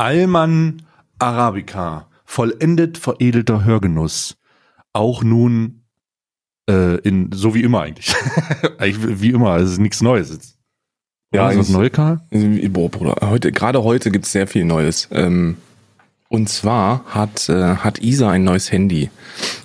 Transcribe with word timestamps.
Alman 0.00 0.80
Arabica, 1.18 2.08
vollendet 2.24 2.96
veredelter 2.96 3.64
Hörgenuss. 3.64 4.38
Auch 4.94 5.22
nun 5.22 5.82
äh, 6.70 6.98
in 7.00 7.30
so 7.32 7.54
wie 7.54 7.62
immer 7.62 7.82
eigentlich. 7.82 8.14
eigentlich 8.78 9.20
wie 9.20 9.28
immer, 9.28 9.56
es 9.58 9.72
ist 9.72 9.78
nichts 9.78 10.00
Neues 10.00 10.30
jetzt. 10.30 10.56
Ja, 11.34 11.50
ist 11.50 11.58
was 11.58 11.68
Neues, 11.68 11.92
Karl? 11.92 12.22
Boah, 12.70 12.90
Bruder, 12.90 13.28
heute, 13.28 13.52
gerade 13.52 13.84
heute 13.84 14.10
gibt's 14.10 14.32
sehr 14.32 14.46
viel 14.46 14.64
Neues. 14.64 15.06
Ähm, 15.10 15.58
und 16.30 16.48
zwar 16.48 17.04
hat, 17.04 17.50
äh, 17.50 17.76
hat 17.76 17.98
Isa 17.98 18.30
ein 18.30 18.42
neues 18.42 18.72
Handy. 18.72 19.10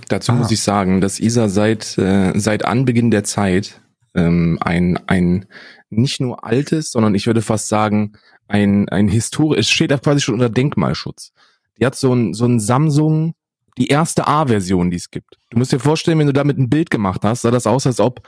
Dazu 0.09 0.33
Ah. 0.33 0.35
muss 0.35 0.51
ich 0.51 0.61
sagen, 0.61 0.99
dass 0.99 1.21
Isa 1.21 1.47
seit, 1.47 1.97
äh, 1.97 2.37
seit 2.37 2.65
Anbeginn 2.65 3.09
der 3.09 3.23
Zeit 3.23 3.79
ähm, 4.15 4.57
ein, 4.59 4.99
ein 5.07 5.45
nicht 5.89 6.19
nur 6.19 6.43
altes, 6.43 6.91
sondern 6.91 7.15
ich 7.15 7.25
würde 7.25 7.41
fast 7.41 7.69
sagen, 7.69 8.17
ein, 8.47 8.89
ein 8.89 9.07
historisch, 9.07 9.59
es 9.59 9.69
steht 9.69 9.91
da 9.91 9.97
quasi 9.97 10.21
schon 10.21 10.35
unter 10.35 10.49
Denkmalschutz. 10.49 11.31
Die 11.79 11.85
hat 11.85 11.95
so 11.95 12.13
ein, 12.13 12.33
so 12.33 12.45
ein 12.45 12.59
Samsung, 12.59 13.33
die 13.77 13.87
erste 13.87 14.27
A-Version, 14.27 14.89
die 14.91 14.97
es 14.97 15.11
gibt. 15.11 15.37
Du 15.49 15.57
musst 15.57 15.71
dir 15.71 15.79
vorstellen, 15.79 16.19
wenn 16.19 16.27
du 16.27 16.33
damit 16.33 16.57
ein 16.57 16.69
Bild 16.69 16.89
gemacht 16.89 17.21
hast, 17.23 17.41
sah 17.41 17.51
das 17.51 17.67
aus, 17.67 17.85
als 17.85 17.99
ob, 17.99 18.21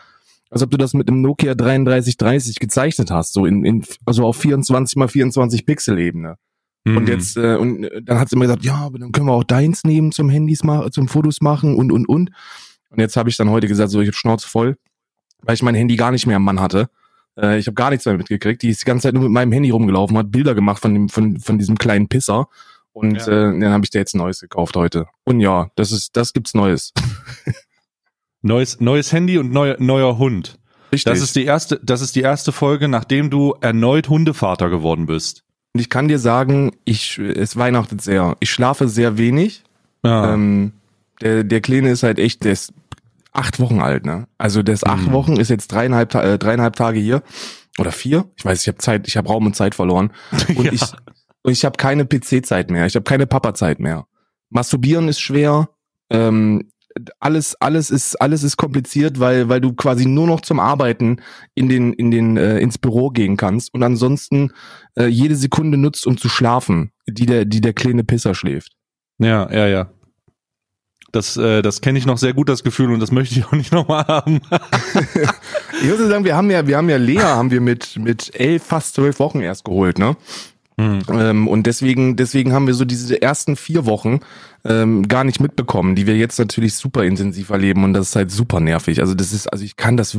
als 0.50 0.62
ob 0.62 0.72
du 0.72 0.78
das 0.78 0.94
mit 0.94 1.08
einem 1.08 1.22
Nokia 1.22 1.56
3330 1.56 2.60
gezeichnet 2.60 3.12
hast, 3.12 3.34
so 3.34 3.46
in, 3.46 3.64
in 3.64 3.86
also 4.06 4.26
auf 4.26 4.38
24 4.38 4.98
mal 4.98 5.08
24 5.08 5.66
Pixel 5.66 6.00
Ebene. 6.00 6.38
Und 6.86 7.04
Mhm. 7.04 7.08
jetzt, 7.08 7.36
äh, 7.38 7.56
und 7.56 7.84
äh, 7.84 8.02
dann 8.02 8.20
hat 8.20 8.30
sie 8.30 8.36
immer 8.36 8.46
gesagt, 8.46 8.64
ja, 8.64 8.76
aber 8.76 8.98
dann 9.00 9.12
können 9.12 9.28
wir 9.28 9.34
auch 9.34 9.44
deins 9.44 9.84
nehmen 9.84 10.12
zum 10.14 10.30
Handys 10.30 10.64
machen, 10.64 10.92
zum 10.92 11.08
Fotos 11.10 11.42
machen 11.42 11.76
und 11.76 11.92
und 11.92 12.08
und. 12.08 12.32
Und 12.90 13.00
jetzt 13.00 13.18
habe 13.18 13.30
ich 13.30 13.36
dann 13.36 13.50
heute 13.50 13.68
gesagt, 13.68 13.92
so 13.92 14.00
ich 14.00 14.08
habe 14.08 14.16
Schnauze 14.16 14.48
voll, 14.48 14.78
weil 15.42 15.56
ich 15.56 15.64
mein 15.64 15.76
Handy 15.76 15.98
gar 15.98 16.12
nicht 16.12 16.28
mehr 16.28 16.38
am 16.38 16.44
Mann 16.44 16.62
hatte. 16.62 16.90
Äh, 17.38 17.60
ich 17.60 17.68
habe 17.68 17.76
gar 17.76 17.90
nichts 17.90 18.06
mehr 18.06 18.18
mitgekriegt. 18.18 18.62
Die 18.62 18.70
ist 18.70 18.82
die 18.82 18.86
ganze 18.86 19.04
Zeit 19.08 19.14
nur 19.14 19.24
mit 19.24 19.32
meinem 19.32 19.52
Handy 19.52 19.70
rumgelaufen, 19.70 20.18
hat 20.18 20.32
Bilder 20.32 20.56
gemacht 20.56 20.82
von 20.82 20.94
dem 20.94 21.10
von 21.10 21.40
von 21.40 21.58
diesem 21.58 21.78
kleinen 21.78 22.08
Pisser. 22.08 22.48
Und 22.94 23.16
Ja. 23.16 23.28
äh, 23.28 23.60
dann 23.60 23.72
habe 23.72 23.84
ich 23.86 23.92
dir 23.92 24.00
jetzt 24.00 24.16
ein 24.16 24.20
neues 24.20 24.40
gekauft 24.40 24.76
heute. 24.76 25.06
Und 25.24 25.40
ja, 25.40 25.70
das 25.76 25.92
ist 25.92 26.16
das 26.18 26.34
gibt's 26.34 26.54
Neues. 26.56 26.94
neues, 28.42 28.80
neues 28.80 29.12
Handy 29.12 29.38
und 29.38 29.52
neuer, 29.52 29.76
neuer 29.80 30.18
Hund. 30.18 30.58
Richtig. 30.92 31.12
Das 31.12 31.22
ist 31.22 31.36
die 31.36 31.44
erste, 31.46 31.80
das 31.84 32.02
ist 32.02 32.16
die 32.16 32.22
erste 32.22 32.52
Folge, 32.52 32.88
nachdem 32.88 33.30
du 33.30 33.54
erneut 33.62 34.10
Hundevater 34.10 34.70
geworden 34.70 35.06
bist. 35.06 35.44
und 35.74 35.82
ich 35.82 35.90
kann 35.90 36.08
dir 36.08 36.18
sagen, 36.18 36.72
ich 36.86 37.20
es 37.20 37.58
weihnachtet 37.58 38.02
sehr. 38.02 38.36
Ich 38.40 38.50
schlafe 38.50 38.88
sehr 38.88 39.18
wenig. 39.18 39.64
Ja. 40.04 40.34
Ähm, 40.34 40.72
der, 41.22 41.44
der 41.44 41.62
Kleine 41.62 41.90
ist 41.92 42.04
halt 42.04 42.20
echt, 42.20 42.44
der 42.46 42.54
ist 42.54 42.74
acht 43.38 43.60
Wochen 43.60 43.80
alt, 43.82 44.06
ne? 44.06 44.28
Also 44.38 44.64
der 44.64 44.74
ist 44.74 44.86
acht 44.88 45.08
Mhm. 45.08 45.12
Wochen, 45.14 45.38
ist 45.38 45.50
jetzt 45.50 45.68
dreieinhalb, 45.72 46.14
äh, 46.16 46.38
dreieinhalb 46.38 46.76
Tage 46.76 47.00
hier. 47.00 47.22
Oder 47.80 47.92
vier? 47.92 48.26
Ich 48.36 48.44
weiß, 48.46 48.62
ich 48.62 48.68
habe 48.68 48.78
Zeit, 48.80 49.08
ich 49.08 49.18
habe 49.18 49.28
Raum 49.30 49.46
und 49.46 49.56
Zeit 49.56 49.76
verloren. 49.76 50.12
Und 50.56 50.66
Ja. 50.66 50.72
ich, 50.74 50.82
und 51.44 51.52
ich 51.54 51.64
habe 51.64 51.78
keine 51.78 52.06
PC-Zeit 52.06 52.70
mehr, 52.72 52.86
ich 52.88 52.96
habe 52.96 53.04
keine 53.04 53.26
Papa-Zeit 53.28 53.80
mehr. 53.80 54.06
Masturbieren 54.50 55.08
ist 55.08 55.20
schwer. 55.22 55.70
Ähm, 56.10 56.70
alles, 57.20 57.56
alles 57.62 57.92
ist, 57.92 58.20
alles 58.20 58.42
ist 58.44 58.58
kompliziert, 58.58 59.20
weil, 59.20 59.48
weil 59.50 59.62
du 59.62 59.74
quasi 59.74 60.06
nur 60.08 60.26
noch 60.26 60.42
zum 60.42 60.60
Arbeiten 60.60 61.22
in 61.54 61.70
den, 61.70 61.94
in 61.94 62.10
den, 62.10 62.38
äh, 62.38 62.58
ins 62.60 62.80
Büro 62.80 63.10
gehen 63.12 63.38
kannst 63.38 63.72
und 63.74 63.84
ansonsten 63.84 64.52
äh, 64.98 65.06
jede 65.06 65.36
Sekunde 65.36 65.78
nutzt, 65.78 66.08
um 66.08 66.18
zu 66.18 66.28
schlafen, 66.28 66.92
die 67.08 67.28
der, 67.28 67.46
die 67.46 67.62
der 67.62 67.74
kleine 67.74 68.04
Pisser 68.04 68.34
schläft. 68.34 68.74
ja, 69.20 69.48
ja, 69.54 69.68
ja. 69.68 69.92
Das, 71.12 71.38
äh, 71.38 71.62
das 71.62 71.82
kenne 71.82 71.98
ich 71.98 72.06
noch 72.06 72.18
sehr 72.18 72.34
gut, 72.34 72.50
das 72.50 72.64
Gefühl, 72.64 72.92
und 72.92 73.00
das 73.00 73.12
möchte 73.12 73.36
ich 73.40 73.46
auch 73.46 73.54
nicht 73.54 73.72
nochmal 73.72 74.06
haben. 74.08 74.42
Ich 75.80 75.88
würde 75.88 76.08
sagen, 76.08 76.26
wir 76.26 76.36
haben 76.36 76.50
ja, 76.50 76.66
wir 76.66 76.76
haben 76.76 76.90
ja 76.90 76.98
Lea, 76.98 77.20
haben 77.20 77.52
wir 77.52 77.62
mit, 77.62 77.98
mit 78.00 78.34
elf, 78.34 78.64
fast 78.64 78.96
zwölf 78.96 79.20
Wochen 79.20 79.42
erst 79.42 79.64
geholt, 79.64 80.00
ne? 80.00 80.18
Hm. 80.80 81.02
Ähm, 81.12 81.48
und 81.48 81.68
deswegen, 81.68 82.16
deswegen 82.16 82.52
haben 82.54 82.66
wir 82.68 82.74
so 82.74 82.84
diese 82.84 83.22
ersten 83.22 83.56
vier 83.56 83.86
Wochen 83.86 84.20
ähm, 84.66 85.08
gar 85.08 85.24
nicht 85.24 85.40
mitbekommen, 85.40 85.96
die 85.96 86.08
wir 86.08 86.16
jetzt 86.18 86.40
natürlich 86.40 86.76
super 86.76 87.04
intensiv 87.04 87.50
erleben 87.52 87.84
und 87.84 87.94
das 87.94 88.10
ist 88.10 88.16
halt 88.16 88.32
super 88.32 88.60
nervig. 88.60 89.00
Also 89.02 89.14
das 89.14 89.34
ist, 89.34 89.48
also 89.48 89.64
ich 89.64 89.76
kann 89.76 89.98
das, 89.98 90.18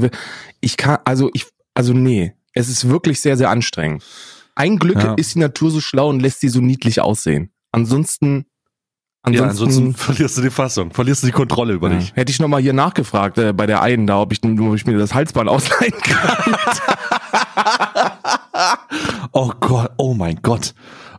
ich 0.60 0.76
kann, 0.76 0.98
also 1.04 1.28
ich, 1.32 1.46
also 1.74 1.92
nee, 1.92 2.34
es 2.54 2.68
ist 2.68 2.88
wirklich 2.88 3.20
sehr, 3.20 3.36
sehr 3.36 3.50
anstrengend. 3.50 4.04
Ein 4.54 4.78
Glück 4.78 5.02
Ja. 5.02 5.14
ist 5.14 5.34
die 5.34 5.38
Natur 5.40 5.70
so 5.70 5.80
schlau 5.80 6.08
und 6.08 6.20
lässt 6.20 6.40
sie 6.40 6.48
so 6.48 6.60
niedlich 6.60 7.00
aussehen. 7.00 7.50
Ansonsten, 7.70 8.46
Ja, 9.34 9.44
ansonsten, 9.44 9.88
ansonsten 9.88 9.94
verlierst 10.04 10.36
du 10.38 10.42
die 10.42 10.50
Fassung, 10.50 10.90
verlierst 10.92 11.22
du 11.22 11.26
die 11.26 11.32
Kontrolle 11.32 11.72
über 11.74 11.90
ja. 11.90 11.96
dich. 11.98 12.12
hätte 12.14 12.30
ich 12.30 12.40
nochmal 12.40 12.60
hier 12.60 12.72
nachgefragt 12.72 13.38
äh, 13.38 13.52
bei 13.52 13.66
der 13.66 13.82
einen 13.82 14.06
da, 14.06 14.20
ob 14.20 14.32
ich, 14.32 14.42
ob 14.42 14.74
ich 14.74 14.86
mir 14.86 14.98
das 14.98 15.14
Halsband 15.14 15.48
ausleihen 15.50 15.94
kann. 16.02 16.56
Oh 19.32 19.52
Gott, 19.60 19.90
oh 19.98 20.14
mein 20.14 20.40
Gott, 20.42 20.74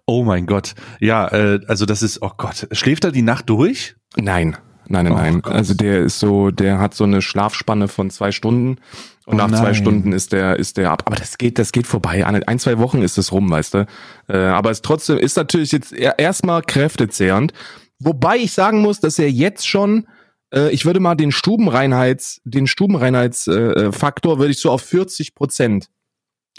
oh 0.06 0.24
mein 0.24 0.46
Gott. 0.46 0.75
Ja, 1.00 1.28
äh, 1.28 1.59
also 1.68 1.86
das 1.86 2.02
ist, 2.03 2.22
oh 2.22 2.31
Gott, 2.38 2.68
schläft 2.72 3.03
er 3.06 3.12
die 3.12 3.22
Nacht 3.22 3.50
durch? 3.50 3.96
Nein, 4.18 4.58
nein, 4.88 5.06
nein, 5.06 5.14
Oh 5.14 5.16
nein. 5.16 5.41
Gott. 5.41 5.53
Also 5.53 5.74
der 5.74 6.00
ist 6.00 6.20
so, 6.20 6.52
der 6.52 6.80
hat 6.80 6.94
so 6.94 7.03
eine 7.06 7.22
Schlafspanne 7.22 7.88
von 7.88 8.09
zwei 8.09 8.31
Stunden 8.31 8.78
und 9.26 9.36
Oh 9.36 9.36
nach 9.36 9.47
zwei 9.50 9.62
nein. 9.66 9.76
Stunden 9.76 10.12
ist 10.12 10.34
der, 10.34 10.58
ist 10.58 10.78
der 10.78 10.91
ab. 10.91 11.03
Aber 11.06 11.16
das 11.16 11.38
geht, 11.38 11.59
das 11.59 11.72
geht 11.72 11.86
vorbei. 11.88 12.26
Ein, 12.26 12.44
ein 12.44 12.59
zwei 12.59 12.80
Wochen 12.80 13.02
ist 13.03 13.18
es 13.18 13.31
rum, 13.31 13.50
weißt 13.50 13.76
du. 13.76 13.86
Äh, 14.28 14.38
aber 14.38 14.72
es 14.72 14.81
trotzdem 14.81 15.18
ist 15.20 15.38
natürlich 15.38 15.72
jetzt 15.72 15.94
e- 15.94 16.12
erstmal 16.18 16.62
kräftezehrend. 16.64 17.53
Wobei 18.00 18.38
ich 18.38 18.54
sagen 18.54 18.82
muss, 18.82 19.00
dass 19.00 19.20
er 19.20 19.30
jetzt 19.30 19.68
schon, 19.68 20.08
äh, 20.54 20.72
ich 20.72 20.86
würde 20.86 21.00
mal 21.00 21.16
den 21.16 21.32
Stubenreinheits, 21.32 22.42
den 22.44 22.68
Stubenreinheitsfaktor 22.68 23.88
äh, 23.88 23.92
Faktor 23.92 24.40
würde 24.40 24.52
ich 24.52 24.60
so 24.60 24.72
auf 24.72 24.82
40 24.82 25.36
Prozent 25.36 25.90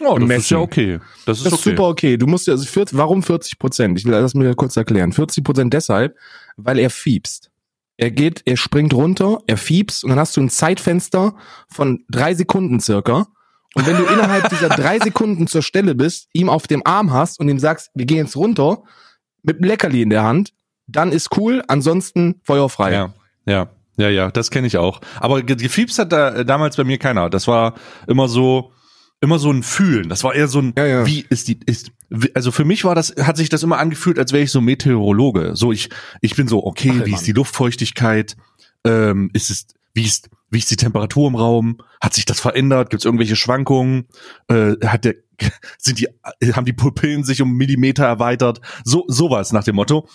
Oh, 0.03 0.15
das 0.15 0.23
ist 0.23 0.29
Messen. 0.29 0.55
ja 0.55 0.61
okay. 0.61 1.00
Das 1.27 1.39
ist 1.39 1.47
das 1.47 1.53
ist 1.53 1.59
okay. 1.61 1.71
super 1.71 1.89
okay. 1.89 2.17
Du 2.17 2.27
musst 2.27 2.47
ja, 2.47 2.55
also 2.55 2.65
40, 2.65 2.97
warum 2.97 3.23
40 3.23 3.59
Prozent? 3.59 3.99
Ich 3.99 4.05
will 4.05 4.12
das 4.12 4.34
mir 4.34 4.55
kurz 4.55 4.77
erklären. 4.77 5.12
40 5.12 5.45
Prozent 5.45 5.75
deshalb, 5.75 6.17
weil 6.56 6.79
er 6.79 6.91
fiebst. 6.91 7.50
Er 7.97 8.11
geht, 8.11 8.43
er 8.47 8.56
springt 8.56 8.95
runter, 8.95 9.41
er 9.47 9.59
fiebst 9.59 10.05
und 10.05 10.11
dann 10.11 10.19
hast 10.19 10.37
du 10.37 10.41
ein 10.41 10.49
Zeitfenster 10.49 11.34
von 11.69 12.05
drei 12.09 12.34
Sekunden 12.34 12.81
circa. 12.81 13.27
Und 13.75 13.87
wenn 13.87 13.97
du 13.99 14.05
innerhalb 14.12 14.49
dieser 14.49 14.71
drei 14.71 14.99
Sekunden 14.99 15.47
zur 15.47 15.62
Stelle 15.62 15.95
bist, 15.95 16.29
ihm 16.33 16.49
auf 16.49 16.67
dem 16.67 16.87
Arm 16.87 17.12
hast 17.12 17.39
und 17.39 17.49
ihm 17.49 17.59
sagst, 17.59 17.91
wir 17.95 18.06
gehen 18.06 18.25
jetzt 18.25 18.37
runter, 18.37 18.83
mit 19.43 19.59
einem 19.59 19.67
Leckerli 19.67 20.03
in 20.03 20.11
der 20.11 20.23
Hand, 20.23 20.55
dann 20.93 21.12
ist 21.12 21.37
cool, 21.37 21.62
ansonsten 21.69 22.41
feuerfrei. 22.45 22.93
Ja, 22.93 23.15
ja, 23.47 23.69
ja, 23.97 24.09
ja, 24.09 24.31
das 24.31 24.51
kenne 24.51 24.67
ich 24.67 24.77
auch. 24.78 25.01
Aber 25.21 25.43
ge- 25.43 25.56
gefiebst 25.56 25.99
hat 25.99 26.12
da 26.12 26.31
äh, 26.37 26.45
damals 26.45 26.77
bei 26.77 26.84
mir 26.84 26.99
keiner. 26.99 27.28
Das 27.31 27.47
war 27.47 27.75
immer 28.06 28.28
so, 28.28 28.73
immer 29.21 29.39
so 29.39 29.50
ein 29.50 29.62
Fühlen. 29.62 30.09
Das 30.09 30.25
war 30.25 30.34
eher 30.34 30.49
so 30.49 30.61
ein, 30.61 30.73
Ja, 30.77 30.87
ja. 30.87 31.06
wie 31.06 31.27
ist 31.29 31.49
die, 31.49 31.59
ist, 31.67 31.93
also 32.34 32.50
für 32.53 32.65
mich 32.65 32.84
war 32.84 32.95
das, 32.95 33.15
hat 33.21 33.37
sich 33.37 33.49
das 33.50 33.62
immer 33.62 33.79
angefühlt, 33.79 34.19
als 34.19 34.33
wäre 34.33 34.43
ich 34.43 34.50
so 34.50 34.61
Meteorologe. 34.61 35.53
So, 35.55 35.73
ich, 35.73 35.91
ich 36.23 36.34
bin 36.37 36.49
so, 36.49 36.65
okay, 36.65 36.91
Ach, 36.93 37.05
wie 37.06 37.11
Mann. 37.11 37.19
ist 37.21 37.27
die 37.27 37.33
Luftfeuchtigkeit? 37.33 38.37
Ähm, 38.87 39.31
ist 39.34 39.50
es, 39.50 39.67
wie 39.93 40.05
ist, 40.05 40.31
wie 40.50 40.59
ist 40.59 40.71
die 40.71 40.77
Temperatur 40.77 41.29
im 41.29 41.34
Raum? 41.34 41.79
Hat 42.00 42.15
sich 42.15 42.25
das 42.25 42.41
verändert? 42.41 42.89
Gibt 42.91 43.03
es 43.03 43.05
irgendwelche 43.05 43.37
Schwankungen? 43.37 44.06
Äh, 44.49 44.77
hat 44.87 45.05
der, 45.05 45.17
sind 45.79 46.00
die, 46.00 46.09
haben 46.55 46.65
die 46.65 46.73
Pupillen 46.73 47.23
sich 47.25 47.43
um 47.43 47.53
Millimeter 47.56 48.05
erweitert? 48.06 48.61
So, 48.84 49.05
sowas 49.09 49.53
nach 49.53 49.65
dem 49.65 49.77
Motto. 49.77 50.09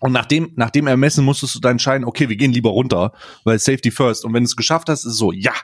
Und 0.00 0.12
nach 0.12 0.26
dem, 0.26 0.52
nach 0.56 0.70
dem 0.70 0.86
Ermessen 0.86 1.24
musstest 1.24 1.54
du 1.54 1.60
dann 1.60 1.72
entscheiden, 1.72 2.04
okay, 2.04 2.28
wir 2.28 2.36
gehen 2.36 2.52
lieber 2.52 2.70
runter, 2.70 3.12
weil 3.44 3.58
Safety 3.58 3.90
first. 3.90 4.24
Und 4.24 4.34
wenn 4.34 4.42
du 4.42 4.46
es 4.46 4.56
geschafft 4.56 4.88
hast, 4.88 5.04
ist 5.04 5.12
es 5.12 5.18
so, 5.18 5.32
ja. 5.32 5.54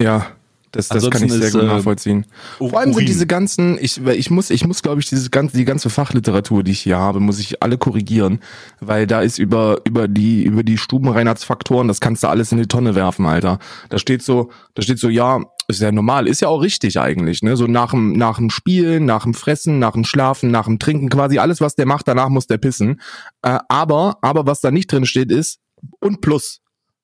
Ja, 0.00 0.36
das, 0.72 0.88
das 0.88 1.10
kann 1.10 1.22
ich 1.24 1.32
sehr 1.32 1.48
ist, 1.48 1.52
gut 1.52 1.62
äh, 1.62 1.66
nachvollziehen. 1.66 2.26
Vor 2.56 2.78
allem 2.78 2.94
sind 2.94 3.06
diese 3.06 3.26
ganzen, 3.26 3.78
ich, 3.78 4.04
ich 4.04 4.30
muss, 4.30 4.48
ich 4.48 4.66
muss, 4.66 4.82
glaube 4.82 5.00
ich, 5.00 5.08
diese 5.08 5.28
ganze, 5.28 5.56
die 5.56 5.66
ganze 5.66 5.90
Fachliteratur, 5.90 6.62
die 6.62 6.72
ich 6.72 6.80
hier 6.80 6.96
habe, 6.96 7.20
muss 7.20 7.38
ich 7.38 7.62
alle 7.62 7.76
korrigieren, 7.76 8.40
weil 8.80 9.06
da 9.06 9.20
ist 9.20 9.38
über, 9.38 9.80
über 9.84 10.08
die, 10.08 10.42
über 10.42 10.62
die 10.62 10.78
Stubenreinheitsfaktoren, 10.78 11.88
das 11.88 12.00
kannst 12.00 12.22
du 12.22 12.28
alles 12.28 12.52
in 12.52 12.58
die 12.58 12.66
Tonne 12.66 12.94
werfen, 12.94 13.26
Alter. 13.26 13.58
Da 13.90 13.98
steht 13.98 14.22
so, 14.22 14.50
da 14.74 14.80
steht 14.80 14.98
so, 14.98 15.10
ja, 15.10 15.44
ist 15.68 15.82
ja 15.82 15.92
normal, 15.92 16.26
ist 16.26 16.40
ja 16.40 16.48
auch 16.48 16.62
richtig 16.62 16.98
eigentlich, 16.98 17.42
ne, 17.42 17.56
so 17.56 17.66
nach 17.66 17.90
dem, 17.90 18.14
nach 18.14 18.38
dem 18.38 18.48
Spielen, 18.48 19.04
nach 19.04 19.24
dem 19.24 19.34
Fressen, 19.34 19.78
nach 19.78 19.92
dem 19.92 20.04
Schlafen, 20.04 20.50
nach 20.50 20.64
dem 20.64 20.78
Trinken, 20.78 21.10
quasi 21.10 21.38
alles, 21.38 21.60
was 21.60 21.74
der 21.74 21.86
macht, 21.86 22.08
danach 22.08 22.30
muss 22.30 22.46
der 22.46 22.58
pissen. 22.58 23.00
Äh, 23.42 23.58
aber, 23.68 24.16
aber 24.22 24.46
was 24.46 24.62
da 24.62 24.70
nicht 24.70 24.90
drin 24.90 25.04
steht, 25.04 25.30
ist, 25.30 25.58
und 26.00 26.22
plus. 26.22 26.61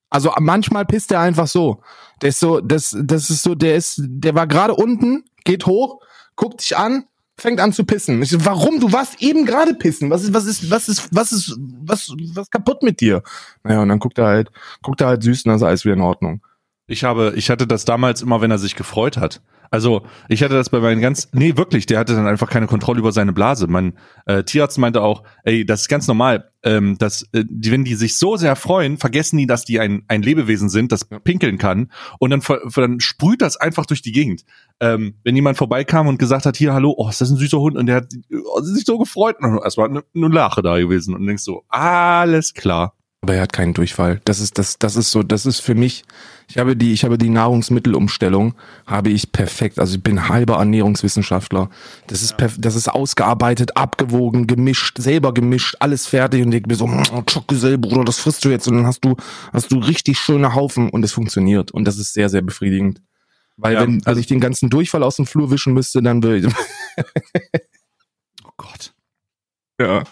Also 0.09 0.33
manchmal 0.39 0.85
pisst 0.85 1.11
er 1.11 1.19
einfach 1.21 1.47
so. 1.47 1.81
Der 2.21 2.29
ist 2.29 2.39
so, 2.39 2.59
das, 2.61 2.95
das 2.99 3.29
ist 3.29 3.43
so, 3.43 3.55
der 3.55 3.75
ist, 3.75 4.01
der 4.03 4.35
war 4.35 4.47
gerade 4.47 4.75
unten, 4.75 5.23
geht 5.43 5.65
hoch, 5.65 6.01
guckt 6.35 6.61
dich 6.61 6.77
an, 6.77 7.05
fängt 7.37 7.59
an 7.59 7.73
zu 7.73 7.85
pissen. 7.85 8.21
Ich 8.21 8.33
warum? 8.45 8.79
Du 8.79 8.91
warst 8.91 9.21
eben 9.21 9.45
gerade 9.45 9.73
pissen. 9.73 10.09
Was 10.09 10.23
ist, 10.23 10.33
was 10.33 10.45
ist, 10.45 10.69
was 10.69 10.89
ist, 10.89 11.09
was 11.11 11.31
ist, 11.31 11.55
was, 11.57 12.13
was 12.33 12.49
kaputt 12.49 12.83
mit 12.83 13.01
dir? 13.01 13.23
Naja, 13.63 13.81
und 13.81 13.89
dann 13.89 13.99
guckt 13.99 14.17
er 14.17 14.25
halt, 14.25 14.49
guckt 14.81 15.01
er 15.01 15.07
halt 15.07 15.23
süß 15.23 15.45
und 15.45 15.49
dann 15.49 15.57
ist 15.57 15.63
alles 15.63 15.85
wieder 15.85 15.95
in 15.95 16.01
Ordnung. 16.01 16.41
Ich 16.87 17.03
habe, 17.03 17.33
ich 17.35 17.49
hatte 17.49 17.67
das 17.67 17.85
damals 17.85 18.21
immer, 18.21 18.41
wenn 18.41 18.51
er 18.51 18.57
sich 18.57 18.75
gefreut 18.75 19.17
hat. 19.17 19.41
Also 19.71 20.03
ich 20.27 20.43
hatte 20.43 20.55
das 20.55 20.69
bei 20.69 20.79
meinen 20.79 21.01
ganz, 21.01 21.29
nee 21.33 21.55
wirklich, 21.57 21.85
der 21.85 21.99
hatte 21.99 22.15
dann 22.15 22.27
einfach 22.27 22.49
keine 22.49 22.67
Kontrolle 22.67 22.99
über 22.99 23.11
seine 23.11 23.33
Blase. 23.33 23.67
Mein 23.67 23.93
äh, 24.25 24.43
Tierarzt 24.43 24.77
meinte 24.77 25.01
auch, 25.01 25.23
ey, 25.43 25.65
das 25.65 25.81
ist 25.81 25.87
ganz 25.87 26.07
normal, 26.07 26.51
ähm, 26.63 26.97
dass 26.97 27.23
äh, 27.33 27.43
die, 27.47 27.71
wenn 27.71 27.83
die 27.83 27.95
sich 27.95 28.17
so 28.17 28.35
sehr 28.35 28.55
freuen, 28.55 28.97
vergessen 28.97 29.37
die, 29.37 29.47
dass 29.47 29.65
die 29.65 29.79
ein, 29.79 30.03
ein 30.07 30.21
Lebewesen 30.21 30.69
sind, 30.69 30.91
das 30.91 31.05
pinkeln 31.23 31.57
kann 31.57 31.91
und 32.19 32.31
dann, 32.31 32.41
dann 32.75 32.99
sprüht 32.99 33.41
das 33.41 33.57
einfach 33.57 33.85
durch 33.85 34.01
die 34.01 34.11
Gegend. 34.11 34.43
Ähm, 34.79 35.15
wenn 35.23 35.35
jemand 35.35 35.57
vorbeikam 35.57 36.07
und 36.07 36.17
gesagt 36.17 36.45
hat, 36.45 36.57
hier, 36.57 36.73
hallo, 36.73 36.93
oh, 36.97 37.09
ist 37.09 37.21
das 37.21 37.29
ein 37.29 37.37
süßer 37.37 37.59
Hund 37.59 37.77
und 37.77 37.85
der 37.85 37.97
hat 37.97 38.07
oh, 38.31 38.61
sich 38.61 38.85
so 38.85 38.97
gefreut 38.97 39.37
und 39.39 39.61
es 39.63 39.77
war 39.77 39.85
eine, 39.85 40.03
eine 40.15 40.27
Lache 40.27 40.61
da 40.61 40.77
gewesen 40.77 41.15
und 41.15 41.25
denkst 41.25 41.43
so, 41.43 41.63
alles 41.69 42.53
klar. 42.53 42.93
Aber 43.21 43.35
er 43.35 43.41
hat 43.41 43.53
keinen 43.53 43.73
Durchfall. 43.73 44.21
Das 44.25 44.39
ist 44.39 44.57
das, 44.57 44.79
das 44.79 44.95
ist 44.95 45.11
so, 45.11 45.23
das 45.23 45.45
ist 45.45 45.59
für 45.59 45.75
mich. 45.75 46.05
Ich 46.49 46.57
habe 46.57 46.75
die, 46.75 46.93
ich 46.93 47.03
habe 47.05 47.19
die 47.19 47.29
Nahrungsmittelumstellung 47.29 48.55
habe 48.87 49.09
ich 49.09 49.31
perfekt. 49.31 49.79
Also 49.79 49.95
ich 49.97 50.03
bin 50.03 50.27
halber 50.29 50.55
Ernährungswissenschaftler. 50.57 51.69
Das 52.07 52.23
ist 52.23 52.37
perf 52.37 52.55
das 52.59 52.75
ist 52.75 52.89
ausgearbeitet, 52.89 53.77
abgewogen, 53.77 54.47
gemischt, 54.47 54.97
selber 54.99 55.31
gemischt, 55.33 55.75
alles 55.79 56.07
fertig 56.07 56.43
und 56.43 56.51
ich 56.51 56.65
mir 56.65 56.73
so, 56.75 56.85
oh, 56.85 57.23
Schockgesell, 57.29 57.77
Bruder, 57.77 58.03
das 58.03 58.17
frisst 58.19 58.43
du 58.45 58.49
jetzt 58.49 58.67
und 58.67 58.77
dann 58.77 58.87
hast 58.87 59.05
du, 59.05 59.15
hast 59.53 59.71
du 59.71 59.77
richtig 59.77 60.17
schöne 60.17 60.55
Haufen 60.55 60.89
und 60.89 61.03
es 61.05 61.11
funktioniert 61.11 61.71
und 61.71 61.85
das 61.85 61.99
ist 61.99 62.13
sehr, 62.13 62.29
sehr 62.29 62.41
befriedigend. 62.41 62.99
Weil 63.55 63.73
Ja, 63.75 63.81
wenn, 63.81 63.95
wenn 63.97 64.05
also- 64.07 64.19
ich 64.19 64.25
den 64.27 64.39
ganzen 64.39 64.71
Durchfall 64.71 65.03
aus 65.03 65.17
dem 65.17 65.27
Flur 65.27 65.51
wischen 65.51 65.73
müsste, 65.73 66.01
dann 66.01 66.23
würde 66.23 66.47
ich, 66.47 66.53
Oh 68.43 68.51
Gott. 68.57 68.93
ja. 69.79 70.03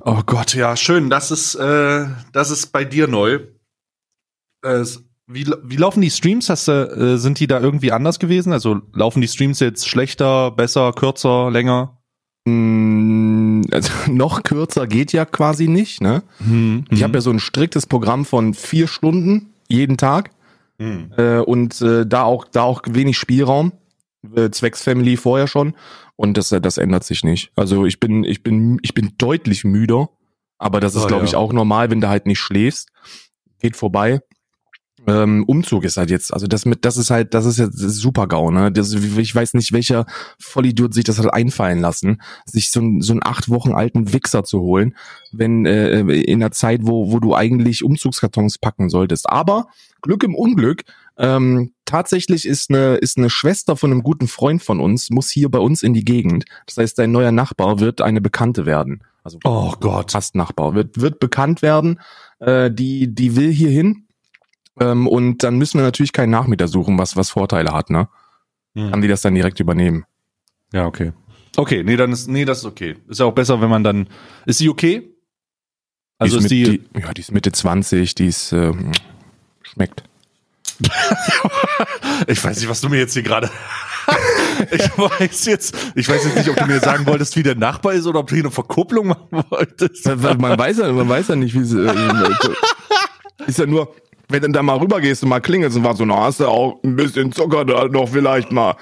Oh 0.00 0.20
Gott, 0.26 0.54
ja, 0.54 0.76
schön. 0.76 1.08
Das 1.10 1.30
ist, 1.30 1.54
äh, 1.54 2.06
das 2.32 2.50
ist 2.50 2.68
bei 2.72 2.84
dir 2.84 3.06
neu. 3.06 3.40
Äh, 4.64 4.80
s- 4.80 5.02
wie, 5.32 5.46
wie 5.62 5.76
laufen 5.76 6.00
die 6.00 6.10
Streams? 6.10 6.48
Hast 6.50 6.68
du, 6.68 6.72
äh, 6.72 7.18
sind 7.18 7.40
die 7.40 7.46
da 7.46 7.60
irgendwie 7.60 7.92
anders 7.92 8.18
gewesen? 8.18 8.52
Also 8.52 8.80
laufen 8.92 9.20
die 9.20 9.28
Streams 9.28 9.60
jetzt 9.60 9.88
schlechter, 9.88 10.50
besser, 10.50 10.92
kürzer, 10.92 11.50
länger? 11.50 11.98
Mm, 12.46 13.62
Also 13.72 13.92
noch 14.10 14.42
kürzer 14.42 14.86
geht 14.86 15.12
ja 15.12 15.24
quasi 15.24 15.68
nicht, 15.68 16.00
ne? 16.00 16.22
Hm, 16.38 16.84
Ich 16.90 17.02
habe 17.02 17.14
ja 17.14 17.20
so 17.20 17.30
ein 17.30 17.40
striktes 17.40 17.86
Programm 17.86 18.24
von 18.24 18.54
vier 18.54 18.88
Stunden 18.88 19.52
jeden 19.68 19.96
Tag 19.96 20.30
hm. 20.78 21.12
äh, 21.16 21.38
und 21.38 21.80
äh, 21.82 22.06
da 22.06 22.24
auch 22.24 22.44
da 22.50 22.62
auch 22.62 22.82
wenig 22.88 23.16
Spielraum 23.18 23.72
äh, 24.34 24.50
zwecks 24.50 24.82
Family 24.82 25.16
vorher 25.16 25.46
schon 25.46 25.74
und 26.16 26.36
das 26.36 26.48
das 26.48 26.78
ändert 26.78 27.04
sich 27.04 27.22
nicht. 27.24 27.52
Also 27.56 27.86
ich 27.86 28.00
bin 28.00 28.24
ich 28.24 28.42
bin 28.42 28.78
ich 28.82 28.94
bin 28.94 29.12
deutlich 29.18 29.64
müder, 29.64 30.08
aber 30.58 30.80
das 30.80 30.94
ist 30.96 31.04
Oh, 31.04 31.06
glaube 31.06 31.22
ja. 31.24 31.28
ich 31.28 31.36
auch 31.36 31.52
normal, 31.52 31.90
wenn 31.90 32.00
du 32.00 32.08
halt 32.08 32.26
nicht 32.26 32.40
schläfst. 32.40 32.88
Geht 33.60 33.76
vorbei. 33.76 34.20
Ähm, 35.06 35.44
Umzug 35.46 35.84
ist 35.84 35.96
halt 35.96 36.10
jetzt, 36.10 36.32
also 36.32 36.46
das 36.46 36.66
mit, 36.66 36.84
das 36.84 36.96
ist 36.96 37.10
halt, 37.10 37.34
das 37.34 37.46
ist 37.46 37.58
jetzt 37.58 37.76
super 37.76 38.26
GAU, 38.26 38.50
ne? 38.50 38.70
Das, 38.70 38.92
ich 38.92 39.34
weiß 39.34 39.54
nicht, 39.54 39.72
welcher 39.72 40.06
Vollidiot 40.38 40.94
sich 40.94 41.04
das 41.04 41.18
hat 41.18 41.32
einfallen 41.32 41.80
lassen, 41.80 42.20
sich 42.44 42.70
so, 42.70 42.80
ein, 42.80 43.00
so 43.00 43.12
einen 43.12 43.22
acht 43.24 43.48
Wochen 43.48 43.72
alten 43.72 44.12
Wichser 44.12 44.44
zu 44.44 44.60
holen, 44.60 44.94
wenn 45.32 45.64
äh, 45.66 46.00
in 46.00 46.42
einer 46.42 46.52
Zeit, 46.52 46.80
wo, 46.82 47.12
wo 47.12 47.18
du 47.18 47.34
eigentlich 47.34 47.84
Umzugskartons 47.84 48.58
packen 48.58 48.90
solltest. 48.90 49.28
Aber 49.28 49.68
Glück 50.02 50.22
im 50.22 50.34
Unglück, 50.34 50.84
ähm, 51.18 51.72
tatsächlich 51.84 52.46
ist 52.46 52.70
eine, 52.70 52.96
ist 52.96 53.18
eine 53.18 53.30
Schwester 53.30 53.76
von 53.76 53.90
einem 53.90 54.02
guten 54.02 54.28
Freund 54.28 54.62
von 54.62 54.80
uns, 54.80 55.10
muss 55.10 55.30
hier 55.30 55.50
bei 55.50 55.58
uns 55.58 55.82
in 55.82 55.94
die 55.94 56.04
Gegend. 56.04 56.44
Das 56.66 56.76
heißt, 56.76 56.98
dein 56.98 57.12
neuer 57.12 57.32
Nachbar 57.32 57.80
wird 57.80 58.00
eine 58.00 58.20
Bekannte 58.20 58.66
werden. 58.66 59.02
Also 59.22 59.38
Oh 59.44 59.74
Gott. 59.80 60.12
fast 60.12 60.34
Nachbar, 60.34 60.74
wird, 60.74 61.00
wird 61.00 61.20
bekannt 61.20 61.62
werden, 61.62 62.00
äh, 62.38 62.70
die, 62.70 63.14
die 63.14 63.36
will 63.36 63.52
hier 63.52 63.70
hin. 63.70 64.06
Ähm, 64.80 65.06
und 65.06 65.42
dann 65.42 65.56
müssen 65.56 65.78
wir 65.78 65.84
natürlich 65.84 66.12
keinen 66.12 66.30
Nachmieter 66.30 66.68
suchen, 66.68 66.98
was, 66.98 67.16
was 67.16 67.30
Vorteile 67.30 67.72
hat, 67.72 67.90
ne? 67.90 68.08
Kann 68.74 68.94
Hm. 68.94 69.02
die 69.02 69.08
das 69.08 69.20
dann 69.20 69.34
direkt 69.34 69.60
übernehmen. 69.60 70.04
Ja, 70.72 70.86
okay. 70.86 71.12
Okay, 71.56 71.82
nee, 71.82 71.96
dann 71.96 72.12
ist, 72.12 72.28
nee, 72.28 72.44
das 72.44 72.58
ist 72.58 72.64
okay. 72.64 72.96
Ist 73.08 73.20
ja 73.20 73.26
auch 73.26 73.34
besser, 73.34 73.60
wenn 73.60 73.68
man 73.70 73.84
dann, 73.84 74.08
ist 74.46 74.58
sie 74.58 74.68
okay? 74.68 75.10
Also 76.18 76.36
ist 76.36 76.44
mit, 76.44 76.52
die, 76.52 76.62
die, 76.78 77.00
ja, 77.00 77.12
die 77.12 77.20
ist 77.20 77.32
Mitte 77.32 77.50
20, 77.50 78.14
die 78.14 78.26
ist, 78.26 78.52
äh, 78.52 78.72
schmeckt. 79.62 80.04
ich 82.26 82.42
weiß 82.42 82.58
nicht, 82.58 82.68
was 82.68 82.80
du 82.80 82.88
mir 82.88 82.98
jetzt 82.98 83.12
hier 83.14 83.22
gerade, 83.22 83.50
ich 84.70 84.96
weiß 84.96 85.44
jetzt, 85.46 85.74
ich 85.94 86.08
weiß 86.08 86.24
jetzt 86.24 86.36
nicht, 86.36 86.48
ob 86.48 86.56
du 86.56 86.66
mir 86.66 86.80
sagen 86.80 87.06
wolltest, 87.06 87.36
wie 87.36 87.42
der 87.42 87.54
Nachbar 87.56 87.94
ist 87.94 88.06
oder 88.06 88.20
ob 88.20 88.28
du 88.28 88.34
hier 88.34 88.44
eine 88.44 88.50
Verkupplung 88.50 89.08
machen 89.08 89.44
wolltest. 89.50 90.06
Man 90.06 90.58
weiß 90.58 90.78
ja, 90.78 90.92
man 90.92 91.08
weiß 91.08 91.28
ja 91.28 91.36
nicht, 91.36 91.54
wie 91.54 91.64
sie, 91.64 91.86
äh, 91.86 92.34
ist 93.46 93.58
ja 93.58 93.66
nur, 93.66 93.94
wenn 94.30 94.42
du 94.42 94.48
da 94.52 94.62
mal 94.62 94.78
rübergehst 94.78 95.22
und 95.22 95.28
mal 95.28 95.40
klingelst 95.40 95.76
und 95.76 95.84
war 95.84 95.94
so, 95.96 96.04
na, 96.04 96.16
hast 96.24 96.40
du 96.40 96.46
auch 96.46 96.80
ein 96.82 96.96
bisschen 96.96 97.32
Zucker 97.32 97.64
da 97.64 97.86
noch 97.88 98.08
vielleicht 98.08 98.52
mal. 98.52 98.76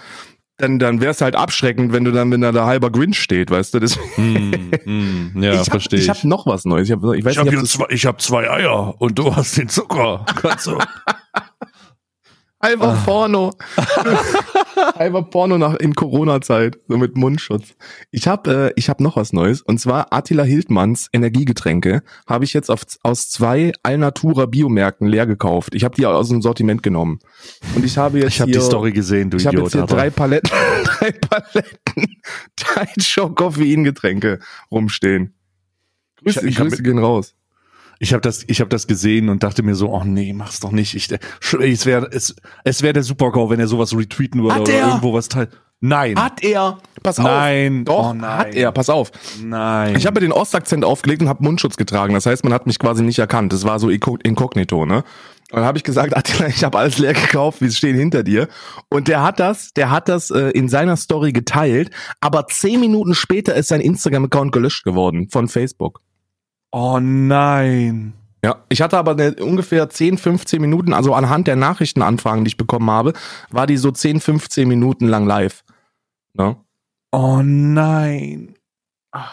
Dann, 0.60 0.80
dann 0.80 1.00
wär's 1.00 1.20
halt 1.20 1.36
abschreckend, 1.36 1.92
wenn 1.92 2.02
du 2.04 2.10
dann, 2.10 2.32
wenn 2.32 2.40
da 2.40 2.50
der 2.50 2.64
halber 2.66 2.90
Grinch 2.90 3.16
steht, 3.20 3.50
weißt 3.50 3.74
du, 3.74 3.78
das, 3.78 3.96
Hm, 4.16 4.70
hm, 4.82 5.32
ja, 5.42 5.52
ich 5.52 5.58
hab, 5.60 5.66
verstehe 5.68 6.00
ich. 6.00 6.06
ich 6.06 6.10
hab 6.10 6.24
noch 6.24 6.46
was 6.46 6.64
Neues. 6.64 6.88
Ich, 6.88 6.92
hab, 6.92 7.04
ich 7.14 7.24
weiß 7.24 7.32
Ich 7.32 7.38
habe 7.38 7.50
nicht, 7.56 7.66
zwei, 7.68 7.86
ich 7.90 8.06
hab 8.06 8.20
zwei 8.20 8.50
Eier 8.50 8.94
und 9.00 9.16
du 9.18 9.34
hast 9.36 9.56
den 9.56 9.68
Zucker. 9.68 10.26
Kannst 10.42 10.66
du? 10.66 10.76
Einfach 12.60 12.88
Ah. 12.88 13.02
Porno. 13.04 13.52
Einfach 14.94 15.30
Porno 15.30 15.58
nach 15.58 15.74
in 15.76 15.94
Corona-Zeit, 15.94 16.78
so 16.88 16.96
mit 16.96 17.16
Mundschutz. 17.16 17.74
Ich 18.10 18.26
habe 18.26 18.68
äh, 18.68 18.72
ich 18.76 18.88
hab 18.88 19.00
noch 19.00 19.16
was 19.16 19.32
Neues 19.32 19.60
und 19.62 19.78
zwar 19.80 20.12
Attila 20.12 20.42
Hildmanns 20.42 21.08
Energiegetränke 21.12 22.02
habe 22.26 22.44
ich 22.44 22.52
jetzt 22.52 22.70
auf, 22.70 22.82
aus 23.02 23.28
zwei 23.28 23.72
Alnatura 23.82 24.46
Biomärkten 24.46 25.06
leer 25.06 25.26
gekauft. 25.26 25.74
Ich 25.74 25.84
habe 25.84 25.94
die 25.94 26.06
aus 26.06 26.28
dem 26.28 26.42
Sortiment 26.42 26.82
genommen 26.82 27.18
und 27.74 27.84
ich 27.84 27.96
habe 27.98 28.18
jetzt 28.18 28.28
Ich 28.34 28.40
habe 28.40 28.50
die 28.52 28.60
Story 28.60 28.92
gesehen, 28.92 29.30
du 29.30 29.36
ich 29.36 29.46
habe 29.46 29.56
Idiot. 29.56 29.74
jetzt 29.74 29.80
hier 29.80 29.86
drei 29.96 30.10
Paletten, 30.10 30.50
drei 30.84 31.12
Paletten 31.12 32.16
Tide 32.56 33.00
Show 33.04 33.28
Koffeingetränke 33.30 34.38
rumstehen. 34.70 35.34
Grüße, 36.22 36.40
Ich- 36.40 36.46
ich 36.46 36.58
hab 36.58 36.64
Grüße 36.68 36.76
mit- 36.82 36.84
gehen 36.84 36.98
raus. 36.98 37.34
Ich 38.00 38.12
habe 38.12 38.20
das, 38.20 38.44
ich 38.46 38.60
habe 38.60 38.68
das 38.70 38.86
gesehen 38.86 39.28
und 39.28 39.42
dachte 39.42 39.62
mir 39.62 39.74
so, 39.74 39.90
oh 39.90 40.04
nee, 40.04 40.32
mach's 40.32 40.60
doch 40.60 40.70
nicht. 40.70 40.94
Ich, 40.94 41.08
es 41.10 41.86
wäre, 41.86 42.08
es, 42.12 42.36
es 42.64 42.82
wäre 42.82 42.92
der 42.92 43.02
Supergau, 43.02 43.50
wenn 43.50 43.58
er 43.60 43.66
sowas 43.68 43.96
retweeten 43.96 44.42
würde 44.42 44.54
Hat 44.54 44.60
oder 44.62 44.72
er? 44.72 44.86
irgendwo 44.88 45.12
was 45.14 45.28
teilt. 45.28 45.50
Nein, 45.80 46.20
Hat 46.20 46.42
er? 46.42 46.78
Pass 47.04 47.20
auf. 47.20 47.24
nein, 47.26 47.84
Doch, 47.84 48.10
oh 48.10 48.12
nein. 48.12 48.38
hat 48.38 48.54
er. 48.54 48.72
Pass 48.72 48.90
auf. 48.90 49.12
Nein. 49.40 49.94
Ich 49.96 50.06
habe 50.06 50.18
den 50.20 50.32
Ostakzent 50.32 50.84
aufgelegt 50.84 51.22
und 51.22 51.28
habe 51.28 51.42
Mundschutz 51.44 51.76
getragen. 51.76 52.14
Das 52.14 52.26
heißt, 52.26 52.42
man 52.42 52.52
hat 52.52 52.66
mich 52.66 52.80
quasi 52.80 53.04
nicht 53.04 53.20
erkannt. 53.20 53.52
Das 53.52 53.64
war 53.64 53.78
so 53.78 53.86
inko- 53.86 54.20
inkognito, 54.24 54.86
ne? 54.86 55.04
Und 55.50 55.60
dann 55.60 55.64
habe 55.64 55.78
ich 55.78 55.84
gesagt, 55.84 56.16
Attila, 56.16 56.48
ich 56.48 56.64
habe 56.64 56.76
alles 56.78 56.98
leer 56.98 57.14
gekauft, 57.14 57.60
wir 57.60 57.70
stehen 57.70 57.96
hinter 57.96 58.24
dir. 58.24 58.48
Und 58.90 59.06
der 59.06 59.22
hat 59.22 59.38
das, 59.38 59.72
der 59.72 59.90
hat 59.90 60.08
das 60.08 60.30
äh, 60.30 60.50
in 60.50 60.68
seiner 60.68 60.96
Story 60.96 61.32
geteilt, 61.32 61.90
aber 62.20 62.48
zehn 62.48 62.80
Minuten 62.80 63.14
später 63.14 63.54
ist 63.54 63.68
sein 63.68 63.80
Instagram-Account 63.80 64.50
gelöscht 64.52 64.82
geworden 64.84 65.28
von 65.30 65.46
Facebook. 65.46 66.00
Oh 66.72 66.98
nein. 67.00 68.14
Ja, 68.44 68.64
ich 68.68 68.80
hatte 68.80 68.96
aber 68.98 69.12
eine, 69.12 69.34
ungefähr 69.34 69.88
10, 69.88 70.18
15 70.18 70.60
Minuten, 70.60 70.92
also 70.92 71.12
anhand 71.12 71.48
der 71.48 71.56
Nachrichtenanfragen, 71.56 72.44
die 72.44 72.48
ich 72.48 72.56
bekommen 72.56 72.90
habe, 72.90 73.12
war 73.50 73.66
die 73.66 73.76
so 73.76 73.90
10, 73.90 74.20
15 74.20 74.68
Minuten 74.68 75.08
lang 75.08 75.26
live. 75.26 75.64
Ne? 76.34 76.56
Oh 77.10 77.40
nein. 77.42 78.54
Ah. 79.12 79.28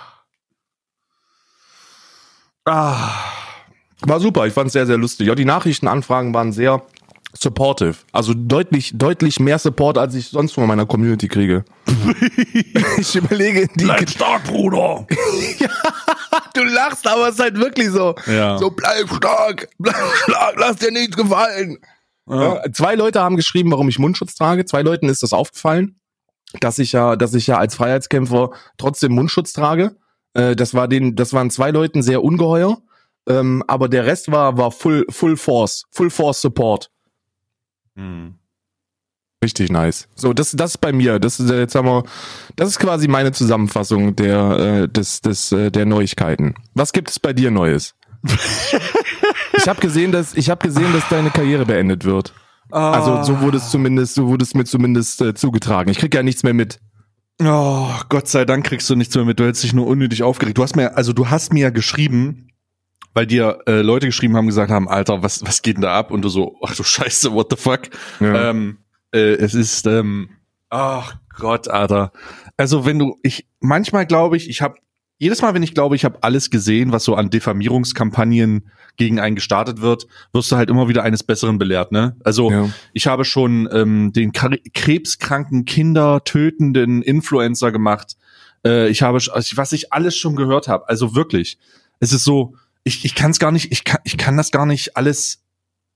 Ah. 2.65 3.11
War 4.01 4.19
super, 4.19 4.47
ich 4.47 4.53
fand 4.53 4.67
es 4.67 4.73
sehr, 4.73 4.87
sehr 4.87 4.97
lustig. 4.97 5.27
Ja, 5.27 5.35
die 5.35 5.45
Nachrichtenanfragen 5.45 6.33
waren 6.33 6.51
sehr 6.51 6.81
supportive. 7.37 7.95
Also 8.11 8.33
deutlich, 8.33 8.91
deutlich 8.95 9.39
mehr 9.39 9.59
Support, 9.59 9.97
als 9.97 10.15
ich 10.15 10.29
sonst 10.29 10.53
von 10.53 10.67
meiner 10.67 10.85
Community 10.85 11.27
kriege. 11.27 11.63
ich 12.97 13.15
überlege, 13.15 13.67
die, 13.75 13.83
Bleib 13.83 14.09
stark, 14.09 14.45
Bruder. 14.45 15.05
du 16.55 16.63
lachst, 16.63 17.07
aber 17.07 17.27
es 17.27 17.35
ist 17.35 17.41
halt 17.41 17.57
wirklich 17.57 17.89
so. 17.89 18.15
Ja. 18.25 18.57
So, 18.57 18.71
bleib 18.71 19.09
stark, 19.09 19.69
bleib 19.77 19.95
stark, 20.23 20.55
lass 20.57 20.77
dir 20.77 20.91
nichts 20.91 21.15
gefallen. 21.15 21.77
Ja. 22.27 22.55
Ja, 22.55 22.71
zwei 22.71 22.95
Leute 22.95 23.21
haben 23.21 23.35
geschrieben, 23.35 23.71
warum 23.71 23.87
ich 23.87 23.99
Mundschutz 23.99 24.35
trage. 24.35 24.65
Zwei 24.65 24.81
Leuten 24.81 25.09
ist 25.09 25.21
das 25.21 25.33
aufgefallen, 25.33 25.99
dass 26.59 26.79
ich 26.79 26.91
ja, 26.91 27.15
dass 27.15 27.33
ich 27.33 27.47
ja 27.47 27.57
als 27.57 27.75
Freiheitskämpfer 27.75 28.51
trotzdem 28.77 29.13
Mundschutz 29.13 29.53
trage. 29.53 29.95
Äh, 30.33 30.55
das 30.55 30.73
war 30.73 30.87
den, 30.87 31.15
das 31.15 31.33
waren 31.33 31.51
zwei 31.51 31.71
Leuten 31.71 32.01
sehr 32.01 32.23
ungeheuer. 32.23 32.77
Ähm, 33.27 33.63
aber 33.67 33.89
der 33.89 34.05
Rest 34.05 34.31
war, 34.31 34.57
war 34.57 34.71
full, 34.71 35.05
full 35.09 35.37
force, 35.37 35.85
full 35.91 36.09
force 36.09 36.41
support. 36.41 36.91
Hm. 37.95 38.35
Richtig 39.45 39.71
nice. 39.71 40.07
So, 40.15 40.33
das, 40.33 40.53
das 40.53 40.71
ist 40.71 40.77
bei 40.79 40.91
mir. 40.91 41.19
Das 41.19 41.39
ist 41.39 41.51
äh, 41.51 41.59
jetzt 41.59 41.75
haben 41.75 41.87
wir, 41.87 42.03
das 42.55 42.67
ist 42.67 42.79
quasi 42.79 43.07
meine 43.07 43.31
Zusammenfassung 43.31 44.15
der, 44.15 44.39
äh, 44.57 44.87
des, 44.89 45.21
des, 45.21 45.51
äh, 45.51 45.69
der 45.69 45.85
Neuigkeiten. 45.85 46.55
Was 46.73 46.93
gibt 46.93 47.11
es 47.11 47.19
bei 47.19 47.31
dir 47.31 47.51
Neues? 47.51 47.93
ich 49.53 49.67
habe 49.67 49.79
gesehen, 49.79 50.11
dass 50.11 50.33
ich 50.33 50.49
habe 50.49 50.67
gesehen, 50.67 50.91
dass 50.93 51.07
deine 51.09 51.29
Karriere 51.29 51.67
beendet 51.67 52.05
wird. 52.05 52.33
Also 52.71 53.21
so 53.21 53.39
wurde 53.41 53.57
es 53.57 53.69
zumindest, 53.69 54.15
so 54.15 54.25
wurde 54.27 54.43
es 54.43 54.55
mir 54.55 54.65
zumindest 54.65 55.21
äh, 55.21 55.35
zugetragen. 55.35 55.91
Ich 55.91 55.99
krieg 55.99 56.15
ja 56.15 56.23
nichts 56.23 56.41
mehr 56.41 56.55
mit. 56.55 56.79
Oh, 57.43 57.89
Gott 58.09 58.27
sei 58.27 58.45
Dank 58.45 58.65
kriegst 58.65 58.89
du 58.89 58.95
nichts 58.95 59.13
mehr 59.13 59.25
mit. 59.25 59.39
Du 59.39 59.45
hättest 59.45 59.63
dich 59.63 59.73
nur 59.73 59.85
unnötig 59.85 60.23
aufgeregt. 60.23 60.57
Du 60.57 60.63
hast 60.63 60.75
mir, 60.75 60.97
also 60.97 61.13
du 61.13 61.29
hast 61.29 61.53
mir 61.53 61.59
ja 61.59 61.69
geschrieben, 61.69 62.47
weil 63.13 63.27
dir 63.27 63.59
äh, 63.67 63.81
Leute 63.81 64.07
geschrieben 64.07 64.35
haben, 64.35 64.47
gesagt 64.47 64.71
haben, 64.71 64.89
Alter, 64.89 65.21
was, 65.21 65.45
was 65.45 65.61
geht 65.61 65.77
denn 65.77 65.83
da 65.83 65.95
ab? 65.95 66.09
Und 66.09 66.23
du 66.23 66.29
so, 66.29 66.57
ach 66.65 66.75
du 66.75 66.81
Scheiße, 66.81 67.31
what 67.31 67.47
the 67.51 67.57
fuck? 67.57 67.81
Ja. 68.19 68.49
Ähm, 68.49 68.79
äh, 69.15 69.35
es 69.35 69.53
ist, 69.53 69.87
ähm, 69.87 70.29
ach 70.69 71.15
Gott, 71.37 71.67
Alter. 71.67 72.11
Also 72.57 72.85
wenn 72.85 72.99
du, 72.99 73.17
ich, 73.23 73.47
manchmal 73.59 74.05
glaube 74.05 74.37
ich, 74.37 74.49
ich 74.49 74.61
habe, 74.61 74.75
jedes 75.17 75.41
Mal, 75.41 75.53
wenn 75.53 75.63
ich 75.63 75.73
glaube, 75.73 75.95
ich 75.95 76.03
habe 76.03 76.19
alles 76.21 76.49
gesehen, 76.49 76.91
was 76.91 77.05
so 77.05 77.15
an 77.15 77.29
Diffamierungskampagnen 77.29 78.69
gegen 78.97 79.19
einen 79.19 79.35
gestartet 79.35 79.81
wird, 79.81 80.07
wirst 80.33 80.51
du 80.51 80.57
halt 80.57 80.69
immer 80.69 80.87
wieder 80.89 81.03
eines 81.03 81.23
Besseren 81.23 81.57
belehrt, 81.57 81.91
ne? 81.91 82.15
Also 82.23 82.51
Ja. 82.51 82.69
ich 82.93 83.07
habe 83.07 83.25
schon 83.25 83.67
ähm, 83.71 84.11
den 84.13 84.31
krebskranken 84.33 85.65
Kinder 85.65 86.23
tötenden 86.23 87.01
Influencer 87.01 87.71
gemacht. 87.71 88.15
Äh, 88.65 88.89
ich 88.89 89.03
habe, 89.03 89.19
also 89.31 89.57
was 89.57 89.71
ich 89.71 89.93
alles 89.93 90.15
schon 90.17 90.35
gehört 90.35 90.67
habe. 90.67 90.87
Also 90.89 91.15
wirklich, 91.15 91.57
es 91.99 92.11
ist 92.11 92.23
so, 92.25 92.55
ich, 92.83 93.05
ich 93.05 93.15
kann 93.15 93.31
es 93.31 93.39
gar 93.39 93.51
nicht, 93.51 93.71
ich 93.71 93.83
kann, 93.83 93.99
ich 94.03 94.17
kann 94.17 94.37
das 94.37 94.51
gar 94.51 94.65
nicht 94.65 94.97
alles, 94.97 95.43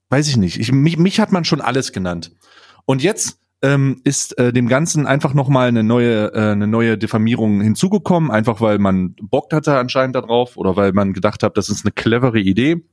weiß 0.08 0.28
ich 0.28 0.36
nicht. 0.36 0.58
Ich, 0.58 0.72
mich, 0.72 0.96
mich 0.98 1.20
hat 1.20 1.32
man 1.32 1.44
schon 1.44 1.60
alles 1.60 1.92
genannt. 1.92 2.32
Und 2.90 3.04
jetzt 3.04 3.38
ähm, 3.62 4.00
ist 4.02 4.36
äh, 4.36 4.52
dem 4.52 4.66
Ganzen 4.66 5.06
einfach 5.06 5.32
noch 5.32 5.46
mal 5.46 5.68
eine 5.68 5.84
neue, 5.84 6.34
äh, 6.34 6.50
eine 6.50 6.66
neue 6.66 6.98
Diffamierung 6.98 7.60
hinzugekommen, 7.60 8.32
einfach 8.32 8.60
weil 8.60 8.80
man 8.80 9.14
Bock 9.20 9.52
hatte 9.52 9.78
anscheinend 9.78 10.16
darauf 10.16 10.56
oder 10.56 10.74
weil 10.74 10.92
man 10.92 11.12
gedacht 11.12 11.44
hat, 11.44 11.56
das 11.56 11.68
ist 11.68 11.84
eine 11.86 11.92
clevere 11.92 12.40
Idee. 12.40 12.84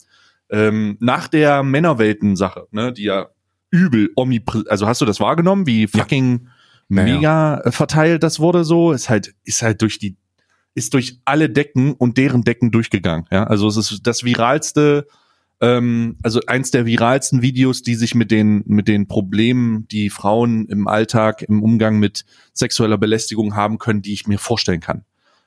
Ähm, 0.52 0.98
nach 1.00 1.28
der 1.28 1.64
Männerwelten-Sache, 1.64 2.68
ne, 2.70 2.94
die 2.94 3.06
ja 3.06 3.30
übel 3.72 4.12
omnipräsent, 4.16 4.70
also 4.70 4.86
hast 4.86 5.02
du 5.02 5.06
das 5.06 5.20
wahrgenommen, 5.20 5.66
wie 5.66 5.88
fucking 5.88 6.42
Ja, 6.90 6.98
ja. 6.98 7.04
mega 7.16 7.58
äh, 7.62 7.72
verteilt 7.72 8.22
das 8.22 8.40
wurde 8.40 8.66
so, 8.66 8.92
ist 8.92 9.10
halt, 9.10 9.34
ist 9.46 9.64
halt 9.64 9.82
durch 9.82 9.98
die, 9.98 10.16
ist 10.76 10.94
durch 10.94 11.22
alle 11.26 11.50
Decken 11.50 11.94
und 11.96 12.20
deren 12.20 12.44
Decken 12.44 12.70
durchgegangen, 12.70 13.26
ja, 13.32 13.46
also 13.46 13.68
es 13.68 13.78
ist 13.78 14.06
das 14.06 14.24
viralste, 14.24 15.08
ähm, 15.62 16.18
also 16.24 16.40
eins 16.48 16.72
der 16.72 16.86
viralsten 16.86 17.42
Videos, 17.42 17.82
die 17.82 17.96
sich 17.96 18.16
mit 18.16 18.32
den, 18.32 18.64
mit 18.66 18.88
den 18.88 19.08
Problemen, 19.08 19.88
die 19.88 20.10
Frauen 20.10 20.68
im 20.68 20.88
Alltag, 20.88 21.42
im 21.42 21.64
Umgang 21.64 22.00
mit 22.00 22.26
sexueller 22.54 22.98
Belästigung 22.98 23.56
haben 23.56 23.78
können, 23.78 24.02
die 24.02 24.14
ich 24.14 24.28
mir 24.28 24.38
vorstellen 24.38 24.82
kann. 24.82 25.04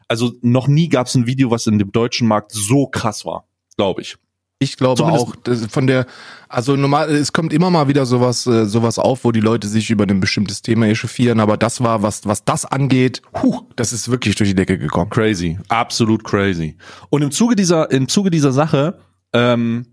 Also 0.08 0.32
noch 0.42 0.66
nie 0.66 0.88
gab 0.88 1.06
es 1.06 1.14
ein 1.14 1.26
Video, 1.26 1.50
was 1.50 1.66
in 1.66 1.78
dem 1.78 1.92
deutschen 1.92 2.26
Markt 2.26 2.50
so 2.52 2.86
krass 2.86 3.24
war, 3.24 3.46
glaube 3.76 4.02
ich. 4.02 4.16
Ich 4.62 4.76
glaube 4.76 4.98
Zumindest- 4.98 5.66
auch, 5.66 5.70
von 5.70 5.86
der, 5.86 6.04
also 6.48 6.76
normal, 6.76 7.08
es 7.10 7.32
kommt 7.32 7.52
immer 7.52 7.70
mal 7.70 7.88
wieder 7.88 8.04
sowas, 8.04 8.46
äh, 8.46 8.66
sowas 8.66 8.98
auf, 8.98 9.24
wo 9.24 9.32
die 9.32 9.40
Leute 9.40 9.68
sich 9.68 9.88
über 9.88 10.04
ein 10.06 10.20
bestimmtes 10.20 10.60
Thema 10.60 10.86
echauffieren, 10.86 11.40
aber 11.40 11.56
das 11.56 11.80
war, 11.80 12.02
was, 12.02 12.26
was 12.26 12.44
das 12.44 12.66
angeht, 12.66 13.22
huh, 13.42 13.62
das 13.76 13.94
ist 13.94 14.10
wirklich 14.10 14.34
durch 14.34 14.50
die 14.50 14.54
Decke 14.54 14.76
gekommen. 14.76 15.08
Crazy, 15.08 15.58
absolut 15.68 16.24
crazy. 16.24 16.76
Und 17.08 17.22
im 17.22 17.30
Zuge 17.30 17.56
dieser, 17.56 17.90
im 17.90 18.06
Zuge 18.08 18.30
dieser 18.30 18.52
Sache 18.52 18.98
ähm, 19.32 19.86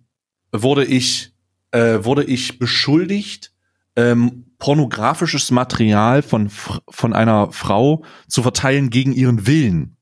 wurde 0.64 0.86
ich, 0.86 1.34
äh, 1.72 2.04
wurde 2.04 2.24
ich 2.24 2.60
beschuldigt, 2.60 3.54
ähm, 3.96 4.46
pornografisches 4.60 5.52
Material 5.52 6.22
von 6.22 6.50
von 6.50 7.14
einer 7.14 7.52
Frau 7.52 8.04
zu 8.28 8.42
verteilen 8.42 8.90
gegen 8.90 9.14
ihren 9.14 9.48
Willen. 9.48 9.98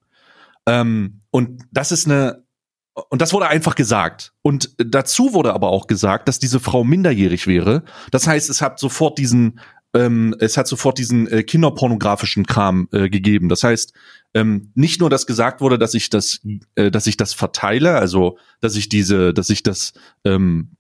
Ähm, 0.66 1.22
und 1.32 1.64
das 1.72 1.92
ist 1.92 2.06
eine 2.06 2.46
und 3.10 3.22
das 3.22 3.34
wurde 3.34 3.48
einfach 3.48 3.76
gesagt. 3.76 4.34
Und 4.42 4.74
dazu 4.78 5.34
wurde 5.34 5.54
aber 5.54 5.70
auch 5.70 5.88
gesagt, 5.88 6.30
dass 6.30 6.40
diese 6.40 6.62
Frau 6.62 6.86
minderjährig 6.86 7.46
wäre. 7.46 7.84
Das 8.12 8.26
heißt, 8.26 8.50
es 8.50 8.62
hat 8.62 8.80
sofort 8.80 9.18
diesen, 9.18 9.60
ähm, 9.96 10.36
es 10.40 10.58
hat 10.58 10.68
sofort 10.68 10.98
diesen 10.98 11.28
äh, 11.28 11.44
kinderpornografischen 11.44 12.46
Kram 12.46 12.88
äh, 12.92 13.10
gegeben. 13.10 13.50
Das 13.50 13.64
heißt, 13.64 13.94
ähm, 14.34 14.72
nicht 14.76 15.00
nur, 15.00 15.10
dass 15.10 15.26
gesagt 15.26 15.62
wurde, 15.62 15.80
dass 15.80 15.94
ich 15.94 16.10
das, 16.10 16.42
äh, 16.76 16.92
dass 16.92 17.08
ich 17.08 17.18
das 17.18 17.34
verteile, 17.34 17.96
also 17.96 18.38
dass 18.62 18.76
ich 18.76 18.90
diese, 18.90 19.34
dass 19.34 19.50
ich 19.50 19.64
das 19.64 19.94
ähm, 20.24 20.72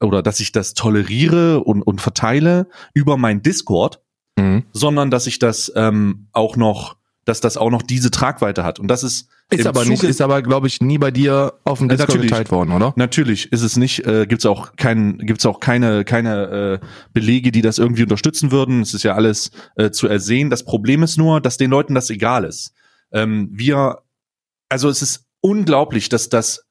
oder 0.00 0.22
dass 0.22 0.40
ich 0.40 0.52
das 0.52 0.74
toleriere 0.74 1.60
und, 1.60 1.82
und 1.82 2.00
verteile 2.00 2.68
über 2.92 3.16
mein 3.16 3.42
Discord, 3.42 4.00
Mhm. 4.40 4.64
sondern 4.72 5.10
dass 5.10 5.26
ich 5.26 5.38
das 5.38 5.72
ähm, 5.76 6.28
auch 6.32 6.56
noch, 6.56 6.96
dass 7.30 7.40
das 7.40 7.56
auch 7.56 7.70
noch 7.70 7.82
diese 7.82 8.10
Tragweite 8.10 8.64
hat. 8.64 8.80
Und 8.80 8.88
das 8.88 9.04
ist 9.04 9.28
Ist 9.50 9.66
aber 9.66 9.84
nicht, 9.84 10.02
ist 10.02 10.20
aber, 10.20 10.42
glaube 10.42 10.66
ich, 10.66 10.80
nie 10.80 10.98
bei 10.98 11.10
dir 11.12 11.54
auf 11.64 11.78
dem 11.78 11.88
Discord 11.88 12.08
natürlich. 12.08 12.30
geteilt 12.30 12.50
worden, 12.50 12.72
oder? 12.72 12.92
Natürlich 12.96 13.52
ist 13.52 13.62
es 13.62 13.76
nicht, 13.76 14.04
äh, 14.04 14.26
gibt's 14.26 14.44
auch 14.46 14.74
kein, 14.76 15.16
gibt's 15.18 15.46
auch 15.46 15.60
keine, 15.60 16.04
keine 16.04 16.80
äh, 16.82 16.86
Belege, 17.12 17.52
die 17.52 17.62
das 17.62 17.78
irgendwie 17.78 18.02
unterstützen 18.02 18.50
würden. 18.50 18.82
Es 18.82 18.92
ist 18.94 19.04
ja 19.04 19.14
alles 19.14 19.52
äh, 19.76 19.90
zu 19.92 20.08
ersehen. 20.08 20.50
Das 20.50 20.64
Problem 20.64 21.04
ist 21.04 21.16
nur, 21.16 21.40
dass 21.40 21.56
den 21.56 21.70
Leuten 21.70 21.94
das 21.94 22.10
egal 22.10 22.44
ist. 22.44 22.72
Ähm, 23.12 23.48
wir, 23.52 24.00
also 24.68 24.88
es 24.88 25.00
ist 25.02 25.24
unglaublich, 25.40 26.08
dass 26.08 26.28
das 26.28 26.66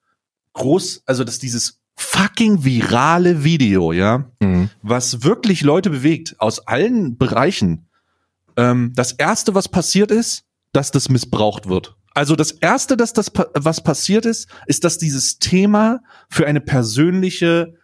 groß, 0.54 1.04
also 1.06 1.24
dass 1.24 1.40
dieses 1.40 1.80
fucking 1.96 2.64
virale 2.66 3.44
Video, 3.46 3.92
ja, 3.94 4.26
Mhm. 4.42 4.70
was 4.82 5.24
wirklich 5.24 5.64
Leute 5.64 5.90
bewegt 5.90 6.36
aus 6.38 6.60
allen 6.68 7.18
Bereichen. 7.18 7.88
Ähm, 8.58 8.92
das 8.96 9.12
erste, 9.14 9.54
was 9.56 9.68
passiert 9.70 10.12
ist, 10.12 10.44
dass 10.72 10.92
das 10.92 11.10
missbraucht 11.10 11.68
wird. 11.68 11.96
Also 12.14 12.36
das 12.36 12.52
erste, 12.52 12.98
dass 12.98 13.14
das 13.14 13.32
was 13.54 13.84
passiert 13.84 14.26
ist, 14.26 14.50
ist, 14.66 14.84
dass 14.84 14.98
dieses 14.98 15.40
Thema 15.40 16.02
für 16.30 16.48
eine 16.48 16.60
persönliche, 16.60 17.76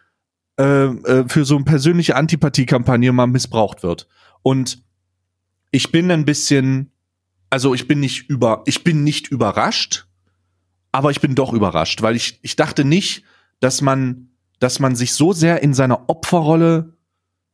äh, 0.58 0.64
äh, 0.64 1.28
für 1.28 1.44
so 1.44 1.56
eine 1.56 1.64
persönliche 1.64 2.16
Antipathiekampagne 2.16 3.12
mal 3.12 3.26
missbraucht 3.26 3.82
wird. 3.82 4.08
Und 4.42 4.82
ich 5.70 5.90
bin 5.90 6.10
ein 6.10 6.24
bisschen, 6.24 6.92
also 7.50 7.74
ich 7.74 7.88
bin 7.88 8.00
nicht 8.00 8.28
über, 8.28 8.62
ich 8.66 8.84
bin 8.84 9.04
nicht 9.04 9.28
überrascht, 9.28 10.06
aber 10.92 11.10
ich 11.10 11.20
bin 11.20 11.34
doch 11.34 11.52
überrascht, 11.52 12.02
weil 12.02 12.16
ich, 12.16 12.38
ich 12.42 12.56
dachte 12.56 12.84
nicht, 12.84 13.24
dass 13.60 13.80
man, 13.80 14.30
dass 14.58 14.80
man 14.80 14.96
sich 14.96 15.14
so 15.14 15.32
sehr 15.32 15.62
in 15.62 15.74
seiner 15.74 16.08
Opferrolle 16.08 16.96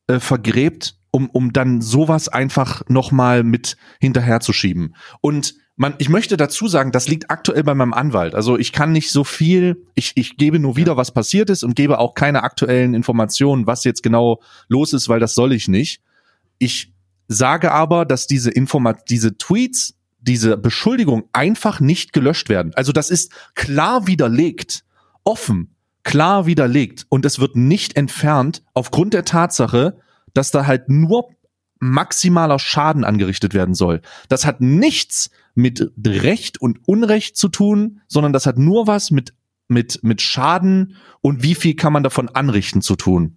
äh, 0.07 0.21
vergräbt, 0.21 0.97
um, 1.12 1.31
um 1.31 1.52
dann 1.52 1.81
sowas 1.81 2.28
einfach 2.28 2.83
nochmal 2.88 3.45
mit 3.45 3.76
hinterherzuschieben. 4.00 4.97
Und 5.21 5.54
man, 5.76 5.95
ich 5.99 6.09
möchte 6.09 6.37
dazu 6.37 6.69
sagen, 6.69 6.90
das 6.90 7.07
liegt 7.07 7.31
aktuell 7.31 7.62
bei 7.62 7.75
meinem 7.75 7.92
Anwalt. 7.92 8.35
Also 8.35 8.59
ich 8.59 8.73
kann 8.73 8.92
nicht 8.92 9.11
so 9.11 9.23
viel, 9.23 9.87
ich, 9.95 10.12
ich 10.16 10.37
gebe 10.37 10.59
nur 10.59 10.76
wieder, 10.76 10.97
was 10.97 11.12
passiert 11.12 11.50
ist 11.50 11.62
und 11.62 11.76
gebe 11.76 11.99
auch 11.99 12.14
keine 12.14 12.42
aktuellen 12.42 12.95
Informationen, 12.95 13.66
was 13.66 13.85
jetzt 13.85 14.02
genau 14.02 14.40
los 14.69 14.92
ist, 14.92 15.09
weil 15.09 15.21
das 15.21 15.35
soll 15.35 15.52
ich 15.52 15.69
nicht. 15.69 16.02
Ich 16.59 16.92
sage 17.28 17.73
aber, 17.73 18.04
dass 18.04 18.26
diese 18.26 18.50
Informat, 18.50 19.11
diese 19.11 19.37
Tweets, 19.37 19.95
diese 20.21 20.57
Beschuldigung 20.57 21.25
einfach 21.33 21.81
nicht 21.81 22.12
gelöscht 22.12 22.49
werden. 22.49 22.73
Also 22.75 22.92
das 22.92 23.11
ist 23.11 23.33
klar 23.54 24.07
widerlegt, 24.07 24.85
offen, 25.25 25.75
klar 26.04 26.47
widerlegt 26.47 27.07
und 27.09 27.25
es 27.26 27.38
wird 27.38 27.57
nicht 27.57 27.97
entfernt 27.97 28.62
aufgrund 28.75 29.14
der 29.14 29.25
Tatsache, 29.25 29.99
dass 30.35 30.51
da 30.51 30.67
halt 30.67 30.89
nur 30.89 31.31
maximaler 31.79 32.59
Schaden 32.59 33.05
angerichtet 33.05 33.55
werden 33.55 33.75
soll. 33.75 34.03
Das 34.29 34.47
hat 34.47 34.61
nichts 34.61 35.31
mit 35.55 35.93
Recht 36.07 36.61
und 36.61 36.87
Unrecht 36.87 37.37
zu 37.37 37.49
tun, 37.49 38.01
sondern 38.07 38.33
das 38.33 38.47
hat 38.47 38.57
nur 38.59 38.87
was 38.87 39.11
mit 39.11 39.35
mit 39.69 40.01
mit 40.03 40.23
Schaden 40.23 40.97
und 41.23 41.43
wie 41.43 41.55
viel 41.55 41.75
kann 41.75 41.93
man 41.93 42.03
davon 42.03 42.29
anrichten 42.29 42.83
zu 42.83 42.95
tun. 42.95 43.37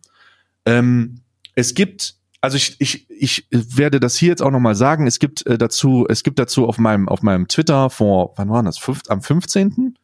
Ähm, 0.66 1.22
es 1.56 1.74
gibt 1.74 2.16
also 2.46 2.58
ich, 2.58 2.80
ich, 2.80 3.08
ich 3.10 3.48
werde 3.50 4.00
das 4.00 4.16
hier 4.16 4.30
jetzt 4.30 4.44
auch 4.44 4.52
nochmal 4.52 4.76
sagen. 4.76 5.08
Es 5.08 5.18
gibt 5.18 5.48
äh, 5.48 5.58
dazu, 5.58 6.06
es 6.08 6.22
gibt 6.22 6.38
dazu 6.38 6.68
auf 6.68 6.78
meinem, 6.78 7.10
auf 7.10 7.24
meinem 7.24 7.48
Twitter 7.48 7.90
vor, 7.90 8.34
wann 8.36 8.50
war 8.50 8.62
das? 8.62 8.78
Fünf, 8.78 9.02
am 9.08 9.24
15. 9.24 9.98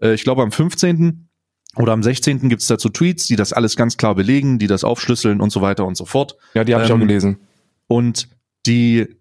Äh, 0.00 0.14
ich 0.14 0.22
glaube 0.22 0.42
am 0.42 0.52
15. 0.52 1.28
oder 1.76 1.92
am 1.92 2.02
16. 2.02 2.48
gibt 2.48 2.62
es 2.62 2.68
dazu 2.68 2.88
Tweets, 2.88 3.26
die 3.26 3.36
das 3.36 3.52
alles 3.52 3.76
ganz 3.76 3.96
klar 3.96 4.14
belegen, 4.14 4.58
die 4.58 4.66
das 4.66 4.82
aufschlüsseln 4.82 5.40
und 5.40 5.50
so 5.50 5.60
weiter 5.60 5.86
und 5.86 5.96
so 5.96 6.04
fort. 6.04 6.36
Ja, 6.54 6.64
die 6.64 6.74
habe 6.74 6.84
ich 6.84 6.90
auch 6.90 6.96
Ähm, 6.96 7.06
gelesen. 7.06 7.38
Und 7.86 8.28
die, 8.66 9.16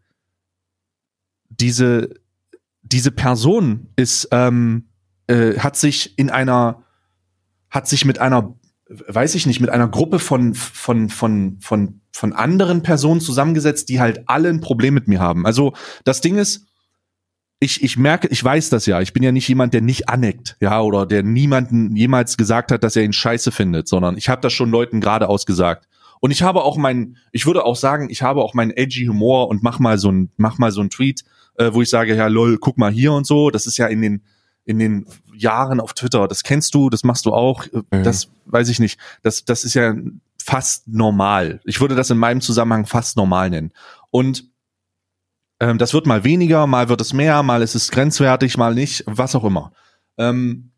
diese, 1.50 2.10
diese 2.82 3.12
Person 3.12 3.90
ist, 3.96 4.28
ähm, 4.32 4.90
äh, 5.28 5.60
hat 5.60 5.78
sich 5.78 6.18
in 6.18 6.30
einer, 6.30 6.84
hat 7.70 7.88
sich 7.88 8.06
mit 8.06 8.20
einer, 8.20 8.56
weiß 8.88 9.36
ich 9.36 9.46
nicht, 9.46 9.60
mit 9.60 9.70
einer 9.70 9.88
Gruppe 9.88 10.18
von, 10.18 10.56
von, 10.56 11.10
von, 11.10 11.58
von, 11.62 12.02
von 12.12 12.34
anderen 12.34 12.82
Personen 12.82 13.22
zusammengesetzt, 13.22 13.90
die 13.90 14.00
halt 14.00 14.28
alle 14.28 14.50
ein 14.50 14.62
Problem 14.62 14.96
mit 14.96 15.08
mir 15.08 15.20
haben. 15.20 15.46
Also 15.46 15.74
das 16.04 16.22
Ding 16.22 16.38
ist, 16.38 16.66
ich, 17.60 17.84
ich 17.84 17.98
merke, 17.98 18.28
ich 18.30 18.44
weiß 18.44 18.70
das 18.70 18.86
ja. 18.86 19.02
Ich 19.02 19.12
bin 19.12 19.22
ja 19.22 19.32
nicht 19.32 19.48
jemand, 19.48 19.74
der 19.74 19.82
nicht 19.82 20.08
aneckt, 20.08 20.56
ja, 20.62 20.82
oder 20.82 21.06
der 21.06 21.24
niemanden 21.24 21.96
jemals 21.96 22.38
gesagt 22.38 22.72
hat, 22.72 22.84
dass 22.84 22.96
er 22.96 23.04
ihn 23.04 23.14
scheiße 23.14 23.52
findet, 23.52 23.88
sondern 23.88 24.18
ich 24.18 24.30
habe 24.30 24.42
das 24.42 24.54
schon 24.54 24.72
Leuten 24.72 25.02
geradeaus 25.02 25.46
gesagt. 25.46 25.88
Und 26.22 26.32
ich 26.32 26.42
habe 26.42 26.64
auch 26.64 26.78
meinen, 26.78 27.18
ich 27.32 27.46
würde 27.46 27.66
auch 27.66 27.76
sagen, 27.76 28.10
ich 28.10 28.22
habe 28.22 28.44
auch 28.44 28.54
meinen 28.54 28.72
edgy 28.72 29.06
Humor 29.06 29.50
und 29.50 29.64
mach 29.64 29.80
mal 29.80 29.98
so 29.98 30.12
ein, 30.12 30.32
mach 30.38 30.58
mal 30.58 30.72
so 30.72 30.82
ein 30.82 30.90
Tweet, 30.90 31.24
äh, 31.56 31.74
wo 31.74 31.82
ich 31.82 31.90
sage, 31.90 32.16
ja, 32.16 32.28
lol, 32.28 32.58
guck 32.58 32.78
mal 32.78 32.92
hier 32.92 33.14
und 33.14 33.26
so. 33.28 33.50
Das 33.52 33.66
ist 33.66 33.78
ja 33.78 33.88
in 33.88 34.02
den, 34.02 34.22
in 34.66 34.80
den 34.80 35.06
Jahren 35.34 35.80
auf 35.80 35.94
Twitter. 35.94 36.28
Das 36.28 36.44
kennst 36.44 36.74
du, 36.76 36.90
das 36.90 37.04
machst 37.04 37.26
du 37.26 37.34
auch. 37.34 37.66
Mhm. 37.72 38.04
Das 38.04 38.30
weiß 38.46 38.70
ich 38.70 38.80
nicht. 38.80 39.00
Das, 39.22 39.46
das 39.46 39.64
ist 39.64 39.74
ja 39.74 39.96
fast 40.44 40.88
normal. 40.88 41.62
Ich 41.64 41.80
würde 41.80 41.96
das 41.96 42.10
in 42.10 42.18
meinem 42.18 42.42
Zusammenhang 42.42 42.86
fast 42.86 43.18
normal 43.18 43.50
nennen. 43.50 43.72
Und 44.12 44.46
ähm, 45.60 45.78
das 45.78 45.94
wird 45.94 46.08
mal 46.08 46.24
weniger, 46.24 46.68
mal 46.68 46.90
wird 46.90 47.02
es 47.02 47.14
mehr, 47.14 47.44
mal 47.44 47.62
ist 47.62 47.76
es 47.76 47.92
grenzwertig, 47.92 48.58
mal 48.58 48.74
nicht, 48.74 49.04
was 49.08 49.36
auch 49.36 49.44
immer. 49.44 49.72
Ähm, 50.18 50.72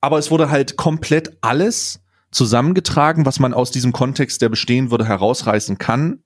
aber 0.00 0.18
es 0.18 0.30
wurde 0.30 0.50
halt 0.50 0.76
komplett 0.76 1.36
alles 1.40 2.00
zusammengetragen, 2.30 3.26
was 3.26 3.38
man 3.38 3.54
aus 3.54 3.70
diesem 3.70 3.92
Kontext, 3.92 4.42
der 4.42 4.48
bestehen 4.48 4.90
würde, 4.90 5.06
herausreißen 5.06 5.78
kann. 5.78 6.22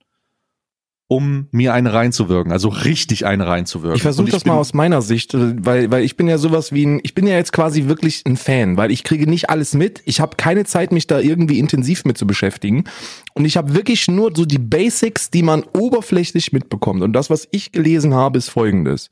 Um 1.11 1.49
mir 1.51 1.73
eine 1.73 1.91
reinzuwirken, 1.91 2.53
also 2.53 2.69
richtig 2.69 3.25
eine 3.25 3.45
reinzuwirken. 3.45 3.97
Ich 3.97 4.01
versuche 4.01 4.31
das 4.31 4.45
mal 4.45 4.55
aus 4.55 4.73
meiner 4.73 5.01
Sicht, 5.01 5.33
äh, 5.33 5.55
weil, 5.57 5.91
weil 5.91 6.05
ich 6.05 6.15
bin 6.15 6.29
ja 6.29 6.37
sowas 6.37 6.71
wie 6.71 6.85
ein, 6.85 7.01
ich 7.03 7.13
bin 7.13 7.27
ja 7.27 7.35
jetzt 7.35 7.51
quasi 7.51 7.89
wirklich 7.89 8.23
ein 8.25 8.37
Fan, 8.37 8.77
weil 8.77 8.91
ich 8.91 9.03
kriege 9.03 9.29
nicht 9.29 9.49
alles 9.49 9.73
mit. 9.73 10.01
Ich 10.05 10.21
habe 10.21 10.37
keine 10.37 10.63
Zeit, 10.63 10.93
mich 10.93 11.07
da 11.07 11.19
irgendwie 11.19 11.59
intensiv 11.59 12.05
mit 12.05 12.17
zu 12.17 12.25
beschäftigen. 12.25 12.85
Und 13.33 13.43
ich 13.43 13.57
habe 13.57 13.73
wirklich 13.73 14.07
nur 14.07 14.31
so 14.33 14.45
die 14.45 14.57
Basics, 14.57 15.29
die 15.29 15.43
man 15.43 15.63
oberflächlich 15.77 16.53
mitbekommt. 16.53 17.03
Und 17.03 17.11
das, 17.11 17.29
was 17.29 17.45
ich 17.51 17.73
gelesen 17.73 18.13
habe, 18.13 18.37
ist 18.37 18.47
folgendes. 18.47 19.09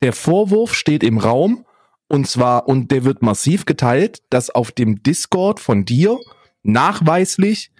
Der 0.00 0.14
Vorwurf 0.14 0.72
steht 0.72 1.04
im 1.04 1.18
Raum 1.18 1.66
und 2.08 2.26
zwar, 2.26 2.68
und 2.68 2.90
der 2.90 3.04
wird 3.04 3.20
massiv 3.20 3.66
geteilt, 3.66 4.22
dass 4.30 4.48
auf 4.48 4.72
dem 4.72 5.02
Discord 5.02 5.60
von 5.60 5.84
dir 5.84 6.18
nachweislich 6.62 7.71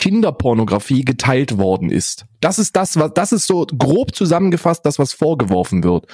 Kinderpornografie 0.00 1.04
geteilt 1.04 1.58
worden 1.58 1.90
ist. 1.90 2.24
Das 2.40 2.58
ist 2.58 2.74
das, 2.74 2.98
was, 2.98 3.12
das 3.14 3.32
ist 3.32 3.46
so 3.46 3.66
grob 3.66 4.14
zusammengefasst, 4.14 4.84
das, 4.84 4.98
was 4.98 5.12
vorgeworfen 5.12 5.84
wird. 5.84 6.06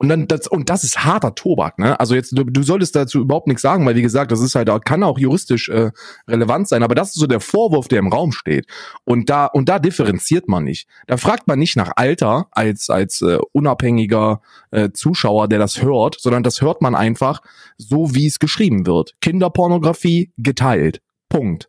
Und 0.00 0.08
dann 0.08 0.28
das, 0.28 0.46
und 0.46 0.70
das 0.70 0.84
ist 0.84 1.04
harter 1.04 1.34
Tobak, 1.34 1.78
ne? 1.78 1.98
Also 1.98 2.14
jetzt, 2.14 2.36
du, 2.36 2.44
du 2.44 2.62
solltest 2.62 2.94
dazu 2.94 3.20
überhaupt 3.20 3.46
nichts 3.46 3.62
sagen, 3.62 3.86
weil 3.86 3.96
wie 3.96 4.02
gesagt, 4.02 4.30
das 4.30 4.40
ist 4.40 4.54
halt, 4.54 4.70
kann 4.84 5.02
auch 5.02 5.18
juristisch 5.18 5.68
äh, 5.68 5.90
relevant 6.28 6.68
sein, 6.68 6.82
aber 6.82 6.94
das 6.94 7.08
ist 7.08 7.14
so 7.20 7.26
der 7.26 7.40
Vorwurf, 7.40 7.88
der 7.88 8.00
im 8.00 8.12
Raum 8.12 8.32
steht. 8.32 8.66
Und 9.04 9.30
da, 9.30 9.46
und 9.46 9.68
da 9.68 9.78
differenziert 9.78 10.48
man 10.48 10.64
nicht. 10.64 10.88
Da 11.06 11.16
fragt 11.16 11.46
man 11.46 11.58
nicht 11.58 11.76
nach 11.76 11.92
Alter 11.96 12.48
als, 12.52 12.90
als 12.90 13.22
äh, 13.22 13.38
unabhängiger 13.52 14.40
äh, 14.72 14.90
Zuschauer, 14.90 15.48
der 15.48 15.58
das 15.60 15.80
hört, 15.82 16.20
sondern 16.20 16.42
das 16.42 16.60
hört 16.60 16.82
man 16.82 16.94
einfach 16.94 17.40
so, 17.76 18.14
wie 18.14 18.26
es 18.26 18.38
geschrieben 18.38 18.86
wird. 18.86 19.14
Kinderpornografie 19.20 20.32
geteilt. 20.38 21.02
Punkt. 21.28 21.68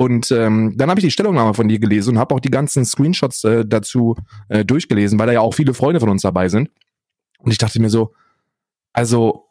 Und 0.00 0.30
ähm, 0.30 0.72
dann 0.78 0.88
habe 0.88 0.98
ich 0.98 1.04
die 1.04 1.10
Stellungnahme 1.10 1.52
von 1.52 1.68
dir 1.68 1.78
gelesen 1.78 2.14
und 2.14 2.18
habe 2.18 2.34
auch 2.34 2.40
die 2.40 2.50
ganzen 2.50 2.86
Screenshots 2.86 3.44
äh, 3.44 3.66
dazu 3.66 4.16
äh, 4.48 4.64
durchgelesen, 4.64 5.18
weil 5.18 5.26
da 5.26 5.34
ja 5.34 5.40
auch 5.42 5.52
viele 5.52 5.74
Freunde 5.74 6.00
von 6.00 6.08
uns 6.08 6.22
dabei 6.22 6.48
sind. 6.48 6.70
Und 7.38 7.50
ich 7.50 7.58
dachte 7.58 7.82
mir 7.82 7.90
so, 7.90 8.14
also 8.94 9.50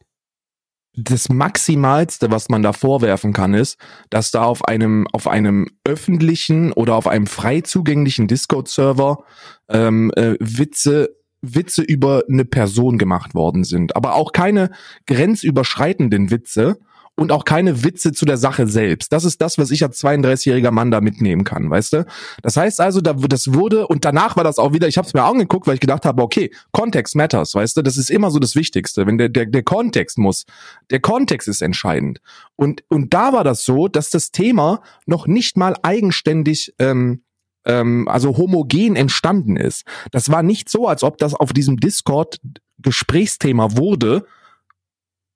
das 0.94 1.30
Maximalste, 1.30 2.32
was 2.32 2.50
man 2.50 2.64
da 2.64 2.74
vorwerfen 2.74 3.32
kann, 3.32 3.54
ist, 3.54 3.78
dass 4.10 4.32
da 4.32 4.42
auf 4.42 4.66
einem 4.66 5.06
auf 5.14 5.28
einem 5.28 5.68
öffentlichen 5.84 6.74
oder 6.74 6.96
auf 6.96 7.06
einem 7.06 7.28
frei 7.28 7.62
zugänglichen 7.62 8.28
Discord-Server 8.28 9.24
ähm, 9.70 10.12
äh, 10.16 10.34
Witze 10.40 11.16
Witze 11.42 11.84
über 11.84 12.24
eine 12.28 12.44
Person 12.44 12.98
gemacht 12.98 13.36
worden 13.36 13.64
sind, 13.64 13.96
aber 13.96 14.16
auch 14.16 14.32
keine 14.34 14.72
grenzüberschreitenden 15.06 16.32
Witze, 16.32 16.80
und 17.20 17.34
auch 17.34 17.44
keine 17.44 17.84
Witze 17.84 18.14
zu 18.14 18.26
der 18.26 18.38
Sache 18.38 18.66
selbst. 18.68 19.12
Das 19.12 19.26
ist 19.26 19.42
das, 19.42 19.58
was 19.58 19.72
ich 19.72 19.84
als 19.84 20.02
32-jähriger 20.02 20.72
Mann 20.72 20.90
da 20.90 21.02
mitnehmen 21.02 21.44
kann, 21.44 21.70
weißt 21.70 21.94
du? 21.94 22.06
Das 22.42 22.56
heißt 22.56 22.80
also, 22.80 23.02
da, 23.02 23.14
das 23.14 23.54
wurde, 23.54 23.88
und 23.88 24.06
danach 24.06 24.38
war 24.38 24.46
das 24.46 24.58
auch 24.58 24.74
wieder, 24.74 24.88
ich 24.88 24.98
habe 24.98 25.08
es 25.08 25.14
mir 25.14 25.24
angeguckt, 25.24 25.68
weil 25.68 25.74
ich 25.74 25.80
gedacht 25.82 26.06
habe, 26.06 26.24
okay, 26.24 26.50
Kontext 26.72 27.16
matters, 27.16 27.54
weißt 27.54 27.78
du? 27.78 27.82
Das 27.82 27.98
ist 27.98 28.10
immer 28.10 28.32
so 28.32 28.40
das 28.40 28.56
Wichtigste. 28.56 29.06
Wenn 29.06 29.18
der, 29.18 29.28
der, 29.28 29.46
der 29.48 29.64
Kontext 29.64 30.18
muss, 30.18 30.46
der 30.92 31.02
Kontext 31.02 31.50
ist 31.50 31.62
entscheidend. 31.62 32.22
Und, 32.56 32.84
und 32.88 33.14
da 33.14 33.34
war 33.34 33.44
das 33.44 33.66
so, 33.66 33.90
dass 33.90 34.10
das 34.10 34.32
Thema 34.32 34.82
noch 35.06 35.28
nicht 35.28 35.58
mal 35.58 35.76
eigenständig 35.84 36.74
ähm, 36.80 37.24
ähm, 37.66 38.08
also 38.08 38.38
homogen 38.38 38.96
entstanden 38.96 39.58
ist. 39.58 39.84
Das 40.12 40.32
war 40.32 40.42
nicht 40.42 40.70
so, 40.70 40.88
als 40.88 41.04
ob 41.04 41.18
das 41.18 41.34
auf 41.34 41.52
diesem 41.52 41.78
Discord 41.78 42.40
Gesprächsthema 42.78 43.76
wurde, 43.76 44.26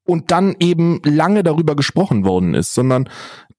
und 0.05 0.31
dann 0.31 0.55
eben 0.60 1.00
lange 1.03 1.43
darüber 1.43 1.75
gesprochen 1.75 2.25
worden 2.25 2.53
ist, 2.53 2.74
sondern 2.74 3.10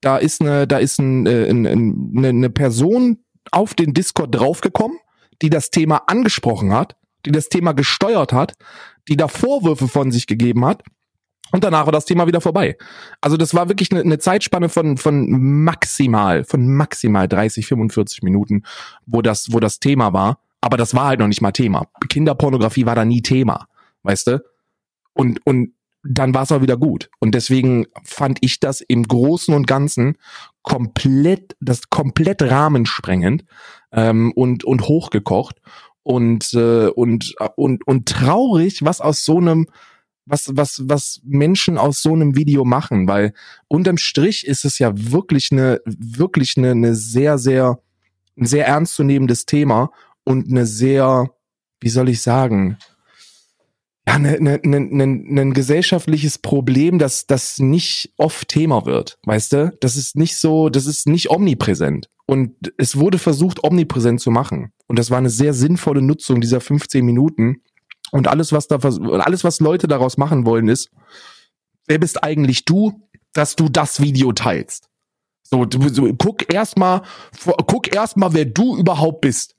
da 0.00 0.16
ist 0.18 0.40
eine, 0.40 0.66
da 0.66 0.78
ist 0.78 0.98
ein, 0.98 1.26
äh, 1.26 1.48
eine, 1.48 2.28
eine 2.28 2.50
Person 2.50 3.18
auf 3.50 3.74
den 3.74 3.94
Discord 3.94 4.34
draufgekommen, 4.34 4.98
die 5.42 5.50
das 5.50 5.70
Thema 5.70 6.02
angesprochen 6.06 6.72
hat, 6.72 6.96
die 7.24 7.32
das 7.32 7.48
Thema 7.48 7.72
gesteuert 7.72 8.32
hat, 8.32 8.54
die 9.08 9.16
da 9.16 9.28
Vorwürfe 9.28 9.88
von 9.88 10.12
sich 10.12 10.26
gegeben 10.26 10.64
hat. 10.64 10.82
Und 11.52 11.62
danach 11.62 11.86
war 11.86 11.92
das 11.92 12.04
Thema 12.04 12.26
wieder 12.26 12.40
vorbei. 12.40 12.76
Also 13.20 13.36
das 13.36 13.54
war 13.54 13.68
wirklich 13.68 13.92
eine, 13.92 14.00
eine 14.00 14.18
Zeitspanne 14.18 14.68
von, 14.68 14.96
von 14.96 15.28
maximal, 15.62 16.44
von 16.44 16.66
maximal 16.74 17.28
30, 17.28 17.66
45 17.66 18.22
Minuten, 18.22 18.64
wo 19.06 19.22
das, 19.22 19.52
wo 19.52 19.60
das 19.60 19.78
Thema 19.78 20.12
war. 20.12 20.40
Aber 20.60 20.76
das 20.76 20.94
war 20.94 21.06
halt 21.06 21.20
noch 21.20 21.28
nicht 21.28 21.42
mal 21.42 21.52
Thema. 21.52 21.86
Kinderpornografie 22.08 22.86
war 22.86 22.94
da 22.94 23.04
nie 23.04 23.22
Thema. 23.22 23.68
Weißt 24.02 24.26
du? 24.26 24.42
Und, 25.12 25.46
und 25.46 25.74
dann 26.04 26.34
war 26.34 26.42
es 26.42 26.52
auch 26.52 26.60
wieder 26.60 26.76
gut. 26.76 27.10
Und 27.18 27.34
deswegen 27.34 27.86
fand 28.04 28.38
ich 28.42 28.60
das 28.60 28.80
im 28.80 29.04
Großen 29.04 29.54
und 29.54 29.66
Ganzen 29.66 30.16
komplett, 30.62 31.56
das 31.60 31.88
komplett 31.88 32.42
rahmensprengend 32.42 33.44
ähm, 33.92 34.32
und, 34.32 34.64
und 34.64 34.82
hochgekocht 34.82 35.60
und, 36.02 36.52
äh, 36.54 36.88
und, 36.88 37.34
und, 37.56 37.86
und 37.86 38.08
traurig, 38.08 38.84
was 38.84 39.00
aus 39.00 39.24
so 39.24 39.38
einem, 39.38 39.66
was, 40.26 40.50
was, 40.54 40.82
was 40.84 41.20
Menschen 41.24 41.78
aus 41.78 42.02
so 42.02 42.12
einem 42.12 42.36
Video 42.36 42.64
machen, 42.64 43.08
weil 43.08 43.32
unterm 43.68 43.98
Strich 43.98 44.46
ist 44.46 44.64
es 44.64 44.78
ja 44.78 44.92
wirklich 44.94 45.52
eine, 45.52 45.80
wirklich 45.84 46.56
eine, 46.56 46.72
eine 46.72 46.94
sehr, 46.94 47.38
sehr, 47.38 47.78
ein 48.38 48.46
sehr 48.46 48.66
ernstzunehmendes 48.66 49.46
Thema 49.46 49.90
und 50.24 50.48
eine 50.50 50.66
sehr, 50.66 51.30
wie 51.80 51.88
soll 51.88 52.08
ich 52.08 52.20
sagen, 52.22 52.78
ja, 54.06 54.18
ne, 54.18 54.38
ne, 54.38 54.60
ne, 54.62 54.80
ne, 54.80 55.06
ne 55.06 55.52
gesellschaftliches 55.52 56.38
Problem, 56.38 56.98
das, 56.98 57.26
das 57.26 57.58
nicht 57.58 58.12
oft 58.18 58.48
Thema 58.48 58.84
wird, 58.84 59.18
weißt 59.24 59.52
du? 59.54 59.76
Das 59.80 59.96
ist 59.96 60.16
nicht 60.16 60.36
so, 60.36 60.68
das 60.68 60.86
ist 60.86 61.06
nicht 61.06 61.30
omnipräsent. 61.30 62.08
Und 62.26 62.54
es 62.76 62.98
wurde 62.98 63.18
versucht, 63.18 63.64
omnipräsent 63.64 64.20
zu 64.20 64.30
machen. 64.30 64.72
Und 64.86 64.98
das 64.98 65.10
war 65.10 65.18
eine 65.18 65.30
sehr 65.30 65.54
sinnvolle 65.54 66.02
Nutzung 66.02 66.40
dieser 66.40 66.60
15 66.60 67.04
Minuten. 67.04 67.62
Und 68.12 68.28
alles, 68.28 68.52
was 68.52 68.68
da, 68.68 68.76
alles, 68.76 69.44
was 69.44 69.60
Leute 69.60 69.88
daraus 69.88 70.18
machen 70.18 70.44
wollen, 70.44 70.68
ist, 70.68 70.90
wer 71.86 71.98
bist 71.98 72.22
eigentlich 72.22 72.64
du, 72.64 73.08
dass 73.32 73.56
du 73.56 73.68
das 73.68 74.00
Video 74.00 74.32
teilst? 74.32 74.88
So, 75.42 75.64
du, 75.64 75.88
so 75.88 76.12
guck 76.14 76.52
erstmal, 76.52 77.02
guck 77.66 77.94
erstmal, 77.94 78.32
wer 78.32 78.44
du 78.44 78.76
überhaupt 78.76 79.20
bist. 79.22 79.54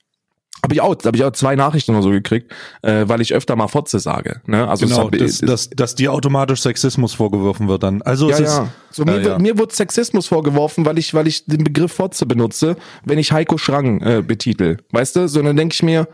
Habe 0.62 0.74
ich 0.74 0.80
auch, 0.80 0.96
habe 1.04 1.16
ich 1.16 1.24
auch 1.24 1.32
zwei 1.32 1.54
Nachrichten 1.54 1.92
oder 1.92 2.02
so 2.02 2.10
gekriegt, 2.10 2.52
äh, 2.82 3.04
weil 3.06 3.20
ich 3.20 3.34
öfter 3.34 3.54
mal 3.56 3.68
Fotze 3.68 4.00
sage. 4.00 4.40
Ne? 4.46 4.66
Also 4.66 4.86
genau, 4.86 5.04
hab, 5.04 5.12
dass, 5.12 5.38
dass, 5.38 5.70
dass 5.70 5.94
dir 5.94 6.12
automatisch 6.12 6.62
Sexismus 6.62 7.14
vorgeworfen 7.14 7.68
wird 7.68 7.82
dann. 7.82 8.02
Also 8.02 8.30
ja, 8.30 8.38
es 8.38 8.40
ja. 8.40 8.68
So, 8.90 9.04
mir, 9.04 9.18
äh, 9.18 9.26
ja. 9.28 9.38
mir 9.38 9.58
wird 9.58 9.72
Sexismus 9.72 10.26
vorgeworfen, 10.26 10.86
weil 10.86 10.98
ich, 10.98 11.12
weil 11.14 11.26
ich 11.26 11.44
den 11.46 11.62
Begriff 11.62 11.92
Fotze 11.92 12.26
benutze, 12.26 12.76
wenn 13.04 13.18
ich 13.18 13.32
Heiko 13.32 13.58
Schrang 13.58 14.00
äh, 14.00 14.22
betitel. 14.26 14.78
Weißt 14.90 15.16
du? 15.16 15.28
So, 15.28 15.42
dann 15.42 15.56
denke 15.56 15.74
ich 15.74 15.82
mir, 15.82 16.08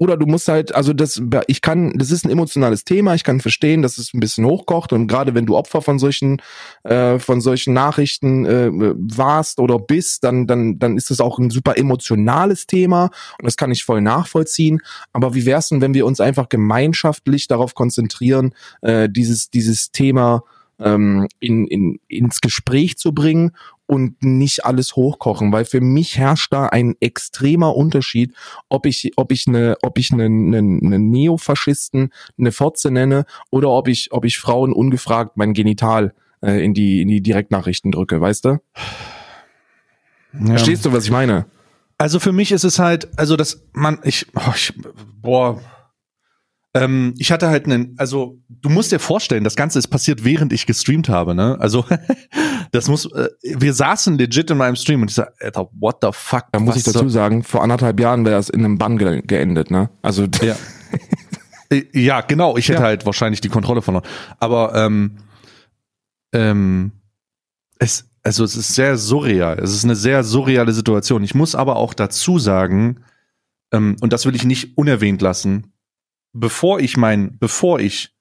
Bruder, 0.00 0.16
du 0.16 0.24
musst 0.24 0.48
halt, 0.48 0.74
also 0.74 0.94
das, 0.94 1.20
ich 1.46 1.60
kann, 1.60 1.92
das 1.98 2.10
ist 2.10 2.24
ein 2.24 2.30
emotionales 2.30 2.84
Thema, 2.84 3.14
ich 3.14 3.22
kann 3.22 3.38
verstehen, 3.38 3.82
dass 3.82 3.98
es 3.98 4.14
ein 4.14 4.20
bisschen 4.20 4.46
hochkocht 4.46 4.94
und 4.94 5.08
gerade 5.08 5.34
wenn 5.34 5.44
du 5.44 5.58
Opfer 5.58 5.82
von 5.82 5.98
solchen, 5.98 6.40
äh, 6.84 7.18
von 7.18 7.42
solchen 7.42 7.74
Nachrichten 7.74 8.46
äh, 8.46 8.70
warst 8.72 9.60
oder 9.60 9.78
bist, 9.78 10.24
dann, 10.24 10.46
dann, 10.46 10.78
dann 10.78 10.96
ist 10.96 11.10
das 11.10 11.20
auch 11.20 11.38
ein 11.38 11.50
super 11.50 11.76
emotionales 11.76 12.66
Thema 12.66 13.10
und 13.38 13.44
das 13.44 13.58
kann 13.58 13.72
ich 13.72 13.84
voll 13.84 14.00
nachvollziehen. 14.00 14.80
Aber 15.12 15.34
wie 15.34 15.44
wär's 15.44 15.68
denn, 15.68 15.82
wenn 15.82 15.92
wir 15.92 16.06
uns 16.06 16.18
einfach 16.18 16.48
gemeinschaftlich 16.48 17.46
darauf 17.46 17.74
konzentrieren, 17.74 18.54
äh, 18.80 19.06
dieses, 19.06 19.50
dieses 19.50 19.92
Thema 19.92 20.44
ähm, 20.78 21.28
in, 21.40 21.66
in, 21.66 22.00
ins 22.08 22.40
Gespräch 22.40 22.96
zu 22.96 23.12
bringen 23.12 23.52
und 23.90 24.22
nicht 24.22 24.64
alles 24.64 24.94
hochkochen, 24.94 25.52
weil 25.52 25.64
für 25.64 25.80
mich 25.80 26.16
herrscht 26.16 26.52
da 26.52 26.66
ein 26.66 26.94
extremer 27.00 27.74
Unterschied, 27.74 28.32
ob 28.68 28.86
ich, 28.86 29.10
ob 29.16 29.32
ich 29.32 29.48
eine, 29.48 29.76
ob 29.82 29.98
ich 29.98 30.12
eine, 30.12 30.26
eine, 30.26 30.58
eine 30.58 30.98
Neofaschisten, 31.00 32.12
eine 32.38 32.52
Fotze 32.52 32.92
nenne 32.92 33.24
oder 33.50 33.68
ob 33.70 33.88
ich, 33.88 34.12
ob 34.12 34.24
ich 34.24 34.38
Frauen 34.38 34.72
ungefragt 34.72 35.36
mein 35.36 35.54
Genital 35.54 36.14
äh, 36.40 36.64
in 36.64 36.72
die, 36.72 37.02
in 37.02 37.08
die 37.08 37.20
Direktnachrichten 37.20 37.90
drücke, 37.90 38.20
weißt 38.20 38.44
du? 38.44 38.58
Ja. 40.34 40.46
Verstehst 40.46 40.84
du, 40.84 40.92
was 40.92 41.04
ich 41.04 41.10
meine? 41.10 41.46
Also 41.98 42.20
für 42.20 42.32
mich 42.32 42.52
ist 42.52 42.62
es 42.62 42.78
halt, 42.78 43.08
also 43.18 43.36
dass 43.36 43.64
man, 43.72 43.98
ich, 44.04 44.24
oh, 44.36 44.52
ich 44.54 44.72
boah, 45.20 45.60
ähm, 46.74 47.14
ich 47.18 47.32
hatte 47.32 47.48
halt 47.48 47.66
einen, 47.66 47.94
also 47.98 48.38
du 48.48 48.68
musst 48.68 48.92
dir 48.92 49.00
vorstellen, 49.00 49.42
das 49.42 49.56
Ganze 49.56 49.80
ist 49.80 49.88
passiert, 49.88 50.24
während 50.24 50.52
ich 50.52 50.66
gestreamt 50.66 51.08
habe, 51.08 51.34
ne? 51.34 51.56
Also 51.58 51.84
das 52.72 52.88
muss, 52.88 53.10
äh, 53.12 53.28
wir 53.42 53.74
saßen 53.74 54.18
legit 54.18 54.50
in 54.50 54.56
meinem 54.56 54.76
Stream 54.76 55.02
und 55.02 55.10
ich 55.10 55.16
sag, 55.16 55.32
Alter, 55.40 55.68
what 55.72 55.98
the 56.02 56.08
fuck? 56.12 56.44
Da 56.52 56.60
muss 56.60 56.76
ich 56.76 56.84
dazu 56.84 57.08
sagen, 57.08 57.42
vor 57.42 57.62
anderthalb 57.62 57.98
Jahren 58.00 58.24
wäre 58.24 58.38
es 58.38 58.48
in 58.48 58.64
einem 58.64 58.78
Bann 58.78 58.98
ge 58.98 59.22
geendet, 59.26 59.70
ne? 59.70 59.90
Also 60.02 60.26
ja. 60.42 60.56
Äh, 61.72 61.84
ja, 61.92 62.20
genau, 62.20 62.56
ich 62.56 62.68
hätte 62.68 62.80
ja. 62.80 62.86
halt 62.86 63.06
wahrscheinlich 63.06 63.40
die 63.40 63.48
Kontrolle 63.48 63.80
verloren. 63.80 64.04
Aber 64.40 64.74
ähm, 64.74 65.18
ähm, 66.32 66.92
es, 67.78 68.10
also 68.22 68.44
es 68.44 68.56
ist 68.56 68.74
sehr 68.74 68.96
surreal. 68.96 69.58
Es 69.60 69.72
ist 69.72 69.84
eine 69.84 69.96
sehr 69.96 70.24
surreale 70.24 70.72
Situation. 70.72 71.22
Ich 71.22 71.34
muss 71.34 71.54
aber 71.54 71.76
auch 71.76 71.94
dazu 71.94 72.38
sagen, 72.38 73.04
ähm, 73.72 73.96
und 74.00 74.12
das 74.12 74.26
will 74.26 74.34
ich 74.34 74.44
nicht 74.44 74.76
unerwähnt 74.76 75.22
lassen, 75.22 75.72
bevor 76.32 76.80
ich 76.80 76.96
mein, 76.96 77.38
bevor 77.38 77.80
ich, 77.80 78.14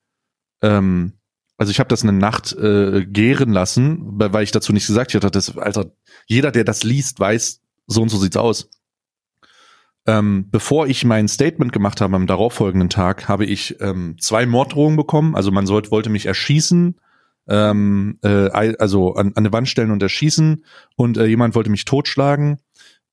ähm, 0.61 1.13
also 1.59 1.71
ich 1.71 1.79
habe 1.79 1.89
das 1.89 2.03
eine 2.03 2.13
Nacht 2.13 2.53
äh, 2.53 3.05
gären 3.05 3.51
lassen, 3.51 3.99
weil 4.01 4.43
ich 4.43 4.51
dazu 4.51 4.73
nichts 4.73 4.87
gesagt 4.87 5.13
hatte, 5.13 5.29
das, 5.29 5.57
Alter, 5.57 5.91
jeder, 6.25 6.51
der 6.51 6.63
das 6.63 6.83
liest, 6.83 7.19
weiß, 7.19 7.61
so 7.85 8.01
und 8.01 8.09
so 8.09 8.17
sieht's 8.17 8.37
aus. 8.37 8.69
ähm, 10.07 10.47
bevor 10.49 10.87
ich 10.87 11.05
mein 11.05 11.27
Statement 11.27 11.71
gemacht 11.71 12.01
habe 12.01 12.15
am 12.15 12.25
darauffolgenden 12.25 12.89
Tag, 12.89 13.27
habe 13.27 13.45
ich 13.45 13.79
ähm, 13.81 14.15
zwei 14.19 14.45
Morddrohungen 14.45 14.97
bekommen. 14.97 15.35
Also 15.35 15.51
man 15.51 15.67
sollte, 15.67 15.91
wollte 15.91 16.09
mich 16.09 16.25
erschießen, 16.25 16.95
ähm, 17.47 18.17
äh, 18.23 18.49
also 18.49 19.13
an, 19.15 19.27
an 19.27 19.33
eine 19.37 19.53
Wand 19.53 19.67
stellen 19.69 19.91
und 19.91 20.01
erschießen 20.01 20.63
und 20.95 21.17
äh, 21.17 21.25
jemand 21.25 21.55
wollte 21.55 21.69
mich 21.69 21.85
totschlagen. 21.85 22.59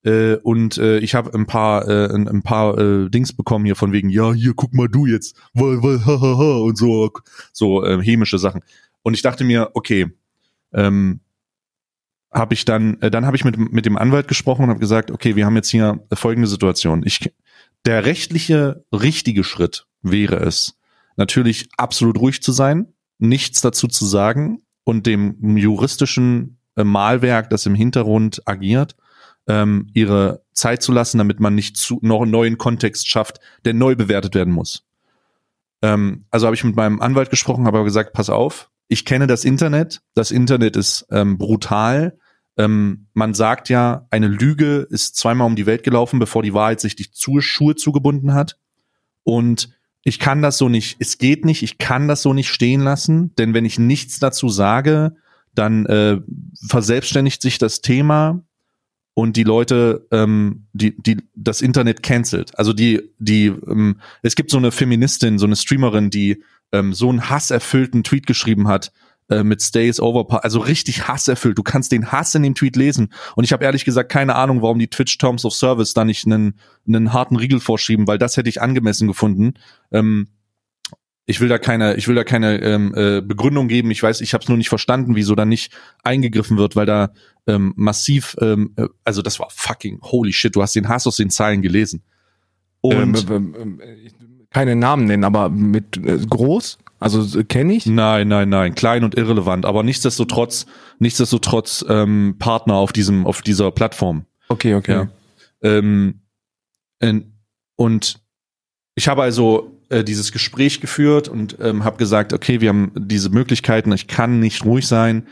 Äh, 0.06 0.36
und 0.36 0.78
äh, 0.78 0.98
ich 0.98 1.14
habe 1.14 1.34
ein 1.34 1.46
paar 1.46 1.88
äh, 1.88 2.14
ein, 2.14 2.28
ein 2.28 2.42
paar 2.42 2.78
äh, 2.78 3.10
Dings 3.10 3.32
bekommen 3.32 3.64
hier 3.64 3.76
von 3.76 3.92
wegen 3.92 4.08
ja 4.08 4.32
hier 4.32 4.54
guck 4.54 4.72
mal 4.72 4.88
du 4.88 5.06
jetzt 5.06 5.36
weil, 5.52 5.82
weil, 5.82 6.04
ha, 6.06 6.20
ha, 6.20 6.38
ha, 6.38 6.56
und 6.58 6.78
so 6.78 7.10
so 7.52 7.84
äh, 7.84 8.00
hämische 8.00 8.38
Sachen 8.38 8.62
und 9.02 9.14
ich 9.14 9.22
dachte 9.22 9.42
mir 9.44 9.70
okay 9.74 10.06
ähm, 10.72 11.20
habe 12.32 12.54
ich 12.54 12.64
dann, 12.64 13.00
äh, 13.00 13.10
dann 13.10 13.26
habe 13.26 13.36
ich 13.36 13.44
mit, 13.44 13.58
mit 13.58 13.86
dem 13.86 13.96
Anwalt 13.96 14.28
gesprochen 14.28 14.64
und 14.64 14.70
habe 14.70 14.80
gesagt, 14.80 15.10
okay, 15.10 15.36
wir 15.36 15.46
haben 15.46 15.56
jetzt 15.56 15.70
hier 15.70 16.00
folgende 16.12 16.48
Situation. 16.48 17.02
Ich, 17.04 17.32
der 17.86 18.04
rechtliche, 18.04 18.84
richtige 18.92 19.42
Schritt 19.42 19.86
wäre 20.02 20.36
es, 20.36 20.78
natürlich 21.16 21.68
absolut 21.76 22.18
ruhig 22.18 22.42
zu 22.42 22.52
sein, 22.52 22.92
nichts 23.18 23.62
dazu 23.62 23.88
zu 23.88 24.04
sagen 24.04 24.62
und 24.84 25.06
dem 25.06 25.56
juristischen 25.56 26.58
äh, 26.76 26.84
Malwerk, 26.84 27.48
das 27.48 27.64
im 27.64 27.74
Hintergrund 27.74 28.42
agiert, 28.44 28.96
ähm, 29.46 29.88
ihre 29.94 30.42
Zeit 30.52 30.82
zu 30.82 30.92
lassen, 30.92 31.18
damit 31.18 31.40
man 31.40 31.54
nicht 31.54 31.76
zu, 31.76 31.98
noch 32.02 32.22
einen 32.22 32.30
neuen 32.30 32.58
Kontext 32.58 33.08
schafft, 33.08 33.40
der 33.64 33.74
neu 33.74 33.94
bewertet 33.94 34.34
werden 34.34 34.52
muss. 34.52 34.84
Ähm, 35.82 36.24
also 36.30 36.46
habe 36.46 36.56
ich 36.56 36.64
mit 36.64 36.76
meinem 36.76 37.00
Anwalt 37.00 37.30
gesprochen, 37.30 37.66
habe 37.66 37.78
aber 37.78 37.84
gesagt, 37.84 38.12
pass 38.12 38.30
auf, 38.30 38.70
ich 38.88 39.04
kenne 39.04 39.26
das 39.26 39.44
Internet, 39.44 40.02
das 40.14 40.30
Internet 40.30 40.76
ist 40.76 41.06
ähm, 41.10 41.38
brutal, 41.38 42.18
ähm, 42.56 43.06
man 43.12 43.34
sagt 43.34 43.68
ja, 43.68 44.06
eine 44.10 44.28
Lüge 44.28 44.86
ist 44.90 45.16
zweimal 45.16 45.46
um 45.46 45.56
die 45.56 45.66
Welt 45.66 45.82
gelaufen, 45.82 46.18
bevor 46.18 46.42
die 46.42 46.54
Wahrheit 46.54 46.80
sich 46.80 46.96
die 46.96 47.08
Schuhe 47.12 47.74
zugebunden 47.74 48.32
hat. 48.32 48.58
Und 49.24 49.70
ich 50.02 50.18
kann 50.18 50.40
das 50.40 50.56
so 50.56 50.68
nicht, 50.68 50.96
es 51.00 51.18
geht 51.18 51.44
nicht, 51.44 51.62
ich 51.62 51.78
kann 51.78 52.08
das 52.08 52.22
so 52.22 52.32
nicht 52.32 52.48
stehen 52.48 52.80
lassen, 52.80 53.34
denn 53.36 53.54
wenn 53.54 53.64
ich 53.64 53.78
nichts 53.78 54.20
dazu 54.20 54.48
sage, 54.48 55.16
dann 55.54 55.84
äh, 55.86 56.20
verselbstständigt 56.66 57.42
sich 57.42 57.58
das 57.58 57.80
Thema 57.80 58.42
und 59.18 59.38
die 59.38 59.44
Leute, 59.44 60.06
ähm, 60.10 60.66
die, 60.74 60.94
die, 61.02 61.16
das 61.34 61.62
Internet 61.62 62.02
cancelt. 62.02 62.58
Also 62.58 62.74
die, 62.74 63.00
die, 63.18 63.46
ähm, 63.46 63.98
es 64.20 64.36
gibt 64.36 64.50
so 64.50 64.58
eine 64.58 64.70
Feministin, 64.70 65.38
so 65.38 65.46
eine 65.46 65.56
Streamerin, 65.56 66.10
die 66.10 66.42
ähm, 66.70 66.92
so 66.92 67.08
einen 67.08 67.30
hasserfüllten 67.30 68.04
Tweet 68.04 68.26
geschrieben 68.26 68.68
hat, 68.68 68.92
äh, 69.30 69.42
mit 69.42 69.62
Stays 69.62 70.00
Over, 70.00 70.44
also 70.44 70.58
richtig 70.58 71.08
hasserfüllt. 71.08 71.56
Du 71.56 71.62
kannst 71.62 71.92
den 71.92 72.12
Hass 72.12 72.34
in 72.34 72.42
dem 72.42 72.54
Tweet 72.54 72.76
lesen. 72.76 73.10
Und 73.36 73.44
ich 73.44 73.54
habe 73.54 73.64
ehrlich 73.64 73.86
gesagt 73.86 74.12
keine 74.12 74.34
Ahnung, 74.34 74.60
warum 74.60 74.78
die 74.78 74.88
Twitch 74.88 75.16
Terms 75.16 75.46
of 75.46 75.54
Service 75.54 75.94
da 75.94 76.04
nicht 76.04 76.26
einen, 76.26 76.58
einen 76.86 77.14
harten 77.14 77.36
Riegel 77.36 77.58
vorschieben, 77.58 78.06
weil 78.06 78.18
das 78.18 78.36
hätte 78.36 78.50
ich 78.50 78.60
angemessen 78.60 79.08
gefunden. 79.08 79.54
Ähm, 79.92 80.28
ich 81.26 81.40
will 81.40 81.48
da 81.48 81.58
keine, 81.58 81.96
ich 81.96 82.06
will 82.06 82.14
da 82.14 82.24
keine 82.24 82.62
ähm, 82.62 82.94
äh, 82.94 83.20
Begründung 83.20 83.66
geben. 83.66 83.90
Ich 83.90 84.02
weiß, 84.02 84.20
ich 84.20 84.32
habe 84.32 84.42
es 84.42 84.48
nur 84.48 84.56
nicht 84.56 84.68
verstanden, 84.68 85.16
wieso 85.16 85.34
da 85.34 85.44
nicht 85.44 85.72
eingegriffen 86.04 86.56
wird, 86.56 86.76
weil 86.76 86.86
da 86.86 87.10
ähm, 87.48 87.72
massiv, 87.76 88.36
ähm, 88.40 88.72
äh, 88.76 88.86
also 89.04 89.22
das 89.22 89.40
war 89.40 89.48
fucking 89.50 90.00
holy 90.02 90.32
shit. 90.32 90.54
Du 90.54 90.62
hast 90.62 90.76
den 90.76 90.88
Hass 90.88 91.06
aus 91.06 91.16
den 91.16 91.30
Zeilen 91.30 91.62
gelesen. 91.62 92.02
Und 92.80 93.28
ähm, 93.28 93.54
ähm, 93.60 93.80
ähm 93.82 94.46
keine 94.50 94.76
Namen 94.76 95.06
nennen, 95.06 95.24
aber 95.24 95.50
mit 95.50 95.96
äh, 95.96 96.18
groß. 96.18 96.78
Also 97.00 97.44
kenne 97.44 97.74
ich? 97.74 97.86
Nein, 97.86 98.28
nein, 98.28 98.48
nein, 98.48 98.74
klein 98.74 99.04
und 99.04 99.16
irrelevant, 99.16 99.66
aber 99.66 99.82
nichtsdestotrotz, 99.82 100.64
nichtsdestotrotz 100.98 101.84
ähm, 101.88 102.36
Partner 102.38 102.74
auf 102.74 102.92
diesem, 102.92 103.26
auf 103.26 103.42
dieser 103.42 103.70
Plattform. 103.70 104.24
Okay, 104.48 104.74
okay. 104.74 104.92
Ja. 104.92 105.08
Ähm, 105.62 106.22
und 107.74 108.20
ich 108.94 109.08
habe 109.08 109.22
also 109.22 109.75
äh, 109.88 110.04
dieses 110.04 110.32
Gespräch 110.32 110.80
geführt 110.80 111.28
und 111.28 111.56
ähm, 111.60 111.84
habe 111.84 111.96
gesagt, 111.96 112.32
okay, 112.32 112.60
wir 112.60 112.70
haben 112.70 112.92
diese 112.96 113.30
Möglichkeiten, 113.30 113.92
ich 113.92 114.06
kann 114.06 114.40
nicht 114.40 114.64
ruhig 114.64 114.86
sein. 114.86 115.26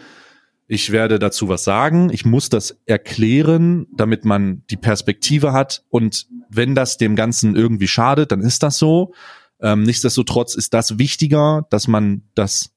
Ich 0.66 0.92
werde 0.92 1.18
dazu 1.18 1.48
was 1.48 1.64
sagen. 1.64 2.10
Ich 2.10 2.24
muss 2.24 2.48
das 2.48 2.78
erklären, 2.86 3.86
damit 3.94 4.24
man 4.24 4.62
die 4.70 4.76
Perspektive 4.76 5.52
hat. 5.52 5.82
Und 5.90 6.26
wenn 6.48 6.74
das 6.74 6.96
dem 6.96 7.16
Ganzen 7.16 7.54
irgendwie 7.54 7.88
schadet, 7.88 8.32
dann 8.32 8.40
ist 8.40 8.62
das 8.62 8.78
so. 8.78 9.12
Ähm, 9.60 9.82
nichtsdestotrotz 9.82 10.54
ist 10.54 10.72
das 10.72 10.98
wichtiger, 10.98 11.66
dass 11.70 11.86
man 11.86 12.22
das 12.34 12.70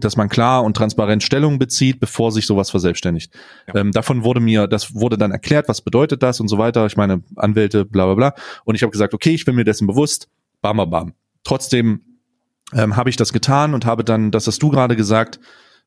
dass 0.00 0.16
man 0.16 0.28
klar 0.28 0.64
und 0.64 0.76
transparent 0.76 1.22
Stellung 1.22 1.58
bezieht, 1.58 2.00
bevor 2.00 2.32
sich 2.32 2.46
sowas 2.46 2.70
verselbstständigt. 2.70 3.32
Ja. 3.68 3.80
Ähm, 3.80 3.92
davon 3.92 4.24
wurde 4.24 4.40
mir, 4.40 4.66
das 4.66 4.94
wurde 4.94 5.16
dann 5.16 5.30
erklärt, 5.30 5.68
was 5.68 5.80
bedeutet 5.80 6.22
das 6.22 6.40
und 6.40 6.48
so 6.48 6.58
weiter. 6.58 6.86
Ich 6.86 6.96
meine, 6.96 7.22
Anwälte, 7.36 7.84
bla 7.84 8.06
bla 8.06 8.14
bla. 8.14 8.34
Und 8.64 8.74
ich 8.74 8.82
habe 8.82 8.90
gesagt, 8.90 9.14
okay, 9.14 9.30
ich 9.30 9.44
bin 9.44 9.54
mir 9.54 9.64
dessen 9.64 9.86
bewusst, 9.86 10.28
bam, 10.60 10.76
bam, 10.76 10.90
bam. 10.90 11.12
Trotzdem 11.44 12.20
ähm, 12.72 12.96
habe 12.96 13.10
ich 13.10 13.16
das 13.16 13.32
getan 13.32 13.74
und 13.74 13.84
habe 13.84 14.04
dann, 14.04 14.30
das 14.30 14.46
hast 14.46 14.62
du 14.62 14.70
gerade 14.70 14.96
gesagt, 14.96 15.40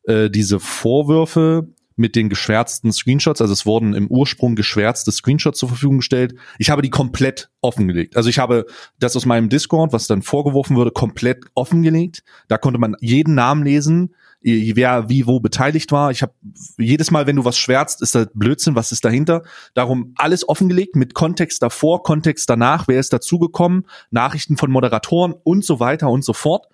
äh, 0.04 0.30
diese 0.30 0.60
Vorwürfe 0.60 1.68
mit 2.00 2.16
den 2.16 2.30
geschwärzten 2.30 2.92
Screenshots. 2.92 3.42
Also 3.42 3.52
es 3.52 3.66
wurden 3.66 3.94
im 3.94 4.08
Ursprung 4.08 4.56
geschwärzte 4.56 5.12
Screenshots 5.12 5.60
zur 5.60 5.70
Verfügung 5.70 5.98
gestellt. 5.98 6.34
Ich 6.58 6.70
habe 6.70 6.82
die 6.82 6.90
komplett 6.90 7.50
offengelegt. 7.62 8.16
Also 8.16 8.30
ich 8.30 8.40
habe 8.40 8.66
das 9.00 9.18
aus 9.18 9.26
meinem 9.26 9.50
Discord, 9.50 9.92
was 9.92 10.08
dann 10.08 10.22
vorgeworfen 10.22 10.78
wurde, 10.78 10.92
komplett 10.92 11.44
offengelegt. 11.56 12.24
Da 12.48 12.58
konnte 12.58 12.80
man 12.80 12.96
jeden 13.02 13.36
Namen 13.36 13.64
lesen, 13.64 14.16
wer 14.42 15.10
wie 15.10 15.28
wo 15.28 15.42
beteiligt 15.42 15.92
war. 15.92 16.10
Ich 16.12 16.22
habe 16.22 16.32
jedes 16.78 17.12
Mal, 17.12 17.28
wenn 17.28 17.36
du 17.36 17.44
was 17.44 17.58
schwärzt, 17.58 18.02
ist 18.02 18.16
das 18.16 18.30
Blödsinn, 18.34 18.76
was 18.76 18.94
ist 18.94 19.04
dahinter? 19.04 19.44
Darum 19.74 20.14
alles 20.16 20.48
offengelegt 20.48 20.96
mit 20.96 21.14
Kontext 21.14 21.62
davor, 21.62 22.04
Kontext 22.04 22.50
danach, 22.50 22.88
wer 22.88 23.02
ist 23.02 23.12
dazugekommen, 23.12 23.86
Nachrichten 24.10 24.56
von 24.56 24.72
Moderatoren 24.72 25.34
und 25.44 25.66
so 25.66 25.82
weiter 25.82 26.10
und 26.10 26.24
so 26.24 26.32
fort. 26.32 26.68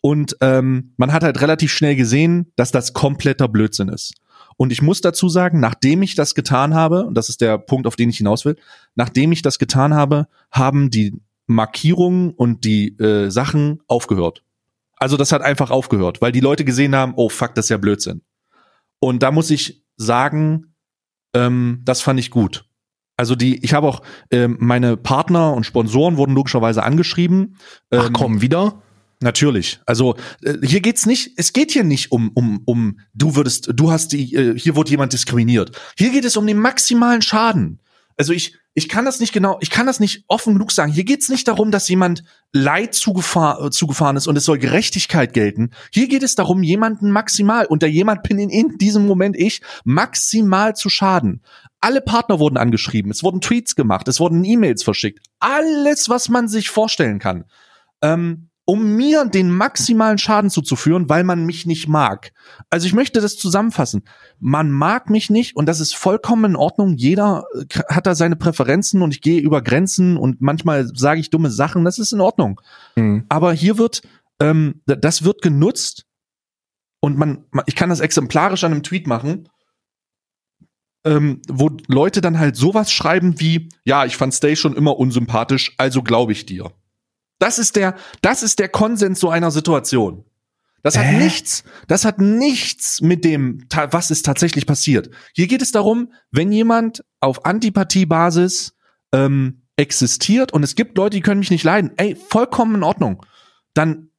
Und 0.00 0.38
ähm, 0.40 0.94
man 0.96 1.12
hat 1.12 1.22
halt 1.22 1.42
relativ 1.42 1.70
schnell 1.70 1.96
gesehen, 1.96 2.50
dass 2.56 2.72
das 2.72 2.94
kompletter 2.94 3.48
Blödsinn 3.48 3.90
ist. 3.90 4.14
Und 4.60 4.72
ich 4.72 4.82
muss 4.82 5.00
dazu 5.00 5.30
sagen, 5.30 5.58
nachdem 5.58 6.02
ich 6.02 6.16
das 6.16 6.34
getan 6.34 6.74
habe, 6.74 7.06
und 7.06 7.14
das 7.14 7.30
ist 7.30 7.40
der 7.40 7.56
Punkt, 7.56 7.86
auf 7.86 7.96
den 7.96 8.10
ich 8.10 8.18
hinaus 8.18 8.44
will, 8.44 8.56
nachdem 8.94 9.32
ich 9.32 9.40
das 9.40 9.58
getan 9.58 9.94
habe, 9.94 10.28
haben 10.50 10.90
die 10.90 11.18
Markierungen 11.46 12.32
und 12.32 12.62
die 12.66 12.88
äh, 12.98 13.30
Sachen 13.30 13.80
aufgehört. 13.86 14.44
Also 14.96 15.16
das 15.16 15.32
hat 15.32 15.40
einfach 15.40 15.70
aufgehört, 15.70 16.20
weil 16.20 16.30
die 16.30 16.40
Leute 16.40 16.66
gesehen 16.66 16.94
haben, 16.94 17.14
oh 17.16 17.30
fuck, 17.30 17.54
das 17.54 17.64
ist 17.64 17.68
ja 17.70 17.78
Blödsinn. 17.78 18.20
Und 18.98 19.22
da 19.22 19.30
muss 19.30 19.50
ich 19.50 19.82
sagen, 19.96 20.74
ähm, 21.32 21.80
das 21.86 22.02
fand 22.02 22.20
ich 22.20 22.30
gut. 22.30 22.66
Also 23.16 23.36
die, 23.36 23.64
ich 23.64 23.72
habe 23.72 23.88
auch 23.88 24.02
ähm, 24.30 24.58
meine 24.60 24.98
Partner 24.98 25.54
und 25.54 25.64
Sponsoren 25.64 26.18
wurden 26.18 26.34
logischerweise 26.34 26.82
angeschrieben. 26.82 27.56
Ähm, 27.90 28.00
Ach 28.02 28.10
komm, 28.12 28.42
wieder? 28.42 28.82
Natürlich. 29.22 29.80
Also 29.84 30.16
äh, 30.42 30.54
hier 30.62 30.80
geht's 30.80 31.04
nicht, 31.04 31.32
es 31.36 31.52
geht 31.52 31.72
hier 31.72 31.84
nicht 31.84 32.10
um 32.10 32.30
um 32.34 32.62
um 32.64 33.00
du 33.12 33.36
würdest 33.36 33.70
du 33.74 33.90
hast 33.90 34.12
die 34.12 34.34
äh, 34.34 34.58
hier 34.58 34.76
wurde 34.76 34.90
jemand 34.90 35.12
diskriminiert. 35.12 35.78
Hier 35.98 36.10
geht 36.10 36.24
es 36.24 36.38
um 36.38 36.46
den 36.46 36.58
maximalen 36.58 37.20
Schaden. 37.20 37.80
Also 38.16 38.32
ich 38.32 38.56
ich 38.72 38.88
kann 38.88 39.04
das 39.04 39.20
nicht 39.20 39.32
genau, 39.32 39.58
ich 39.60 39.68
kann 39.68 39.86
das 39.86 40.00
nicht 40.00 40.24
offen 40.28 40.54
genug 40.54 40.72
sagen. 40.72 40.92
Hier 40.92 41.04
geht's 41.04 41.28
nicht 41.28 41.48
darum, 41.48 41.70
dass 41.70 41.88
jemand 41.88 42.22
Leid 42.52 42.94
zugefahr, 42.94 43.62
äh, 43.62 43.70
zugefahren 43.70 44.16
ist 44.16 44.26
und 44.26 44.36
es 44.36 44.44
soll 44.44 44.58
Gerechtigkeit 44.58 45.34
gelten. 45.34 45.70
Hier 45.92 46.08
geht 46.08 46.22
es 46.22 46.36
darum, 46.36 46.62
jemanden 46.62 47.10
maximal 47.10 47.66
und 47.66 47.82
der 47.82 47.90
jemand 47.90 48.22
bin 48.22 48.38
in, 48.38 48.48
in 48.48 48.78
diesem 48.78 49.06
Moment 49.06 49.36
ich 49.36 49.60
maximal 49.84 50.76
zu 50.76 50.88
schaden. 50.88 51.42
Alle 51.80 52.00
Partner 52.00 52.38
wurden 52.38 52.56
angeschrieben, 52.56 53.10
es 53.10 53.22
wurden 53.22 53.40
Tweets 53.40 53.74
gemacht, 53.74 54.06
es 54.06 54.20
wurden 54.20 54.44
E-Mails 54.44 54.82
verschickt. 54.82 55.26
Alles, 55.40 56.08
was 56.08 56.28
man 56.28 56.46
sich 56.46 56.70
vorstellen 56.70 57.18
kann. 57.18 57.44
Ähm, 58.02 58.49
um 58.64 58.96
mir 58.96 59.24
den 59.24 59.50
maximalen 59.50 60.18
Schaden 60.18 60.50
zuzuführen, 60.50 61.08
weil 61.08 61.24
man 61.24 61.44
mich 61.44 61.66
nicht 61.66 61.88
mag. 61.88 62.32
Also 62.68 62.86
ich 62.86 62.92
möchte 62.92 63.20
das 63.20 63.36
zusammenfassen. 63.36 64.02
Man 64.38 64.70
mag 64.70 65.10
mich 65.10 65.28
nicht 65.28 65.56
und 65.56 65.66
das 65.66 65.80
ist 65.80 65.96
vollkommen 65.96 66.52
in 66.52 66.56
Ordnung. 66.56 66.96
Jeder 66.96 67.44
äh, 67.54 67.78
hat 67.88 68.06
da 68.06 68.14
seine 68.14 68.36
Präferenzen 68.36 69.02
und 69.02 69.12
ich 69.12 69.22
gehe 69.22 69.40
über 69.40 69.62
Grenzen 69.62 70.16
und 70.16 70.40
manchmal 70.40 70.86
sage 70.94 71.20
ich 71.20 71.30
dumme 71.30 71.50
Sachen. 71.50 71.84
Das 71.84 71.98
ist 71.98 72.12
in 72.12 72.20
Ordnung. 72.20 72.60
Mhm. 72.96 73.24
Aber 73.28 73.52
hier 73.52 73.78
wird, 73.78 74.02
ähm, 74.40 74.82
das 74.86 75.24
wird 75.24 75.42
genutzt 75.42 76.06
und 77.00 77.16
man, 77.18 77.46
ich 77.66 77.74
kann 77.74 77.88
das 77.88 78.00
exemplarisch 78.00 78.62
an 78.64 78.72
einem 78.72 78.82
Tweet 78.82 79.06
machen. 79.06 79.48
Ähm, 81.02 81.40
wo 81.48 81.70
Leute 81.88 82.20
dann 82.20 82.38
halt 82.38 82.56
sowas 82.56 82.92
schreiben 82.92 83.40
wie, 83.40 83.70
ja, 83.84 84.04
ich 84.04 84.18
fand 84.18 84.34
Stay 84.34 84.54
schon 84.54 84.76
immer 84.76 84.98
unsympathisch, 84.98 85.74
also 85.78 86.02
glaube 86.02 86.32
ich 86.32 86.44
dir. 86.44 86.72
Das 87.40 87.58
ist 87.58 87.74
der, 87.74 87.96
das 88.22 88.44
ist 88.44 88.60
der 88.60 88.68
Konsens 88.68 89.18
so 89.18 89.30
einer 89.30 89.50
Situation. 89.50 90.24
Das 90.82 90.96
hat 90.96 91.06
äh? 91.06 91.18
nichts, 91.18 91.64
das 91.88 92.04
hat 92.04 92.18
nichts 92.18 93.00
mit 93.00 93.24
dem, 93.24 93.64
was 93.90 94.10
ist 94.10 94.24
tatsächlich 94.24 94.66
passiert. 94.66 95.10
Hier 95.34 95.46
geht 95.46 95.62
es 95.62 95.72
darum, 95.72 96.12
wenn 96.30 96.52
jemand 96.52 97.04
auf 97.20 97.44
Antipathiebasis 97.44 98.74
ähm, 99.12 99.62
existiert 99.76 100.52
und 100.52 100.62
es 100.62 100.74
gibt 100.74 100.96
Leute, 100.96 101.16
die 101.16 101.22
können 101.22 101.40
mich 101.40 101.50
nicht 101.50 101.64
leiden, 101.64 101.92
ey, 101.96 102.14
vollkommen 102.14 102.76
in 102.76 102.82
Ordnung. 102.82 103.24
Dann 103.74 104.10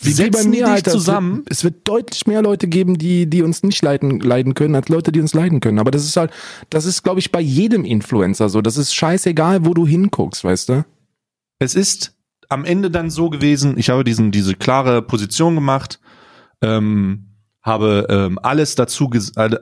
Wie 0.00 0.12
setzen 0.12 0.32
bei 0.32 0.44
mir, 0.44 0.68
Alter. 0.68 0.90
zusammen. 0.90 1.44
Es 1.46 1.62
wird, 1.64 1.76
es 1.76 1.86
wird 1.86 1.88
deutlich 1.88 2.26
mehr 2.26 2.42
Leute 2.42 2.68
geben, 2.68 2.98
die, 2.98 3.28
die 3.28 3.42
uns 3.42 3.62
nicht 3.62 3.82
leiden, 3.82 4.20
leiden 4.20 4.54
können, 4.54 4.74
als 4.74 4.88
Leute, 4.88 5.12
die 5.12 5.20
uns 5.20 5.34
leiden 5.34 5.60
können. 5.60 5.78
Aber 5.78 5.90
das 5.90 6.04
ist 6.04 6.16
halt, 6.16 6.30
das 6.70 6.84
ist, 6.84 7.02
glaube 7.02 7.20
ich, 7.20 7.32
bei 7.32 7.40
jedem 7.40 7.84
Influencer 7.84 8.48
so. 8.48 8.62
Das 8.62 8.76
ist 8.76 8.94
scheißegal, 8.94 9.64
wo 9.64 9.74
du 9.74 9.86
hinguckst, 9.86 10.44
weißt 10.44 10.68
du? 10.70 10.84
Es 11.58 11.74
ist 11.74 12.14
am 12.50 12.64
Ende 12.64 12.90
dann 12.90 13.10
so 13.10 13.30
gewesen, 13.30 13.78
ich 13.78 13.88
habe 13.90 14.04
diesen, 14.04 14.32
diese 14.32 14.54
klare 14.54 15.02
Position 15.02 15.54
gemacht, 15.54 16.00
ähm, 16.60 17.36
habe 17.62 18.06
ähm, 18.10 18.38
alles 18.42 18.74
dazu, 18.74 19.10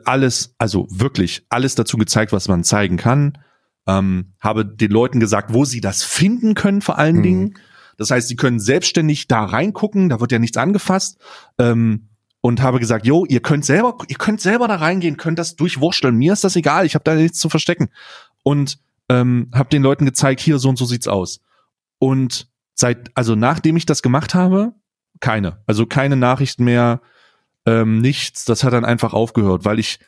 alles, 0.04 0.54
also 0.58 0.86
wirklich 0.90 1.44
alles 1.50 1.74
dazu 1.74 1.98
gezeigt, 1.98 2.32
was 2.32 2.48
man 2.48 2.64
zeigen 2.64 2.96
kann, 2.96 3.38
ähm, 3.86 4.32
habe 4.40 4.64
den 4.64 4.90
Leuten 4.90 5.20
gesagt, 5.20 5.52
wo 5.52 5.64
sie 5.64 5.80
das 5.80 6.02
finden 6.02 6.54
können, 6.54 6.80
vor 6.80 6.98
allen 6.98 7.16
Mhm. 7.16 7.22
Dingen. 7.22 7.54
Das 7.98 8.10
heißt, 8.10 8.28
sie 8.28 8.36
können 8.36 8.60
selbstständig 8.60 9.28
da 9.28 9.44
reingucken, 9.44 10.08
da 10.08 10.20
wird 10.20 10.32
ja 10.32 10.38
nichts 10.38 10.56
angefasst. 10.56 11.18
Ähm, 11.58 12.08
und 12.40 12.62
habe 12.62 12.78
gesagt, 12.78 13.04
jo, 13.04 13.24
ihr 13.26 13.40
könnt 13.40 13.64
selber, 13.64 13.98
ihr 14.06 14.16
könnt 14.16 14.40
selber 14.40 14.68
da 14.68 14.76
reingehen, 14.76 15.16
könnt 15.16 15.40
das 15.40 15.56
durchwursteln. 15.56 16.14
Mir 16.14 16.32
ist 16.32 16.44
das 16.44 16.54
egal, 16.54 16.86
ich 16.86 16.94
habe 16.94 17.02
da 17.02 17.14
nichts 17.14 17.40
zu 17.40 17.48
verstecken. 17.48 17.88
Und 18.44 18.78
ähm, 19.08 19.50
habe 19.52 19.70
den 19.70 19.82
Leuten 19.82 20.06
gezeigt, 20.06 20.40
hier 20.40 20.58
so 20.58 20.68
und 20.68 20.78
so 20.78 20.84
sieht's 20.84 21.08
aus. 21.08 21.40
Und 21.98 22.48
seit, 22.78 23.10
also 23.14 23.34
nachdem 23.34 23.76
ich 23.76 23.86
das 23.86 24.02
gemacht 24.02 24.34
habe, 24.34 24.72
keine, 25.20 25.62
also 25.66 25.84
keine 25.86 26.16
Nachrichten 26.16 26.64
mehr, 26.64 27.00
ähm, 27.66 27.98
nichts. 27.98 28.44
Das 28.44 28.64
hat 28.64 28.72
dann 28.72 28.84
einfach 28.84 29.12
aufgehört, 29.12 29.64
weil 29.64 29.78
ich, 29.78 29.98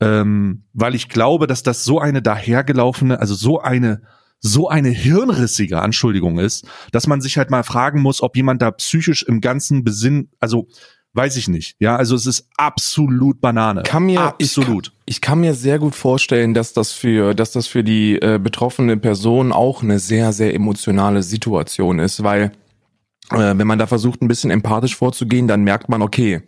ähm, 0.00 0.64
weil 0.72 0.94
ich 0.94 1.08
glaube, 1.08 1.46
dass 1.46 1.62
das 1.62 1.84
so 1.84 1.98
eine 1.98 2.22
dahergelaufene, 2.22 3.18
also 3.18 3.34
so 3.34 3.60
eine 3.60 4.02
so 4.42 4.70
eine 4.70 4.88
hirnrissige 4.88 5.82
Anschuldigung 5.82 6.38
ist, 6.38 6.66
dass 6.92 7.06
man 7.06 7.20
sich 7.20 7.36
halt 7.36 7.50
mal 7.50 7.62
fragen 7.62 8.00
muss, 8.00 8.22
ob 8.22 8.36
jemand 8.36 8.62
da 8.62 8.70
psychisch 8.70 9.22
im 9.22 9.42
ganzen 9.42 9.84
Besinn, 9.84 10.30
also 10.40 10.66
weiß 11.12 11.36
ich 11.36 11.48
nicht. 11.48 11.76
Ja, 11.78 11.96
also 11.96 12.14
es 12.14 12.26
ist 12.26 12.48
absolut 12.56 13.40
Banane. 13.40 13.82
Kann 13.82 14.04
mir, 14.04 14.20
absolut. 14.20 14.92
Ich, 15.06 15.16
ich 15.16 15.20
kann 15.20 15.40
mir 15.40 15.54
sehr 15.54 15.78
gut 15.78 15.94
vorstellen, 15.94 16.54
dass 16.54 16.72
das 16.72 16.92
für, 16.92 17.34
dass 17.34 17.52
das 17.52 17.66
für 17.66 17.82
die 17.82 18.20
äh, 18.20 18.38
betroffene 18.42 18.96
Person 18.96 19.52
auch 19.52 19.82
eine 19.82 19.98
sehr, 19.98 20.32
sehr 20.32 20.54
emotionale 20.54 21.22
Situation 21.22 21.98
ist, 21.98 22.22
weil 22.22 22.52
äh, 23.30 23.54
wenn 23.56 23.66
man 23.66 23.78
da 23.78 23.86
versucht, 23.86 24.22
ein 24.22 24.28
bisschen 24.28 24.50
empathisch 24.50 24.96
vorzugehen, 24.96 25.48
dann 25.48 25.62
merkt 25.62 25.88
man, 25.88 26.02
okay, 26.02 26.42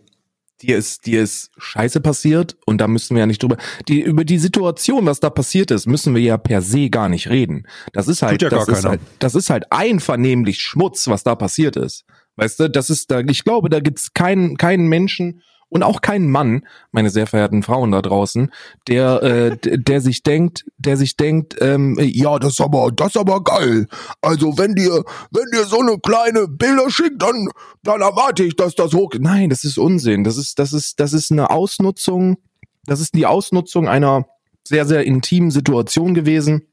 dir 0.61 0.77
ist, 0.77 1.05
dir 1.05 1.21
ist 1.21 1.51
Scheiße 1.57 1.99
passiert 2.01 2.55
und 2.65 2.79
da 2.79 2.87
müssen 2.87 3.15
wir 3.15 3.21
ja 3.21 3.25
nicht 3.25 3.41
drüber. 3.43 3.57
Die, 3.87 4.01
über 4.01 4.23
die 4.23 4.37
Situation, 4.37 5.05
was 5.05 5.19
da 5.19 5.29
passiert 5.29 5.71
ist, 5.71 5.87
müssen 5.87 6.15
wir 6.15 6.21
ja 6.21 6.37
per 6.37 6.61
se 6.61 6.89
gar 6.89 7.09
nicht 7.09 7.29
reden. 7.29 7.67
Das 7.91 8.07
ist 8.07 8.21
halt, 8.21 8.41
ja 8.41 8.49
das 8.49 8.67
ist 8.67 8.85
halt, 8.85 9.01
das 9.19 9.35
ist 9.35 9.49
halt 9.49 9.71
einvernehmlich 9.71 10.59
Schmutz, 10.59 11.07
was 11.07 11.23
da 11.23 11.35
passiert 11.35 11.75
ist. 11.75 12.05
Weißt 12.35 12.59
du, 12.59 12.69
das 12.69 12.89
ist 12.89 13.11
da, 13.11 13.19
ich 13.19 13.43
glaube, 13.43 13.69
da 13.69 13.79
gibt's 13.79 14.13
keinen, 14.13 14.57
keinen 14.57 14.87
Menschen 14.87 15.41
und 15.69 15.81
auch 15.81 16.01
keinen 16.01 16.29
Mann, 16.29 16.67
meine 16.91 17.09
sehr 17.09 17.25
verehrten 17.25 17.63
Frauen 17.63 17.91
da 17.91 18.01
draußen, 18.03 18.51
der, 18.87 19.23
äh, 19.23 19.57
d- 19.57 19.77
der 19.77 20.01
sich 20.01 20.21
denkt, 20.21 20.65
der 20.77 20.97
sich 20.97 21.17
denkt, 21.17 21.55
ähm, 21.61 21.97
ja, 21.99 22.37
das 22.37 22.53
ist 22.53 22.61
aber, 22.61 22.91
das 22.91 23.09
ist 23.09 23.17
aber 23.17 23.43
geil. 23.43 23.87
Also 24.21 24.57
wenn 24.59 24.75
dir, 24.75 25.03
wenn 25.31 25.49
dir 25.51 25.65
so 25.65 25.79
eine 25.79 25.97
kleine 25.97 26.47
Bilder 26.47 26.91
schickt, 26.91 27.21
dann, 27.21 27.49
dann 27.81 28.01
erwarte 28.01 28.43
ich, 28.43 28.55
dass 28.55 28.75
das 28.75 28.93
hoch. 28.93 29.13
Nein, 29.17 29.49
das 29.49 29.63
ist 29.63 29.79
Unsinn. 29.79 30.23
Das 30.23 30.37
ist, 30.37 30.59
das 30.59 30.73
ist, 30.73 30.99
das 30.99 31.11
ist 31.13 31.31
eine 31.31 31.49
Ausnutzung. 31.49 32.37
Das 32.85 32.99
ist 32.99 33.15
die 33.15 33.25
Ausnutzung 33.25 33.87
einer 33.87 34.27
sehr, 34.63 34.85
sehr 34.85 35.05
intimen 35.05 35.49
Situation 35.49 36.13
gewesen. 36.13 36.67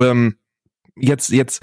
Ähm, 0.00 0.36
jetzt, 0.96 1.28
jetzt 1.28 1.60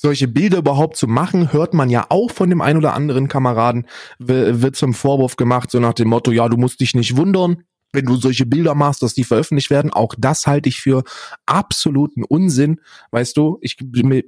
solche 0.00 0.28
Bilder 0.28 0.58
überhaupt 0.58 0.96
zu 0.96 1.06
machen, 1.06 1.52
hört 1.52 1.74
man 1.74 1.90
ja 1.90 2.06
auch 2.08 2.30
von 2.30 2.50
dem 2.50 2.60
ein 2.60 2.76
oder 2.76 2.94
anderen 2.94 3.28
Kameraden, 3.28 3.86
wird 4.18 4.76
zum 4.76 4.94
Vorwurf 4.94 5.36
gemacht, 5.36 5.70
so 5.70 5.80
nach 5.80 5.94
dem 5.94 6.08
Motto, 6.08 6.30
ja, 6.30 6.48
du 6.48 6.56
musst 6.56 6.80
dich 6.80 6.94
nicht 6.94 7.16
wundern, 7.16 7.64
wenn 7.92 8.04
du 8.04 8.16
solche 8.16 8.46
Bilder 8.46 8.74
machst, 8.74 9.02
dass 9.02 9.14
die 9.14 9.24
veröffentlicht 9.24 9.70
werden. 9.70 9.92
Auch 9.92 10.14
das 10.18 10.46
halte 10.46 10.68
ich 10.68 10.80
für 10.80 11.04
absoluten 11.46 12.24
Unsinn. 12.24 12.80
Weißt 13.10 13.36
du, 13.36 13.58
ich, 13.62 13.76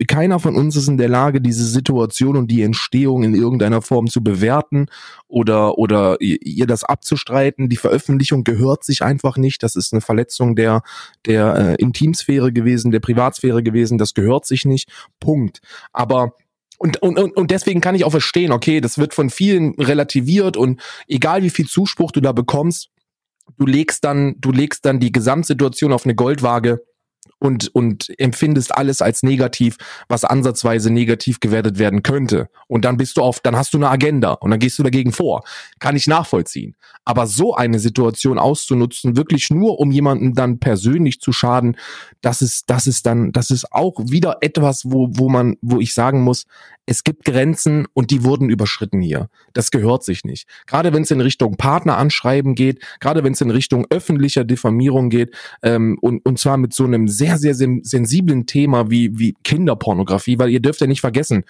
keiner 0.09 0.41
von 0.41 0.57
uns 0.57 0.77
ist 0.77 0.89
in 0.89 0.97
der 0.97 1.09
Lage, 1.09 1.41
diese 1.41 1.67
Situation 1.67 2.37
und 2.37 2.51
die 2.51 2.63
Entstehung 2.63 3.23
in 3.23 3.35
irgendeiner 3.35 3.83
Form 3.83 4.07
zu 4.09 4.23
bewerten 4.23 4.87
oder, 5.29 5.79
oder 5.79 6.17
ihr 6.21 6.67
das 6.67 6.85
abzustreiten. 6.85 7.69
Die 7.69 7.77
Veröffentlichung 7.77 8.45
gehört 8.45 8.85
sich 8.85 9.03
einfach 9.03 9.37
nicht. 9.37 9.63
Das 9.63 9.77
ist 9.77 9.93
eine 9.93 10.01
Verletzung 10.01 10.57
der, 10.57 10.83
der 11.27 11.57
äh, 11.57 11.75
Intimsphäre 11.77 12.53
gewesen, 12.53 12.91
der 12.91 13.01
Privatsphäre 13.01 13.63
gewesen. 13.63 13.99
Das 13.99 14.15
gehört 14.15 14.47
sich 14.47 14.65
nicht. 14.65 14.91
Punkt. 15.21 15.61
Aber 15.93 16.35
und, 16.79 17.03
und 17.03 17.19
und 17.19 17.51
deswegen 17.51 17.83
kann 17.83 17.95
ich 17.95 18.07
auch 18.07 18.11
verstehen, 18.11 18.53
okay, 18.53 18.81
das 18.81 18.97
wird 18.97 19.13
von 19.13 19.29
vielen 19.29 19.75
relativiert 19.75 20.57
und 20.57 20.81
egal 21.07 21.43
wie 21.43 21.51
viel 21.51 21.67
Zuspruch 21.67 22.11
du 22.11 22.23
da 22.23 22.33
bekommst, 22.33 22.89
du 23.59 23.67
legst 23.67 24.05
dann, 24.05 24.37
du 24.39 24.53
legst 24.53 24.85
dann 24.85 25.01
die 25.01 25.13
Gesamtsituation 25.13 25.93
auf 25.93 26.05
eine 26.05 26.15
Goldwaage 26.15 26.83
und, 27.41 27.75
und 27.75 28.13
empfindest 28.19 28.77
alles 28.77 29.03
als 29.03 29.23
negativ, 29.23 29.77
was 30.09 30.25
ansatzweise 30.25 30.93
negativ 30.93 31.41
gewertet 31.41 31.79
werden 31.79 32.03
könnte. 32.03 32.49
Und 32.69 32.85
dann 32.85 32.99
bist 32.99 33.17
du 33.17 33.23
auf, 33.23 33.41
dann 33.41 33.57
hast 33.57 33.75
du 33.75 33.79
eine 33.79 33.91
Agenda 33.91 34.33
und 34.35 34.51
dann 34.51 34.61
gehst 34.61 34.79
du 34.79 34.83
dagegen 34.83 35.11
vor. 35.11 35.43
Kann 35.81 35.97
ich 35.97 36.07
nachvollziehen. 36.07 36.77
Aber 37.05 37.27
so 37.27 37.55
eine 37.55 37.79
Situation 37.79 38.39
auszunutzen, 38.39 39.17
wirklich 39.17 39.51
nur 39.51 39.81
um 39.81 39.91
jemanden 39.91 40.35
dann 40.35 40.61
persönlich 40.61 41.21
zu 41.21 41.33
schaden, 41.33 41.77
das 42.21 42.43
ist, 42.43 42.69
das 42.69 42.87
ist 42.87 43.07
dann, 43.07 43.33
das 43.33 43.51
ist 43.51 43.73
auch 43.73 43.95
wieder 43.99 44.39
etwas, 44.43 44.83
wo, 44.85 45.09
wo 45.11 45.31
man, 45.31 45.57
wo 45.63 45.81
ich 45.81 45.95
sagen 45.95 46.23
muss, 46.23 46.45
es 46.91 47.05
gibt 47.05 47.25
Grenzen 47.25 47.87
und 47.95 48.11
die 48.11 48.25
wurden 48.25 48.51
überschritten 48.51 49.01
hier. 49.01 49.29
Das 49.53 49.71
gehört 49.71 50.03
sich 50.03 50.25
nicht. 50.25 50.49
Gerade 50.67 50.93
wenn 50.93 51.03
es 51.03 51.11
in 51.13 51.21
Richtung 51.21 51.57
Partner 51.57 51.97
anschreiben 51.97 52.55
geht, 52.55 52.83
gerade 52.99 53.23
wenn 53.23 53.33
es 53.33 53.41
in 53.41 53.51
Richtung 53.51 53.87
öffentlicher 53.91 54.45
Diffamierung 54.45 55.09
geht, 55.09 55.33
ähm, 55.63 55.99
und, 56.01 56.27
und 56.27 56.39
zwar 56.41 56.57
mit 56.57 56.75
so 56.75 56.85
einem 56.85 57.07
sehr, 57.07 57.30
sehr 57.39 57.55
sen- 57.55 57.83
sensiblen 57.85 58.47
Thema 58.47 58.91
wie, 58.91 59.19
wie 59.19 59.35
Kinderpornografie, 59.45 60.39
weil 60.39 60.51
ihr 60.51 60.61
dürft 60.61 60.81
ja 60.81 60.87
nicht 60.87 61.01
vergessen, 61.01 61.45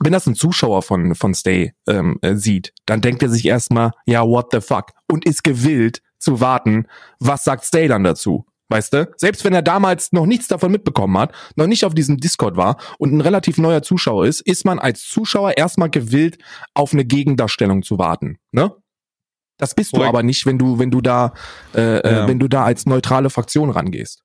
wenn 0.00 0.12
das 0.12 0.26
ein 0.26 0.34
Zuschauer 0.34 0.82
von, 0.82 1.14
von 1.14 1.34
Stay 1.34 1.72
ähm, 1.88 2.18
äh, 2.22 2.34
sieht, 2.34 2.72
dann 2.86 3.00
denkt 3.00 3.22
er 3.22 3.28
sich 3.28 3.46
erstmal, 3.46 3.92
ja, 4.06 4.26
what 4.26 4.48
the 4.50 4.60
fuck? 4.60 4.86
Und 5.10 5.24
ist 5.24 5.44
gewillt 5.44 6.02
zu 6.18 6.40
warten, 6.40 6.86
was 7.20 7.44
sagt 7.44 7.64
Stay 7.64 7.86
dann 7.86 8.02
dazu? 8.02 8.44
Weißt 8.70 8.94
du? 8.94 9.12
Selbst 9.18 9.44
wenn 9.44 9.52
er 9.52 9.60
damals 9.62 10.10
noch 10.12 10.24
nichts 10.26 10.48
davon 10.48 10.72
mitbekommen 10.72 11.16
hat, 11.18 11.32
noch 11.54 11.66
nicht 11.66 11.84
auf 11.84 11.94
diesem 11.94 12.16
Discord 12.16 12.56
war 12.56 12.78
und 12.98 13.12
ein 13.12 13.20
relativ 13.20 13.58
neuer 13.58 13.82
Zuschauer 13.82 14.26
ist, 14.26 14.40
ist 14.40 14.64
man 14.64 14.78
als 14.78 15.02
Zuschauer 15.06 15.56
erstmal 15.58 15.90
gewillt, 15.90 16.38
auf 16.72 16.92
eine 16.94 17.04
Gegendarstellung 17.04 17.82
zu 17.82 17.98
warten. 17.98 18.38
Ne? 18.52 18.72
Das 19.58 19.74
bist 19.74 19.94
du 19.96 20.02
aber 20.02 20.22
nicht, 20.24 20.46
wenn 20.46 20.58
du, 20.58 20.78
wenn 20.78 20.90
du 20.90 21.00
da, 21.02 21.34
äh, 21.74 21.80
Ja. 21.96 22.24
äh, 22.24 22.26
wenn 22.28 22.38
du 22.40 22.48
da 22.48 22.64
als 22.64 22.86
neutrale 22.86 23.28
Fraktion 23.30 23.70
rangehst. 23.70 24.22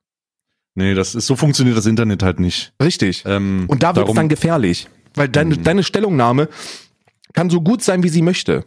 Nee, 0.76 0.94
das 0.94 1.16
ist, 1.16 1.28
so 1.28 1.36
funktioniert 1.36 1.78
das 1.78 1.86
Internet 1.86 2.24
halt 2.24 2.40
nicht. 2.40 2.74
Richtig. 2.82 3.24
Ähm, 3.26 3.66
Und 3.68 3.84
da 3.84 3.96
wird 3.96 4.08
es 4.08 4.16
dann 4.16 4.30
gefährlich. 4.30 4.88
Weil 5.16 5.28
deine, 5.28 5.56
Mhm. 5.56 5.64
deine 5.64 5.84
Stellungnahme 5.84 6.48
kann 7.34 7.50
so 7.50 7.62
gut 7.62 7.82
sein, 7.84 8.04
wie 8.04 8.10
sie 8.10 8.22
möchte. 8.22 8.66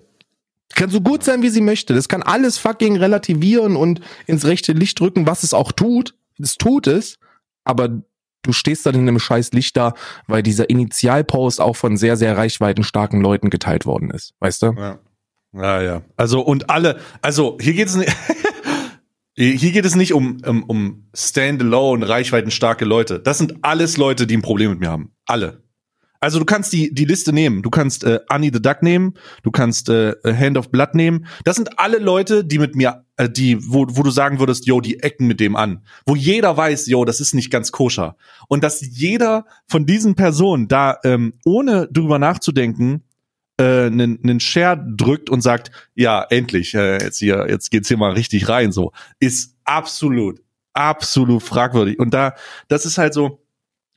Kann 0.74 0.90
so 0.90 1.00
gut 1.00 1.22
sein, 1.22 1.42
wie 1.42 1.48
sie 1.50 1.60
möchte. 1.60 1.94
Das 1.94 2.08
kann 2.08 2.22
alles 2.22 2.58
fucking 2.58 2.96
relativieren 2.96 3.76
und 3.76 4.00
ins 4.26 4.44
rechte 4.46 4.72
Licht 4.72 4.98
drücken, 5.00 5.26
was 5.26 5.42
es 5.42 5.54
auch 5.54 5.70
tut. 5.72 6.14
Es 6.38 6.56
tut 6.56 6.86
es, 6.86 7.18
aber 7.64 7.88
du 8.42 8.52
stehst 8.52 8.86
dann 8.86 8.94
in 8.94 9.02
einem 9.02 9.18
scheiß 9.20 9.52
Licht 9.52 9.76
da, 9.76 9.94
weil 10.26 10.42
dieser 10.42 10.68
Initialpost 10.70 11.60
auch 11.60 11.76
von 11.76 11.96
sehr, 11.96 12.16
sehr 12.16 12.36
reichweitenstarken 12.36 13.20
Leuten 13.20 13.50
geteilt 13.50 13.86
worden 13.86 14.10
ist. 14.10 14.34
Weißt 14.40 14.62
du? 14.62 14.72
Ja. 14.76 14.98
ja, 15.52 15.82
ja. 15.82 16.02
Also 16.16 16.40
und 16.40 16.68
alle, 16.70 16.98
also 17.20 17.58
hier 17.60 17.74
geht 17.74 17.88
es 17.88 17.94
nicht, 17.96 18.10
hier 19.34 19.72
geht 19.72 19.84
es 19.84 19.94
nicht 19.94 20.12
um, 20.12 20.38
um, 20.46 20.62
um 20.64 21.08
Standalone, 21.14 22.08
reichweitenstarke 22.08 22.84
Leute. 22.84 23.18
Das 23.18 23.38
sind 23.38 23.56
alles 23.62 23.96
Leute, 23.96 24.26
die 24.26 24.36
ein 24.36 24.42
Problem 24.42 24.70
mit 24.70 24.80
mir 24.80 24.90
haben. 24.90 25.12
Alle. 25.26 25.62
Also 26.22 26.38
du 26.38 26.44
kannst 26.44 26.72
die, 26.72 26.94
die 26.94 27.04
Liste 27.04 27.32
nehmen. 27.32 27.62
Du 27.62 27.70
kannst 27.70 28.04
äh, 28.04 28.20
Annie 28.28 28.52
the 28.52 28.62
Duck 28.62 28.82
nehmen. 28.82 29.14
Du 29.42 29.50
kannst 29.50 29.88
äh, 29.88 30.14
Hand 30.24 30.56
of 30.56 30.70
Blood 30.70 30.94
nehmen. 30.94 31.26
Das 31.44 31.56
sind 31.56 31.80
alle 31.80 31.98
Leute, 31.98 32.44
die 32.44 32.60
mit 32.60 32.76
mir, 32.76 33.04
äh, 33.16 33.28
die, 33.28 33.58
wo, 33.60 33.86
wo 33.88 34.04
du 34.04 34.10
sagen 34.10 34.38
würdest, 34.38 34.66
yo, 34.66 34.80
die 34.80 35.00
ecken 35.00 35.26
mit 35.26 35.40
dem 35.40 35.56
an. 35.56 35.84
Wo 36.06 36.14
jeder 36.14 36.56
weiß, 36.56 36.86
yo, 36.86 37.04
das 37.04 37.18
ist 37.20 37.34
nicht 37.34 37.50
ganz 37.50 37.72
koscher. 37.72 38.16
Und 38.46 38.62
dass 38.62 38.80
jeder 38.82 39.46
von 39.66 39.84
diesen 39.84 40.14
Personen 40.14 40.68
da, 40.68 40.98
ähm, 41.02 41.34
ohne 41.44 41.88
drüber 41.90 42.20
nachzudenken, 42.20 42.94
äh, 42.94 43.11
einen, 43.62 44.18
einen 44.22 44.40
Share 44.40 44.84
drückt 44.96 45.30
und 45.30 45.40
sagt, 45.40 45.70
ja, 45.94 46.22
endlich, 46.30 46.74
äh, 46.74 47.02
jetzt 47.02 47.18
hier, 47.18 47.46
jetzt 47.48 47.70
geht's 47.70 47.88
hier 47.88 47.96
mal 47.96 48.12
richtig 48.12 48.48
rein, 48.48 48.72
so, 48.72 48.92
ist 49.20 49.56
absolut, 49.64 50.40
absolut 50.72 51.42
fragwürdig. 51.42 51.98
Und 51.98 52.14
da, 52.14 52.34
das 52.68 52.86
ist 52.86 52.98
halt 52.98 53.14
so, 53.14 53.42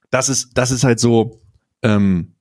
das 0.09 0.29
ist, 0.29 0.51
das 0.57 0.71
ist 0.71 0.83
halt 0.83 0.99
so, 0.99 1.41
ähm, 1.81 2.35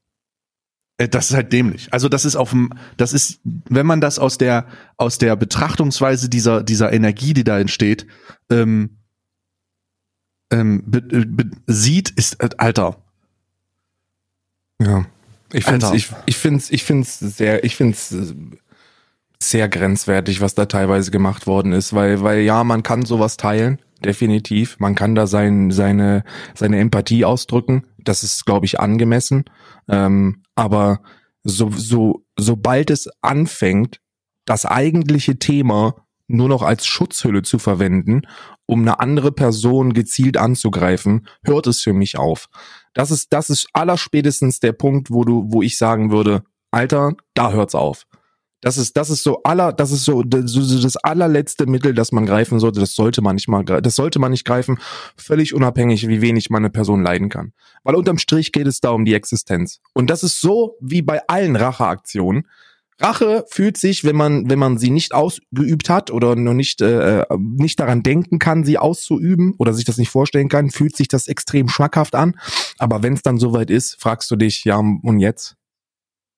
äh, 0.99 1.09
das 1.09 1.31
ist 1.31 1.37
halt 1.37 1.53
dämlich. 1.53 1.93
Also 1.93 2.09
das 2.09 2.25
ist 2.25 2.37
auf 2.37 2.51
dem, 2.51 2.71
das 2.97 3.13
ist, 3.13 3.41
wenn 3.45 3.87
man 3.87 4.01
das 4.01 4.19
aus 4.19 4.39
der, 4.39 4.67
aus 4.97 5.19
der 5.19 5.37
Betrachtungsweise 5.37 6.29
dieser, 6.29 6.63
dieser 6.63 6.93
Energie, 6.93 7.35
die 7.35 7.45
da 7.45 7.59
entsteht, 7.59 8.07
ähm, 8.51 8.99
ähm, 10.51 10.83
be, 10.87 11.01
be, 11.03 11.51
sieht, 11.67 12.11
ist, 12.11 12.41
äh, 12.43 12.51
Alter, 12.59 13.03
Ja. 14.81 15.07
Ich 15.55 15.65
finde 15.65 15.91
ich, 15.95 16.11
ich 16.27 16.37
find's, 16.37 16.71
ich 16.71 16.83
find's 16.83 17.19
sehr, 17.21 17.65
ich 17.65 17.77
find's 17.77 18.13
äh, 18.13 18.35
sehr 19.41 19.69
grenzwertig, 19.69 20.41
was 20.41 20.55
da 20.55 20.67
teilweise 20.67 21.11
gemacht 21.11 21.47
worden 21.47 21.73
ist, 21.73 21.95
weil, 21.95 22.23
weil 22.23 22.41
ja, 22.41 22.65
man 22.65 22.83
kann 22.83 23.05
sowas 23.05 23.37
teilen, 23.37 23.81
definitiv. 24.05 24.79
Man 24.81 24.95
kann 24.95 25.15
da 25.15 25.27
sein, 25.27 25.71
seine, 25.71 26.25
seine 26.55 26.79
Empathie 26.79 27.25
ausdrücken. 27.25 27.87
Das 27.99 28.23
ist, 28.23 28.45
glaube 28.47 28.67
ich, 28.67 28.81
angemessen. 28.81 29.45
Ähm, 29.89 30.43
aber 30.55 31.01
so, 31.45 31.71
so, 31.71 32.25
sobald 32.37 32.91
es 32.91 33.09
anfängt, 33.21 34.01
das 34.45 34.67
eigentliche 34.67 35.39
Thema 35.39 35.95
nur 36.27 36.49
noch 36.49 36.63
als 36.63 36.87
Schutzhülle 36.87 37.43
zu 37.43 37.59
verwenden, 37.59 38.23
um 38.67 38.81
eine 38.81 38.99
andere 38.99 39.31
Person 39.31 39.93
gezielt 39.93 40.37
anzugreifen, 40.37 41.27
hört 41.45 41.67
es 41.67 41.83
für 41.83 41.93
mich 41.93 42.19
auf. 42.19 42.49
Das 42.95 43.11
ist, 43.11 43.33
das 43.33 43.51
ist 43.51 43.69
allerspätestens 43.73 44.61
der 44.61 44.73
Punkt, 44.73 45.11
wo 45.11 45.25
du, 45.25 45.45
wo 45.49 45.63
ich 45.63 45.77
sagen 45.77 46.11
würde, 46.11 46.45
Alter, 46.71 47.13
da 47.35 47.53
hört's 47.53 47.75
auf. 47.75 48.07
Das 48.65 48.79
ist, 48.79 48.97
das 48.97 49.11
ist 49.11 49.23
so 49.23 49.43
aller, 49.43 49.75
das 49.75 49.93
ist 49.93 50.07
so, 50.07 50.23
das 50.23 50.97
allerletzte 50.97 51.67
Mittel, 51.67 51.93
das 51.93 52.13
man 52.13 52.25
greifen 52.25 52.59
sollte. 52.59 52.81
Das 52.81 52.95
sollte 52.95 53.21
man 53.21 53.35
nicht 53.35 53.47
mal, 53.47 53.63
das 53.63 53.95
sollte 53.95 54.19
man 54.19 54.31
nicht 54.31 54.47
greifen, 54.47 54.79
völlig 55.19 55.53
unabhängig, 55.53 56.09
wie 56.09 56.23
wenig 56.23 56.49
man 56.49 56.63
eine 56.63 56.71
Person 56.71 57.03
leiden 57.03 57.29
kann. 57.29 57.53
Weil 57.83 57.95
unterm 57.95 58.17
Strich 58.17 58.53
geht 58.53 58.67
es 58.67 58.81
da 58.81 58.91
um 58.91 59.05
die 59.05 59.13
Existenz. 59.13 59.81
Und 59.93 60.09
das 60.09 60.23
ist 60.23 60.41
so 60.41 60.79
wie 60.81 61.03
bei 61.03 61.21
allen 61.29 61.57
Racheaktionen. 61.57 62.49
Rache 63.01 63.45
fühlt 63.51 63.77
sich, 63.77 64.05
wenn 64.05 64.17
man, 64.17 64.49
wenn 64.49 64.59
man 64.59 64.79
sie 64.79 64.91
nicht 64.91 65.15
ausgeübt 65.15 65.91
hat 65.91 66.11
oder 66.11 66.37
noch 66.37 66.55
nicht, 66.55 66.81
äh, 66.81 67.25
nicht 67.39 67.81
daran 67.81 68.03
denken 68.03 68.39
kann, 68.39 68.65
sie 68.65 68.79
auszuüben 68.79 69.55
oder 69.59 69.73
sich 69.73 69.85
das 69.85 69.99
nicht 69.99 70.11
vorstellen 70.11 70.49
kann, 70.49 70.71
fühlt 70.71 70.97
sich 70.97 71.09
das 71.09 71.27
extrem 71.27 71.69
schmackhaft 71.69 72.15
an. 72.15 72.39
Aber 72.79 73.03
wenn 73.03 73.15
es 73.15 73.23
dann 73.23 73.39
soweit 73.39 73.71
ist, 73.71 74.01
fragst 74.01 74.31
du 74.31 74.37
dich, 74.37 74.65
ja, 74.65 74.77
und 74.79 75.19
jetzt? 75.19 75.57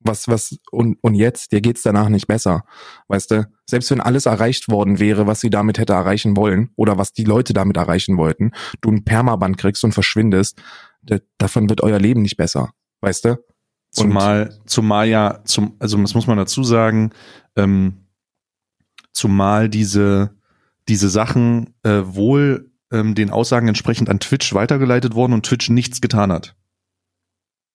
was, 0.07 0.29
was, 0.29 0.59
und, 0.71 0.99
und 1.03 1.15
jetzt, 1.15 1.53
dir 1.53 1.61
geht's 1.61 1.83
danach 1.83 2.09
nicht 2.09 2.27
besser. 2.27 2.65
Weißt 3.09 3.31
du, 3.31 3.49
selbst 3.69 3.91
wenn 3.91 4.01
alles 4.01 4.27
erreicht 4.27 4.69
worden 4.69 4.99
wäre, 4.99 5.27
was 5.27 5.41
sie 5.41 5.51
damit 5.51 5.79
hätte 5.79 5.93
erreichen 5.93 6.37
wollen, 6.37 6.71
oder 6.77 6.99
was 6.99 7.13
die 7.13 7.25
Leute 7.25 7.53
damit 7.53 7.77
erreichen 7.77 8.17
wollten, 8.17 8.53
du 8.81 8.91
ein 8.91 9.05
Permaband 9.05 9.59
kriegst 9.59 9.85
und 9.85 9.93
verschwindest, 9.93 10.61
davon 11.39 11.69
wird 11.69 11.83
euer 11.83 11.99
Leben 11.99 12.23
nicht 12.23 12.37
besser. 12.37 12.71
Weißt 13.01 13.25
du? 13.25 13.37
Zumal, 13.97 14.59
zumal 14.67 15.09
ja, 15.09 15.41
zum, 15.45 15.75
also 15.79 15.97
das 15.99 16.15
muss 16.15 16.27
man 16.27 16.37
dazu 16.37 16.63
sagen, 16.63 17.13
ähm, 17.57 18.07
zumal 19.13 19.69
diese, 19.69 20.31
diese 20.89 21.09
Sachen 21.09 21.75
äh, 21.83 22.03
wohl 22.05 22.71
ähm, 22.93 23.15
den 23.15 23.31
Aussagen 23.31 23.69
entsprechend 23.69 24.09
an 24.09 24.21
Twitch 24.21 24.53
weitergeleitet 24.53 25.15
wurden 25.15 25.33
und 25.33 25.47
Twitch 25.47 25.71
nichts 25.71 26.01
getan 26.01 26.31
hat. 26.31 26.55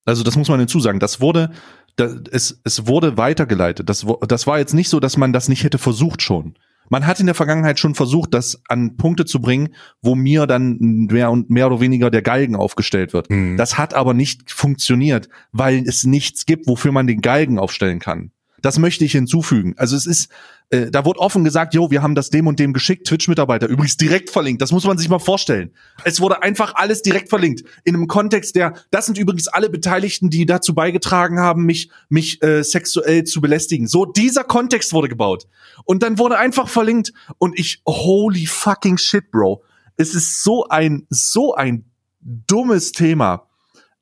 Also 0.04 0.22
das 0.22 0.36
muss 0.36 0.48
man 0.48 0.60
hinzusagen. 0.60 1.00
Das 1.00 1.20
wurde 1.20 1.50
das, 1.96 2.14
es, 2.30 2.60
es 2.64 2.86
wurde 2.86 3.16
weitergeleitet. 3.16 3.88
Das, 3.88 4.06
das 4.26 4.46
war 4.46 4.58
jetzt 4.58 4.74
nicht 4.74 4.88
so, 4.88 5.00
dass 5.00 5.16
man 5.16 5.32
das 5.32 5.48
nicht 5.48 5.64
hätte 5.64 5.78
versucht 5.78 6.22
schon. 6.22 6.54
Man 6.92 7.06
hat 7.06 7.20
in 7.20 7.24
der 7.26 7.34
Vergangenheit 7.34 7.78
schon 7.78 7.94
versucht, 7.94 8.34
das 8.34 8.60
an 8.68 8.98
Punkte 8.98 9.24
zu 9.24 9.40
bringen, 9.40 9.70
wo 10.02 10.14
mir 10.14 10.46
dann 10.46 10.76
mehr 10.78 11.30
und 11.30 11.48
mehr 11.48 11.66
oder 11.68 11.80
weniger 11.80 12.10
der 12.10 12.20
Galgen 12.20 12.54
aufgestellt 12.54 13.14
wird. 13.14 13.30
Mhm. 13.30 13.56
Das 13.56 13.78
hat 13.78 13.94
aber 13.94 14.12
nicht 14.12 14.50
funktioniert, 14.50 15.30
weil 15.52 15.84
es 15.86 16.04
nichts 16.04 16.44
gibt, 16.44 16.66
wofür 16.66 16.92
man 16.92 17.06
den 17.06 17.22
Galgen 17.22 17.58
aufstellen 17.58 17.98
kann. 17.98 18.32
Das 18.62 18.78
möchte 18.78 19.04
ich 19.04 19.12
hinzufügen. 19.12 19.74
Also 19.76 19.96
es 19.96 20.06
ist, 20.06 20.30
äh, 20.70 20.90
da 20.90 21.04
wurde 21.04 21.18
offen 21.18 21.42
gesagt, 21.44 21.74
jo, 21.74 21.90
wir 21.90 22.00
haben 22.00 22.14
das 22.14 22.30
dem 22.30 22.46
und 22.46 22.60
dem 22.60 22.72
geschickt, 22.72 23.08
Twitch-Mitarbeiter, 23.08 23.66
übrigens 23.66 23.96
direkt 23.96 24.30
verlinkt. 24.30 24.62
Das 24.62 24.70
muss 24.70 24.84
man 24.84 24.96
sich 24.96 25.08
mal 25.08 25.18
vorstellen. 25.18 25.72
Es 26.04 26.20
wurde 26.20 26.42
einfach 26.42 26.76
alles 26.76 27.02
direkt 27.02 27.28
verlinkt. 27.28 27.64
In 27.82 27.96
einem 27.96 28.06
Kontext, 28.06 28.54
der, 28.54 28.74
das 28.90 29.06
sind 29.06 29.18
übrigens 29.18 29.48
alle 29.48 29.68
Beteiligten, 29.68 30.30
die 30.30 30.46
dazu 30.46 30.74
beigetragen 30.74 31.40
haben, 31.40 31.64
mich, 31.64 31.90
mich 32.08 32.42
äh, 32.42 32.62
sexuell 32.62 33.24
zu 33.24 33.40
belästigen. 33.40 33.88
So, 33.88 34.06
dieser 34.06 34.44
Kontext 34.44 34.92
wurde 34.92 35.08
gebaut. 35.08 35.48
Und 35.84 36.04
dann 36.04 36.18
wurde 36.18 36.38
einfach 36.38 36.68
verlinkt. 36.68 37.12
Und 37.38 37.58
ich, 37.58 37.82
holy 37.86 38.46
fucking 38.46 38.96
shit, 38.96 39.30
Bro. 39.32 39.64
Es 39.96 40.14
ist 40.14 40.44
so 40.44 40.68
ein, 40.68 41.06
so 41.10 41.54
ein 41.54 41.84
dummes 42.20 42.92
Thema. 42.92 43.48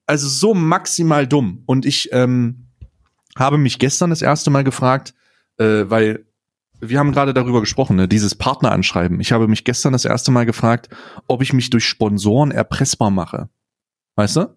Also 0.07 0.29
so 0.29 0.53
maximal 0.53 1.27
dumm. 1.27 1.63
Und 1.65 1.87
ich, 1.87 2.11
ähm, 2.13 2.67
habe 3.37 3.59
mich 3.59 3.79
gestern 3.79 4.11
das 4.11 4.23
erste 4.23 4.51
Mal 4.51 4.65
gefragt, 4.65 5.15
äh, 5.59 5.85
weil 5.89 6.27
wir 6.81 6.99
haben 6.99 7.13
gerade 7.13 7.35
darüber 7.35 7.61
gesprochen, 7.61 7.97
ne, 7.97 8.09
dieses 8.09 8.35
Partneranschreiben. 8.35 9.21
Ich 9.21 9.33
habe 9.33 9.49
mich 9.49 9.65
gestern 9.65 9.93
das 9.93 10.05
erste 10.05 10.31
Mal 10.31 10.47
gefragt, 10.47 10.89
ob 11.27 11.43
ich 11.43 11.53
mich 11.53 11.71
durch 11.71 11.85
Sponsoren 11.85 12.51
erpressbar 12.51 13.11
mache. 13.11 13.51
Weißt 14.17 14.37
du? 14.37 14.57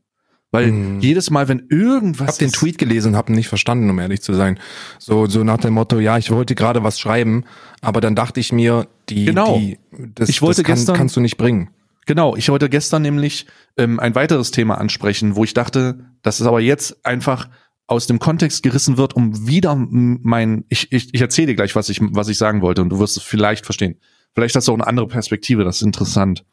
Weil 0.52 0.68
hm. 0.68 1.00
jedes 1.00 1.32
Mal, 1.32 1.48
wenn 1.48 1.66
irgendwas. 1.70 2.28
Ich 2.28 2.34
habe 2.36 2.52
den 2.52 2.52
Tweet 2.52 2.78
gelesen 2.78 3.10
und 3.10 3.16
habe 3.18 3.34
nicht 3.34 3.48
verstanden, 3.48 3.90
um 3.90 3.98
ehrlich 3.98 4.22
zu 4.22 4.34
sein. 4.36 4.60
So, 5.00 5.26
so 5.26 5.44
nach 5.44 5.58
dem 5.58 5.74
Motto, 5.74 6.00
ja, 6.00 6.18
ich 6.18 6.30
wollte 6.30 6.54
gerade 6.54 6.84
was 6.84 7.00
schreiben, 7.00 7.44
aber 7.82 8.02
dann 8.02 8.16
dachte 8.16 8.40
ich 8.40 8.52
mir, 8.54 8.88
die, 9.10 9.26
genau. 9.26 9.58
die 9.58 9.80
das, 10.14 10.30
ich 10.30 10.42
wollte 10.44 10.62
das 10.62 10.68
kann, 10.68 10.76
gestern, 10.76 10.96
kannst 10.96 11.16
du 11.16 11.22
nicht 11.22 11.38
bringen. 11.38 11.72
Genau, 12.06 12.36
ich 12.36 12.50
wollte 12.50 12.70
gestern 12.70 13.02
nämlich 13.02 13.48
ähm, 13.78 14.00
ein 14.00 14.14
weiteres 14.14 14.52
Thema 14.52 14.78
ansprechen, 14.78 15.36
wo 15.36 15.44
ich 15.44 15.56
dachte, 15.56 16.06
das 16.22 16.40
ist 16.40 16.46
aber 16.46 16.60
jetzt 16.60 17.04
einfach 17.04 17.50
aus 17.88 18.08
dem 18.08 18.20
Kontext 18.20 18.64
gerissen 18.64 18.98
wird, 18.98 19.16
um 19.16 19.48
wieder 19.48 19.76
mein, 19.76 20.66
ich, 20.70 20.92
ich, 20.92 21.14
ich 21.14 21.22
erzähle 21.22 21.48
dir 21.48 21.56
gleich, 21.56 21.76
was 21.76 21.90
ich, 21.90 22.00
was 22.02 22.30
ich 22.30 22.38
sagen 22.38 22.62
wollte 22.62 22.82
und 22.82 22.90
du 22.90 23.00
wirst 23.00 23.18
es 23.18 23.24
vielleicht 23.24 23.66
verstehen. 23.66 24.00
Vielleicht 24.34 24.56
hast 24.56 24.68
du 24.68 24.72
auch 24.72 24.78
eine 24.78 24.88
andere 24.88 25.08
Perspektive, 25.08 25.64
das 25.64 25.78
ist 25.78 25.84
interessant. 25.84 26.46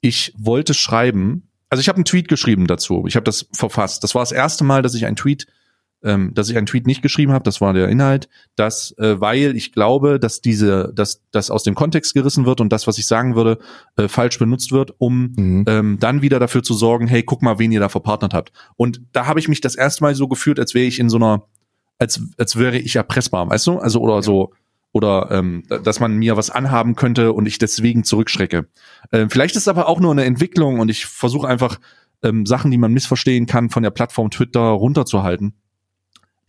Ich 0.00 0.34
wollte 0.38 0.74
schreiben, 0.74 1.48
also 1.70 1.80
ich 1.80 1.88
habe 1.88 1.96
einen 1.96 2.04
Tweet 2.04 2.28
geschrieben 2.28 2.66
dazu, 2.66 3.04
ich 3.06 3.16
habe 3.16 3.24
das 3.24 3.48
verfasst. 3.52 4.04
Das 4.04 4.14
war 4.14 4.22
das 4.22 4.32
erste 4.32 4.64
Mal, 4.64 4.82
dass 4.82 4.94
ich 4.94 5.06
einen 5.06 5.16
Tweet 5.16 5.46
ähm, 6.02 6.32
dass 6.34 6.48
ich 6.48 6.56
einen 6.56 6.66
Tweet 6.66 6.86
nicht 6.86 7.02
geschrieben 7.02 7.32
habe, 7.32 7.44
das 7.44 7.60
war 7.60 7.72
der 7.72 7.88
Inhalt, 7.88 8.28
dass 8.56 8.96
äh, 8.98 9.20
weil 9.20 9.56
ich 9.56 9.72
glaube, 9.72 10.18
dass 10.18 10.40
diese, 10.40 10.92
dass 10.94 11.22
das 11.30 11.50
aus 11.50 11.62
dem 11.62 11.74
Kontext 11.74 12.14
gerissen 12.14 12.46
wird 12.46 12.60
und 12.60 12.72
das, 12.72 12.86
was 12.86 12.98
ich 12.98 13.06
sagen 13.06 13.34
würde, 13.34 13.58
äh, 13.96 14.08
falsch 14.08 14.38
benutzt 14.38 14.72
wird, 14.72 14.94
um 14.98 15.32
mhm. 15.36 15.64
ähm, 15.66 15.98
dann 16.00 16.22
wieder 16.22 16.38
dafür 16.38 16.62
zu 16.62 16.74
sorgen, 16.74 17.06
hey, 17.06 17.22
guck 17.22 17.42
mal, 17.42 17.58
wen 17.58 17.72
ihr 17.72 17.80
da 17.80 17.88
verpartnert 17.88 18.34
habt. 18.34 18.52
Und 18.76 19.02
da 19.12 19.26
habe 19.26 19.40
ich 19.40 19.48
mich 19.48 19.60
das 19.60 19.74
erste 19.74 20.02
Mal 20.02 20.14
so 20.14 20.28
gefühlt, 20.28 20.58
als 20.58 20.74
wäre 20.74 20.86
ich 20.86 20.98
in 20.98 21.10
so 21.10 21.16
einer, 21.16 21.44
als 21.98 22.20
als 22.38 22.56
wäre 22.56 22.78
ich 22.78 22.96
erpressbar, 22.96 23.48
weißt 23.50 23.66
du? 23.66 23.78
Also 23.78 24.00
oder 24.00 24.16
ja. 24.16 24.22
so 24.22 24.52
oder 24.92 25.28
ähm, 25.30 25.62
dass 25.68 26.00
man 26.00 26.16
mir 26.16 26.36
was 26.36 26.50
anhaben 26.50 26.96
könnte 26.96 27.32
und 27.32 27.46
ich 27.46 27.58
deswegen 27.58 28.04
zurückschrecke. 28.04 28.66
Ähm, 29.12 29.30
vielleicht 29.30 29.54
ist 29.54 29.62
es 29.62 29.68
aber 29.68 29.88
auch 29.88 30.00
nur 30.00 30.10
eine 30.10 30.24
Entwicklung 30.24 30.80
und 30.80 30.88
ich 30.88 31.06
versuche 31.06 31.46
einfach 31.46 31.78
ähm, 32.22 32.44
Sachen, 32.46 32.70
die 32.70 32.78
man 32.78 32.92
missverstehen 32.92 33.46
kann, 33.46 33.70
von 33.70 33.82
der 33.82 33.90
Plattform 33.90 34.30
Twitter 34.30 34.60
runterzuhalten. 34.60 35.54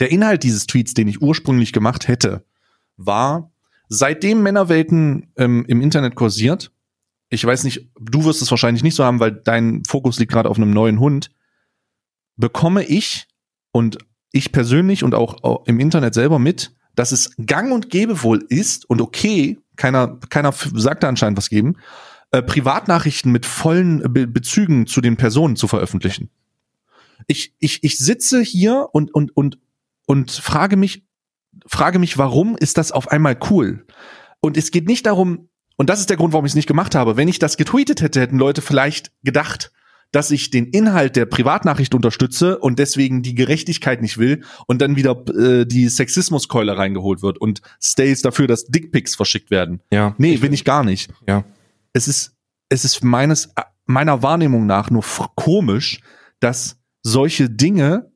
Der 0.02 0.12
Inhalt 0.12 0.42
dieses 0.42 0.66
Tweets, 0.66 0.96
den 0.96 1.08
ich 1.08 1.22
ursprünglich 1.22 1.74
gemacht 1.74 2.08
hätte, 2.08 2.44
war, 2.98 3.52
seitdem 3.88 4.42
Männerwelten 4.42 5.32
ähm, 5.38 5.64
im 5.68 5.80
Internet 5.80 6.16
kursiert, 6.16 6.72
ich 7.30 7.46
weiß 7.46 7.64
nicht, 7.64 7.92
du 8.00 8.26
wirst 8.26 8.42
es 8.42 8.50
wahrscheinlich 8.50 8.84
nicht 8.84 8.96
so 8.96 9.06
haben, 9.06 9.20
weil 9.20 9.32
dein 9.32 9.84
Fokus 9.88 10.20
liegt 10.20 10.32
gerade 10.32 10.50
auf 10.50 10.58
einem 10.58 10.72
neuen 10.72 11.00
Hund, 11.00 11.30
bekomme 12.36 12.84
ich 12.84 13.28
und 13.72 14.00
ich 14.32 14.52
persönlich 14.52 15.04
und 15.04 15.14
auch 15.14 15.68
im 15.68 15.80
Internet 15.80 16.16
selber 16.16 16.40
mit, 16.40 16.76
dass 16.96 17.12
es 17.12 17.36
gang 17.46 17.72
und 17.72 17.92
gäbe 17.92 18.24
wohl 18.24 18.44
ist 18.50 18.90
und 18.90 19.02
okay, 19.02 19.60
keiner, 19.76 20.18
keiner 20.30 20.52
sagt 20.52 21.04
da 21.04 21.10
anscheinend 21.10 21.38
was 21.38 21.50
geben, 21.50 21.78
äh, 22.32 22.42
Privatnachrichten 22.42 23.32
mit 23.32 23.46
vollen 23.46 24.02
Be 24.12 24.26
Bezügen 24.26 24.88
zu 24.88 25.00
den 25.00 25.16
Personen 25.16 25.56
zu 25.58 25.68
veröffentlichen. 25.68 26.32
Ich, 27.28 27.54
ich, 27.60 27.84
ich 27.84 28.00
sitze 28.00 28.42
hier 28.42 28.90
und, 28.94 29.14
und, 29.14 29.38
und 29.38 29.60
und 30.12 30.30
frage 30.30 30.76
mich, 30.76 31.06
frage 31.66 31.98
mich, 31.98 32.18
warum 32.18 32.58
ist 32.58 32.78
das 32.78 32.92
auf 32.92 33.08
einmal 33.08 33.38
cool? 33.50 33.86
Und 34.42 34.58
es 34.58 34.72
geht 34.72 34.86
nicht 34.86 35.06
darum, 35.06 35.48
und 35.78 35.90
das 35.90 36.02
ist 36.02 36.10
der 36.10 36.18
Grund, 36.18 36.34
warum 36.34 36.46
ich 36.46 36.52
es 36.52 36.56
nicht 36.58 36.68
gemacht 36.68 36.96
habe. 36.96 37.16
Wenn 37.16 37.30
ich 37.30 37.40
das 37.40 37.56
getweetet 37.56 38.02
hätte, 38.02 38.20
hätten 38.20 38.38
Leute 38.38 38.62
vielleicht 38.62 39.14
gedacht, 39.24 39.72
dass 40.12 40.30
ich 40.30 40.50
den 40.50 40.66
Inhalt 40.66 41.16
der 41.16 41.26
Privatnachricht 41.28 41.96
unterstütze 41.96 42.60
und 42.60 42.78
deswegen 42.78 43.22
die 43.22 43.36
Gerechtigkeit 43.36 44.02
nicht 44.02 44.18
will 44.18 44.44
und 44.68 44.82
dann 44.82 44.98
wieder 44.98 45.16
äh, 45.30 45.66
die 45.66 45.88
Sexismuskeule 45.88 46.78
reingeholt 46.78 47.22
wird 47.22 47.38
und 47.38 47.62
Stays 47.82 48.22
dafür, 48.22 48.48
dass 48.48 48.66
Dickpics 48.66 49.16
verschickt 49.16 49.50
werden. 49.50 49.80
Ja. 49.94 50.14
Nee, 50.18 50.36
bin 50.36 50.52
ich 50.52 50.66
gar 50.66 50.84
nicht. 50.84 51.10
Ja. 51.26 51.46
Es 51.94 52.10
ist, 52.10 52.36
es 52.68 52.84
ist 52.84 53.02
meines, 53.02 53.54
meiner 53.86 54.22
Wahrnehmung 54.24 54.66
nach 54.66 54.90
nur 54.90 55.06
komisch, 55.36 56.02
dass 56.42 56.82
solche 57.02 57.50
Dinge 57.50 58.12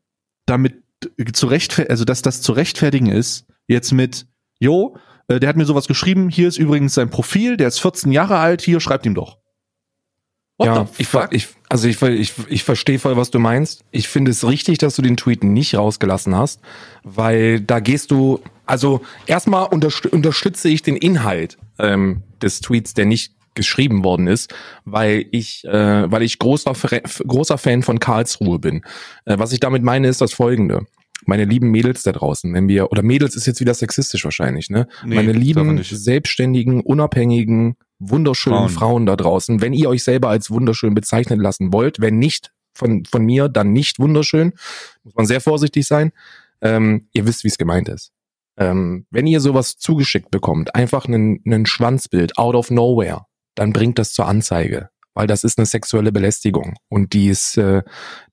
damit 0.45 0.84
zu 1.33 1.47
rechtfertigen, 1.47 1.91
also 1.91 2.05
dass 2.05 2.21
das 2.21 2.41
zu 2.41 2.51
rechtfertigen 2.51 3.07
ist, 3.07 3.45
jetzt 3.67 3.91
mit, 3.91 4.27
jo, 4.59 4.97
äh, 5.27 5.39
der 5.39 5.49
hat 5.49 5.57
mir 5.57 5.65
sowas 5.65 5.87
geschrieben, 5.87 6.29
hier 6.29 6.47
ist 6.47 6.57
übrigens 6.57 6.93
sein 6.93 7.09
Profil, 7.09 7.57
der 7.57 7.67
ist 7.67 7.79
14 7.79 8.11
Jahre 8.11 8.37
alt, 8.37 8.61
hier 8.61 8.79
schreibt 8.79 9.05
ihm 9.05 9.15
doch. 9.15 9.39
What 10.57 10.67
ja, 10.67 10.87
ich, 10.97 11.13
ich, 11.31 11.47
also 11.67 11.87
ich, 11.87 12.01
ich, 12.01 12.33
ich 12.47 12.63
verstehe 12.63 12.97
voll, 12.97 13.17
was 13.17 13.29
du 13.29 13.39
meinst. 13.39 13.83
Ich 13.91 14.07
finde 14.07 14.31
es 14.31 14.47
richtig, 14.47 14.77
dass 14.77 14.95
du 14.95 15.01
den 15.01 15.17
Tweet 15.17 15.43
nicht 15.43 15.75
rausgelassen 15.75 16.33
hast, 16.33 16.61
weil 17.03 17.59
da 17.59 17.81
gehst 17.81 18.11
du, 18.11 18.39
also 18.65 19.01
erstmal 19.25 19.65
unterstütze 19.67 20.69
ich 20.69 20.81
den 20.81 20.95
Inhalt 20.95 21.57
ähm, 21.77 22.23
des 22.41 22.61
Tweets, 22.61 22.93
der 22.93 23.05
nicht 23.05 23.33
geschrieben 23.55 24.03
worden 24.03 24.27
ist, 24.27 24.53
weil 24.83 25.25
ich, 25.31 25.63
äh, 25.65 26.11
weil 26.11 26.21
ich 26.21 26.39
großer, 26.39 26.73
großer 26.73 27.57
Fan 27.57 27.83
von 27.83 27.99
Karlsruhe 27.99 28.59
bin. 28.59 28.83
Äh, 29.25 29.39
was 29.39 29.51
ich 29.51 29.59
damit 29.59 29.83
meine, 29.83 30.07
ist 30.07 30.21
das 30.21 30.33
folgende. 30.33 30.85
Meine 31.25 31.45
lieben 31.45 31.71
Mädels 31.71 32.03
da 32.03 32.11
draußen, 32.11 32.53
wenn 32.53 32.67
wir, 32.67 32.91
oder 32.91 33.01
Mädels 33.01 33.35
ist 33.35 33.47
jetzt 33.47 33.59
wieder 33.59 33.73
sexistisch 33.73 34.23
wahrscheinlich, 34.25 34.69
ne? 34.69 34.87
Nee, 35.05 35.15
Meine 35.15 35.31
lieben, 35.31 35.81
selbstständigen, 35.81 36.81
unabhängigen, 36.81 37.77
wunderschönen 37.99 38.69
Frauen. 38.69 38.69
Frauen 38.69 39.05
da 39.05 39.15
draußen, 39.15 39.61
wenn 39.61 39.73
ihr 39.73 39.89
euch 39.89 40.03
selber 40.03 40.29
als 40.29 40.51
wunderschön 40.51 40.93
bezeichnen 40.93 41.39
lassen 41.39 41.73
wollt, 41.73 42.01
wenn 42.01 42.19
nicht 42.19 42.51
von, 42.73 43.05
von 43.05 43.23
mir, 43.23 43.47
dann 43.49 43.71
nicht 43.71 43.99
wunderschön, 43.99 44.53
muss 45.03 45.15
man 45.15 45.25
sehr 45.25 45.41
vorsichtig 45.41 45.87
sein. 45.87 46.11
Ähm, 46.61 47.07
ihr 47.13 47.25
wisst, 47.25 47.43
wie 47.43 47.47
es 47.47 47.57
gemeint 47.57 47.89
ist. 47.89 48.11
Ähm, 48.57 49.05
wenn 49.09 49.27
ihr 49.27 49.39
sowas 49.39 49.77
zugeschickt 49.77 50.31
bekommt, 50.31 50.75
einfach 50.75 51.05
einen, 51.05 51.41
einen 51.45 51.65
Schwanzbild 51.65 52.37
out 52.37 52.55
of 52.55 52.71
nowhere, 52.71 53.25
dann 53.55 53.73
bringt 53.73 53.99
das 53.99 54.13
zur 54.13 54.27
Anzeige, 54.27 54.89
weil 55.13 55.27
das 55.27 55.43
ist 55.43 55.57
eine 55.57 55.65
sexuelle 55.65 56.11
Belästigung 56.11 56.75
und 56.89 57.13
die 57.13 57.27
ist, 57.27 57.57
äh, 57.57 57.83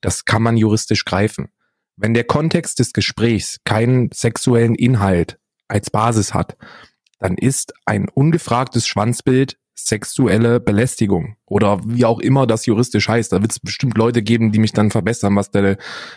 das 0.00 0.24
kann 0.24 0.42
man 0.42 0.56
juristisch 0.56 1.04
greifen. 1.04 1.48
Wenn 1.96 2.14
der 2.14 2.24
Kontext 2.24 2.78
des 2.78 2.92
Gesprächs 2.92 3.58
keinen 3.64 4.10
sexuellen 4.12 4.74
Inhalt 4.74 5.38
als 5.68 5.90
Basis 5.90 6.34
hat, 6.34 6.56
dann 7.18 7.36
ist 7.36 7.72
ein 7.86 8.08
ungefragtes 8.08 8.86
Schwanzbild 8.86 9.56
sexuelle 9.74 10.60
Belästigung 10.60 11.36
oder 11.46 11.80
wie 11.84 12.04
auch 12.04 12.20
immer 12.20 12.46
das 12.46 12.66
juristisch 12.66 13.08
heißt. 13.08 13.32
Da 13.32 13.40
wird 13.40 13.52
es 13.52 13.60
bestimmt 13.60 13.96
Leute 13.96 14.22
geben, 14.22 14.52
die 14.52 14.58
mich 14.58 14.72
dann 14.72 14.90
verbessern, 14.90 15.34
was 15.36 15.50
der, 15.50 15.76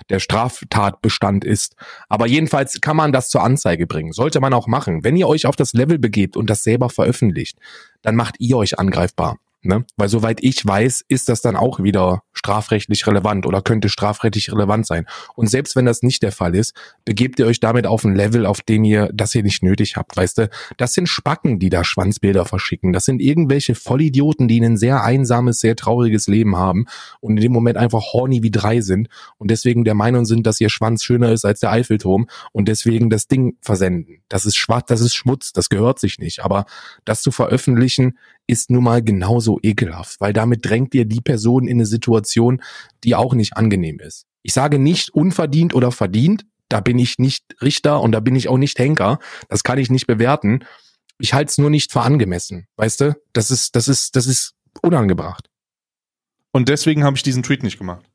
der 0.10 0.20
Straftatbestand 0.20 1.46
ist. 1.46 1.76
Aber 2.10 2.28
jedenfalls 2.28 2.82
kann 2.82 2.98
man 2.98 3.12
das 3.12 3.30
zur 3.30 3.44
Anzeige 3.44 3.88
bringen. 3.88 4.12
Sollte 4.12 4.40
man 4.40 4.54
auch 4.54 4.68
machen. 4.68 5.04
Wenn 5.04 5.16
ihr 5.16 5.28
euch 5.28 5.46
auf 5.46 5.56
das 5.56 5.74
Level 5.74 6.00
begebt 6.00 6.38
und 6.38 6.50
das 6.50 6.64
selber 6.64 6.90
veröffentlicht, 6.90 7.58
dann 8.02 8.16
macht 8.16 8.36
ihr 8.40 8.58
euch 8.58 8.78
angreifbar. 8.78 9.38
Ne? 9.66 9.86
Weil 9.98 10.10
soweit 10.10 10.44
ich 10.44 10.66
weiß, 10.66 11.04
ist 11.08 11.30
das 11.30 11.42
dann 11.42 11.56
auch 11.56 11.82
wieder 11.82 12.22
strafrechtlich 12.34 13.08
relevant 13.08 13.46
oder 13.46 13.62
könnte 13.62 13.90
strafrechtlich 13.90 14.52
relevant 14.52 14.86
sein. 14.86 15.06
Und 15.36 15.50
selbst 15.50 15.76
wenn 15.76 15.86
das 15.86 16.04
nicht 16.04 16.22
der 16.22 16.32
Fall 16.32 16.56
ist, 16.56 16.74
begebt 17.06 17.40
ihr 17.40 17.48
euch 17.48 17.60
damit 17.60 17.88
auf 17.88 18.04
ein 18.04 18.16
Level, 18.16 18.46
auf 18.46 18.62
dem 18.62 18.84
ihr 18.84 19.10
das 19.14 19.32
hier 19.32 19.44
nicht 19.44 19.64
nötig 19.64 19.96
habt. 19.96 20.16
Weißt 20.16 20.38
du, 20.38 20.50
das 20.78 20.94
sind 20.94 21.08
Spacken, 21.08 21.60
die 21.60 21.70
da 21.70 21.84
Schwanzbilder 21.84 22.46
verschicken. 22.46 22.94
Das 22.94 23.06
sind 23.06 23.22
irgendwelche 23.22 23.76
Vollidioten, 23.76 24.48
die 24.48 24.64
ein 24.64 24.78
sehr 24.78 25.04
einsames, 25.04 25.60
sehr 25.60 25.76
trauriges 25.76 26.28
Leben 26.28 26.56
haben 26.56 26.86
und 27.20 27.38
in 27.38 27.42
dem 27.42 27.52
Moment 27.52 27.78
einfach 27.78 28.14
horny 28.14 28.44
wie 28.44 28.52
drei 28.52 28.82
sind 28.82 29.10
und 29.38 29.50
deswegen 29.50 29.84
der 29.84 29.96
Meinung 29.96 30.26
sind, 30.26 30.46
dass 30.46 30.62
ihr 30.62 30.70
Schwanz 30.70 31.04
schöner 31.04 31.32
ist 31.32 31.46
als 31.46 31.60
der 31.60 31.72
Eiffelturm 31.72 32.28
und 32.52 32.68
deswegen 32.68 33.10
das 33.10 33.28
Ding 33.28 33.58
versenden. 33.62 34.22
Das 34.30 34.46
ist 34.46 34.58
schwarz, 34.58 34.86
das 34.88 35.02
ist 35.02 35.16
Schmutz, 35.16 35.54
das 35.54 35.70
gehört 35.70 36.00
sich 36.00 36.20
nicht. 36.20 36.44
Aber 36.44 36.66
das 37.06 37.22
zu 37.22 37.32
veröffentlichen, 37.32 38.18
ist 38.48 38.70
nun 38.70 38.84
mal 38.84 39.02
genauso 39.02 39.60
ekelhaft, 39.62 40.22
weil 40.22 40.34
damit 40.34 40.66
drängt 40.66 40.94
ihr 40.96 41.06
die 41.06 41.22
Person 41.22 41.68
in 41.68 41.78
eine 41.78 41.86
Situation, 41.86 42.62
die 43.04 43.16
auch 43.16 43.34
nicht 43.34 43.58
angenehm 43.58 44.00
ist. 44.00 44.26
Ich 44.44 44.54
sage 44.54 44.80
nicht 44.80 45.14
unverdient 45.14 45.74
oder 45.74 45.92
verdient, 45.92 46.46
da 46.70 46.80
bin 46.80 47.00
ich 47.00 47.20
nicht 47.20 47.44
Richter 47.62 48.02
und 48.02 48.12
da 48.12 48.20
bin 48.20 48.36
ich 48.36 48.48
auch 48.48 48.58
nicht 48.58 48.78
Henker, 48.80 49.20
das 49.50 49.64
kann 49.64 49.78
ich 49.78 49.90
nicht 49.90 50.08
bewerten. 50.08 50.66
Ich 51.20 51.34
halte 51.34 51.50
es 51.50 51.58
nur 51.58 51.70
nicht 51.70 51.92
für 51.92 52.02
angemessen, 52.02 52.68
weißt 52.76 53.02
du? 53.02 53.16
Das 53.34 53.52
ist, 53.52 53.76
das 53.76 53.88
ist, 53.88 54.16
das 54.16 54.28
ist 54.28 54.54
unangebracht. 54.82 55.50
Und 56.52 56.70
deswegen 56.70 57.04
habe 57.04 57.18
ich 57.18 57.24
diesen 57.24 57.44
Tweet 57.44 57.64
nicht 57.64 57.78
gemacht. 57.78 58.06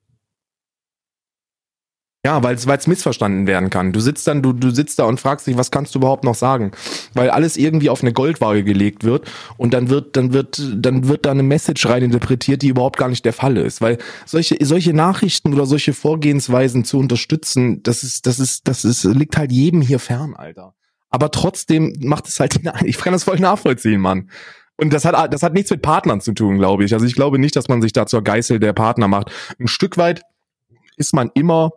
Ja, 2.22 2.42
weil 2.42 2.54
es 2.54 2.86
missverstanden 2.86 3.46
werden 3.46 3.70
kann. 3.70 3.94
Du 3.94 4.00
sitzt 4.00 4.26
dann, 4.26 4.42
du, 4.42 4.52
du 4.52 4.70
sitzt 4.70 4.98
da 4.98 5.04
und 5.04 5.18
fragst 5.18 5.46
dich, 5.46 5.56
was 5.56 5.70
kannst 5.70 5.94
du 5.94 6.00
überhaupt 6.00 6.22
noch 6.22 6.34
sagen? 6.34 6.72
Weil 7.14 7.30
alles 7.30 7.56
irgendwie 7.56 7.88
auf 7.88 8.02
eine 8.02 8.12
Goldwaage 8.12 8.62
gelegt 8.62 9.04
wird 9.04 9.30
und 9.56 9.72
dann 9.72 9.88
wird, 9.88 10.16
dann 10.18 10.34
wird, 10.34 10.60
dann 10.74 11.08
wird 11.08 11.24
da 11.24 11.30
eine 11.30 11.42
Message 11.42 11.86
rein 11.86 12.02
interpretiert, 12.02 12.60
die 12.60 12.68
überhaupt 12.68 12.98
gar 12.98 13.08
nicht 13.08 13.24
der 13.24 13.32
Fall 13.32 13.56
ist. 13.56 13.80
Weil 13.80 13.96
solche, 14.26 14.58
solche 14.60 14.92
Nachrichten 14.92 15.54
oder 15.54 15.64
solche 15.64 15.94
Vorgehensweisen 15.94 16.84
zu 16.84 16.98
unterstützen, 16.98 17.82
das 17.84 18.02
ist, 18.02 18.26
das 18.26 18.38
ist, 18.38 18.68
das 18.68 18.84
ist, 18.84 19.04
liegt 19.04 19.38
halt 19.38 19.50
jedem 19.50 19.80
hier 19.80 19.98
fern, 19.98 20.34
Alter. 20.36 20.74
Aber 21.08 21.30
trotzdem 21.30 21.94
macht 22.00 22.28
es 22.28 22.38
halt, 22.38 22.60
ich 22.84 22.98
kann 22.98 23.14
das 23.14 23.24
voll 23.24 23.38
nachvollziehen, 23.38 24.00
Mann. 24.00 24.28
Und 24.76 24.92
das 24.92 25.06
hat, 25.06 25.32
das 25.32 25.42
hat 25.42 25.54
nichts 25.54 25.70
mit 25.70 25.80
Partnern 25.80 26.20
zu 26.20 26.34
tun, 26.34 26.58
glaube 26.58 26.84
ich. 26.84 26.92
Also 26.92 27.06
ich 27.06 27.14
glaube 27.14 27.38
nicht, 27.38 27.56
dass 27.56 27.68
man 27.68 27.80
sich 27.80 27.94
da 27.94 28.04
zur 28.04 28.22
Geißel 28.22 28.60
der 28.60 28.74
Partner 28.74 29.08
macht. 29.08 29.30
Ein 29.58 29.68
Stück 29.68 29.96
weit 29.96 30.20
ist 30.96 31.14
man 31.14 31.30
immer 31.34 31.72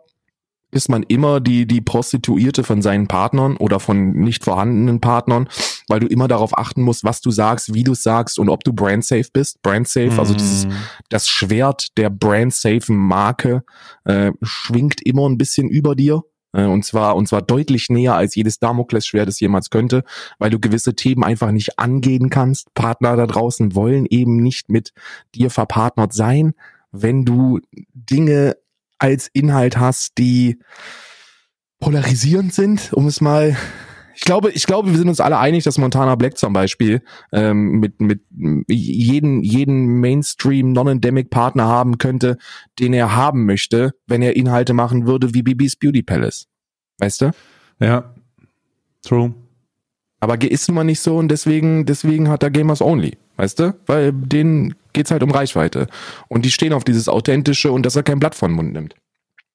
ist 0.74 0.88
man 0.88 1.04
immer 1.04 1.40
die, 1.40 1.66
die 1.66 1.80
Prostituierte 1.80 2.64
von 2.64 2.82
seinen 2.82 3.06
Partnern 3.06 3.56
oder 3.56 3.80
von 3.80 4.12
nicht 4.12 4.44
vorhandenen 4.44 5.00
Partnern, 5.00 5.48
weil 5.88 6.00
du 6.00 6.06
immer 6.06 6.28
darauf 6.28 6.58
achten 6.58 6.82
musst, 6.82 7.04
was 7.04 7.20
du 7.20 7.30
sagst, 7.30 7.74
wie 7.74 7.84
du 7.84 7.94
sagst 7.94 8.38
und 8.38 8.48
ob 8.48 8.64
du 8.64 8.72
brandsafe 8.72 9.30
bist. 9.32 9.62
Brandsafe, 9.62 10.16
mm. 10.16 10.20
also 10.20 10.34
dieses, 10.34 10.66
mhm. 10.66 10.72
das 11.08 11.28
Schwert 11.28 11.96
der 11.96 12.10
brandsafe 12.10 12.92
Marke 12.92 13.62
äh, 14.04 14.32
schwingt 14.42 15.00
immer 15.06 15.28
ein 15.28 15.38
bisschen 15.38 15.68
über 15.68 15.94
dir. 15.94 16.22
Äh, 16.52 16.64
und 16.64 16.84
zwar, 16.84 17.16
und 17.16 17.28
zwar 17.28 17.42
deutlich 17.42 17.88
näher 17.90 18.14
als 18.14 18.34
jedes 18.34 18.58
Damoklesschwert 18.58 19.28
es 19.28 19.40
jemals 19.40 19.70
könnte, 19.70 20.04
weil 20.38 20.50
du 20.50 20.58
gewisse 20.58 20.94
Themen 20.94 21.22
einfach 21.22 21.50
nicht 21.50 21.78
angehen 21.78 22.30
kannst. 22.30 22.74
Partner 22.74 23.16
da 23.16 23.26
draußen 23.26 23.74
wollen 23.74 24.06
eben 24.06 24.36
nicht 24.36 24.70
mit 24.70 24.92
dir 25.34 25.50
verpartnert 25.50 26.12
sein, 26.12 26.54
wenn 26.90 27.24
du 27.24 27.60
Dinge 27.92 28.56
als 28.98 29.28
Inhalt 29.32 29.76
hast, 29.76 30.18
die 30.18 30.58
polarisierend 31.80 32.54
sind, 32.54 32.92
um 32.92 33.06
es 33.06 33.20
mal 33.20 33.56
ich 34.16 34.22
glaube, 34.22 34.50
ich 34.52 34.64
glaube, 34.66 34.90
wir 34.90 34.96
sind 34.96 35.08
uns 35.08 35.20
alle 35.20 35.38
einig, 35.38 35.64
dass 35.64 35.76
Montana 35.76 36.14
Black 36.14 36.38
zum 36.38 36.52
Beispiel 36.52 37.02
ähm, 37.32 37.80
mit 37.80 38.00
mit 38.00 38.22
jeden 38.68 39.42
jeden 39.42 40.00
Mainstream 40.00 40.72
non-endemic 40.72 41.30
Partner 41.30 41.66
haben 41.66 41.98
könnte, 41.98 42.38
den 42.78 42.92
er 42.92 43.16
haben 43.16 43.44
möchte, 43.44 43.92
wenn 44.06 44.22
er 44.22 44.36
Inhalte 44.36 44.72
machen 44.72 45.06
würde 45.06 45.34
wie 45.34 45.42
Bibis 45.42 45.76
Beauty 45.76 46.02
Palace. 46.02 46.46
Weißt 46.98 47.22
du? 47.22 47.30
Ja. 47.80 48.14
True. 49.02 49.34
Aber 50.20 50.40
ist 50.40 50.68
nun 50.68 50.76
mal 50.76 50.84
nicht 50.84 51.00
so 51.00 51.18
und 51.18 51.28
deswegen 51.28 51.84
deswegen 51.84 52.28
hat 52.28 52.42
er 52.42 52.50
Gamers 52.50 52.80
Only, 52.80 53.18
weißt 53.36 53.58
du? 53.58 53.74
Weil 53.86 54.12
denen 54.12 54.74
geht's 54.94 55.10
halt 55.10 55.22
um 55.22 55.30
Reichweite 55.30 55.88
und 56.28 56.44
die 56.44 56.50
stehen 56.50 56.72
auf 56.72 56.84
dieses 56.84 57.08
authentische 57.08 57.70
und 57.70 57.84
dass 57.84 57.96
er 57.96 58.02
kein 58.02 58.20
Blatt 58.20 58.34
von 58.34 58.50
den 58.50 58.56
Mund 58.56 58.72
nimmt. 58.72 58.94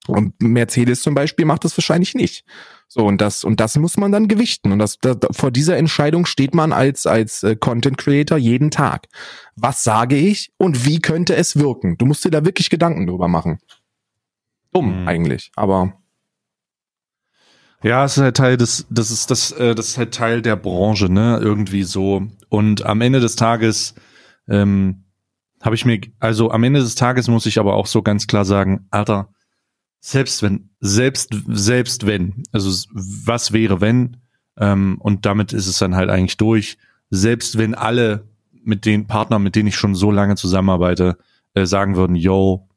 Und 0.07 0.41
Mercedes 0.41 1.01
zum 1.01 1.13
Beispiel 1.13 1.45
macht 1.45 1.65
das 1.65 1.77
wahrscheinlich 1.77 2.15
nicht. 2.15 2.43
So, 2.87 3.05
und 3.05 3.21
das, 3.21 3.43
und 3.43 3.59
das 3.59 3.77
muss 3.77 3.97
man 3.97 4.11
dann 4.11 4.27
gewichten. 4.27 4.71
Und 4.71 4.79
das, 4.79 4.97
das, 4.99 5.17
vor 5.31 5.51
dieser 5.51 5.77
Entscheidung 5.77 6.25
steht 6.25 6.55
man 6.55 6.73
als, 6.73 7.05
als 7.05 7.43
äh, 7.43 7.55
Content 7.55 7.99
Creator 7.99 8.37
jeden 8.37 8.71
Tag. 8.71 9.07
Was 9.55 9.83
sage 9.83 10.15
ich 10.15 10.51
und 10.57 10.85
wie 10.85 10.99
könnte 10.99 11.35
es 11.35 11.57
wirken? 11.57 11.97
Du 11.97 12.07
musst 12.07 12.25
dir 12.25 12.31
da 12.31 12.45
wirklich 12.45 12.71
Gedanken 12.71 13.05
drüber 13.05 13.27
machen. 13.27 13.59
Dumm 14.73 15.01
mhm. 15.01 15.07
eigentlich, 15.07 15.51
aber. 15.55 15.93
Ja, 17.83 18.03
es 18.05 18.17
ist 18.17 18.23
halt 18.23 18.37
Teil 18.37 18.57
des, 18.57 18.87
das 18.89 19.11
ist 19.11 19.29
das, 19.29 19.51
äh, 19.51 19.75
das 19.75 19.89
ist 19.89 19.97
halt 19.97 20.13
Teil 20.13 20.41
der 20.41 20.55
Branche, 20.55 21.11
ne, 21.11 21.39
irgendwie 21.41 21.83
so. 21.83 22.23
Und 22.49 22.85
am 22.85 23.01
Ende 23.01 23.19
des 23.19 23.35
Tages 23.35 23.93
ähm, 24.49 25.05
habe 25.61 25.75
ich 25.75 25.85
mir, 25.85 25.99
also 26.19 26.51
am 26.51 26.63
Ende 26.63 26.79
des 26.79 26.95
Tages 26.95 27.27
muss 27.27 27.45
ich 27.45 27.59
aber 27.59 27.75
auch 27.75 27.87
so 27.87 28.01
ganz 28.01 28.27
klar 28.27 28.45
sagen, 28.45 28.87
Alter, 28.91 29.29
selbst 29.99 30.41
wenn, 30.41 30.69
selbst, 30.79 31.35
selbst 31.47 32.05
wenn, 32.05 32.43
also 32.51 32.87
was 32.93 33.51
wäre 33.51 33.81
wenn, 33.81 34.17
ähm, 34.57 34.97
und 34.99 35.25
damit 35.25 35.53
ist 35.53 35.67
es 35.67 35.79
dann 35.79 35.95
halt 35.95 36.09
eigentlich 36.09 36.37
durch, 36.37 36.77
selbst 37.09 37.57
wenn 37.57 37.75
alle 37.75 38.27
mit 38.63 38.85
den 38.85 39.07
Partnern, 39.07 39.43
mit 39.43 39.55
denen 39.55 39.67
ich 39.67 39.75
schon 39.75 39.95
so 39.95 40.11
lange 40.11 40.35
zusammenarbeite, 40.35 41.17
äh, 41.53 41.65
sagen 41.65 41.95
würden, 41.95 42.15
yo, 42.15 42.69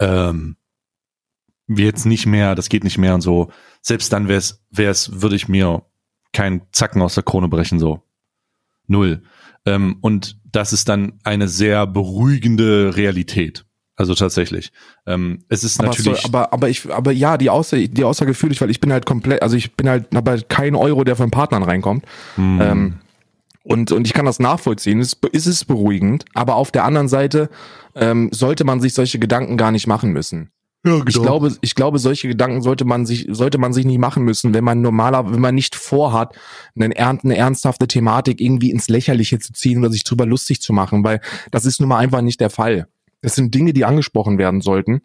ähm, 0.00 0.56
jetzt 1.68 2.06
nicht 2.06 2.26
mehr, 2.26 2.54
das 2.54 2.68
geht 2.68 2.84
nicht 2.84 2.98
mehr 2.98 3.14
und 3.14 3.20
so, 3.20 3.50
selbst 3.80 4.12
dann 4.12 4.28
wär's, 4.28 4.62
wär's, 4.70 5.20
würde 5.22 5.36
ich 5.36 5.48
mir 5.48 5.84
keinen 6.32 6.62
Zacken 6.72 7.02
aus 7.02 7.14
der 7.14 7.22
Krone 7.22 7.48
brechen, 7.48 7.78
so. 7.78 8.02
Null. 8.86 9.22
Ähm, 9.66 9.96
und 10.00 10.38
das 10.50 10.72
ist 10.72 10.88
dann 10.88 11.14
eine 11.24 11.48
sehr 11.48 11.86
beruhigende 11.86 12.96
Realität. 12.96 13.64
Also 13.96 14.14
tatsächlich. 14.14 14.72
Ähm, 15.06 15.44
es 15.48 15.62
ist 15.62 15.78
aber 15.78 15.88
natürlich. 15.88 16.20
So, 16.20 16.28
aber, 16.28 16.52
aber 16.52 16.68
ich, 16.68 16.92
aber 16.92 17.12
ja, 17.12 17.38
die 17.38 17.50
Aussage, 17.50 17.88
die 17.88 18.04
Aussage 18.04 18.34
fühle 18.34 18.52
ich, 18.52 18.60
weil 18.60 18.70
ich 18.70 18.80
bin 18.80 18.92
halt 18.92 19.06
komplett, 19.06 19.42
also 19.42 19.56
ich 19.56 19.76
bin 19.76 19.88
halt, 19.88 20.12
habe 20.14 20.32
halt 20.32 20.48
keinen 20.48 20.74
Euro, 20.74 21.04
der 21.04 21.14
von 21.14 21.30
Partnern 21.30 21.62
reinkommt. 21.62 22.04
Hm. 22.34 22.60
Ähm, 22.60 22.94
und, 23.62 23.92
und 23.92 24.06
ich 24.06 24.12
kann 24.12 24.26
das 24.26 24.40
nachvollziehen. 24.40 25.00
Es 25.00 25.16
ist 25.32 25.46
es 25.46 25.64
beruhigend, 25.64 26.24
aber 26.34 26.56
auf 26.56 26.70
der 26.70 26.84
anderen 26.84 27.08
Seite 27.08 27.48
ähm, 27.94 28.28
sollte 28.32 28.64
man 28.64 28.80
sich 28.80 28.94
solche 28.94 29.18
Gedanken 29.18 29.56
gar 29.56 29.70
nicht 29.70 29.86
machen 29.86 30.12
müssen. 30.12 30.50
Ja, 30.84 30.98
genau. 30.98 31.04
Ich 31.08 31.14
glaube, 31.14 31.56
ich 31.62 31.74
glaube, 31.74 31.98
solche 31.98 32.28
Gedanken 32.28 32.60
sollte 32.60 32.84
man 32.84 33.06
sich, 33.06 33.26
sollte 33.30 33.56
man 33.56 33.72
sich 33.72 33.86
nicht 33.86 33.98
machen 33.98 34.22
müssen, 34.22 34.52
wenn 34.52 34.64
man 34.64 34.82
normaler, 34.82 35.32
wenn 35.32 35.40
man 35.40 35.54
nicht 35.54 35.74
vorhat, 35.74 36.36
eine, 36.78 36.94
eine 36.94 37.36
ernsthafte 37.36 37.88
Thematik 37.88 38.40
irgendwie 38.40 38.70
ins 38.70 38.88
Lächerliche 38.88 39.38
zu 39.38 39.54
ziehen 39.54 39.78
oder 39.78 39.90
sich 39.90 40.04
drüber 40.04 40.26
lustig 40.26 40.60
zu 40.60 40.74
machen, 40.74 41.02
weil 41.02 41.20
das 41.50 41.64
ist 41.64 41.80
nun 41.80 41.88
mal 41.88 41.98
einfach 41.98 42.20
nicht 42.20 42.40
der 42.40 42.50
Fall. 42.50 42.86
Das 43.22 43.34
sind 43.34 43.54
Dinge, 43.54 43.72
die 43.72 43.86
angesprochen 43.86 44.36
werden 44.36 44.60
sollten. 44.60 45.00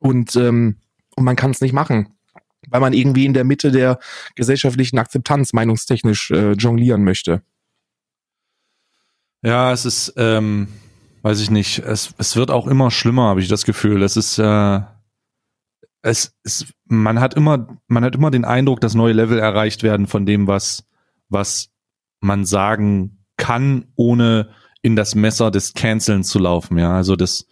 Und, 0.00 0.34
ähm, 0.34 0.78
und 1.14 1.24
man 1.24 1.36
kann 1.36 1.52
es 1.52 1.60
nicht 1.60 1.72
machen, 1.72 2.14
weil 2.68 2.80
man 2.80 2.92
irgendwie 2.92 3.24
in 3.24 3.34
der 3.34 3.44
Mitte 3.44 3.70
der 3.70 4.00
gesellschaftlichen 4.34 4.98
Akzeptanz 4.98 5.52
meinungstechnisch 5.52 6.32
äh, 6.32 6.52
jonglieren 6.52 7.04
möchte. 7.04 7.42
Ja, 9.42 9.72
es 9.72 9.84
ist, 9.84 10.14
ähm, 10.16 10.66
weiß 11.28 11.40
ich 11.40 11.50
nicht, 11.50 11.80
es, 11.80 12.14
es 12.16 12.36
wird 12.36 12.50
auch 12.50 12.66
immer 12.66 12.90
schlimmer, 12.90 13.24
habe 13.24 13.40
ich 13.40 13.48
das 13.48 13.66
Gefühl. 13.66 14.02
Es 14.02 14.16
ist, 14.16 14.38
äh, 14.38 14.80
es 16.00 16.34
ist, 16.42 16.72
man 16.86 17.20
hat 17.20 17.34
immer, 17.34 17.78
man 17.86 18.02
hat 18.02 18.14
immer 18.14 18.30
den 18.30 18.46
Eindruck, 18.46 18.80
dass 18.80 18.94
neue 18.94 19.12
Level 19.12 19.38
erreicht 19.38 19.82
werden 19.82 20.06
von 20.06 20.24
dem, 20.24 20.46
was, 20.46 20.88
was 21.28 21.68
man 22.20 22.46
sagen 22.46 23.26
kann, 23.36 23.88
ohne 23.94 24.48
in 24.80 24.96
das 24.96 25.14
Messer 25.14 25.50
des 25.50 25.74
Canceln 25.74 26.24
zu 26.24 26.38
laufen. 26.38 26.78
Ja, 26.78 26.94
also 26.94 27.14
das, 27.14 27.46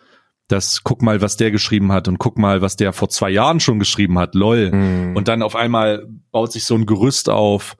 das 0.48 0.82
guck 0.82 1.02
mal, 1.02 1.20
was 1.20 1.36
der 1.36 1.50
geschrieben 1.50 1.92
hat 1.92 2.08
und 2.08 2.18
guck 2.18 2.38
mal, 2.38 2.62
was 2.62 2.76
der 2.76 2.94
vor 2.94 3.10
zwei 3.10 3.28
Jahren 3.28 3.60
schon 3.60 3.78
geschrieben 3.78 4.18
hat, 4.18 4.34
lol. 4.34 4.70
Mhm. 4.72 5.16
Und 5.16 5.28
dann 5.28 5.42
auf 5.42 5.54
einmal 5.54 6.08
baut 6.30 6.50
sich 6.50 6.64
so 6.64 6.76
ein 6.76 6.86
Gerüst 6.86 7.28
auf, 7.28 7.76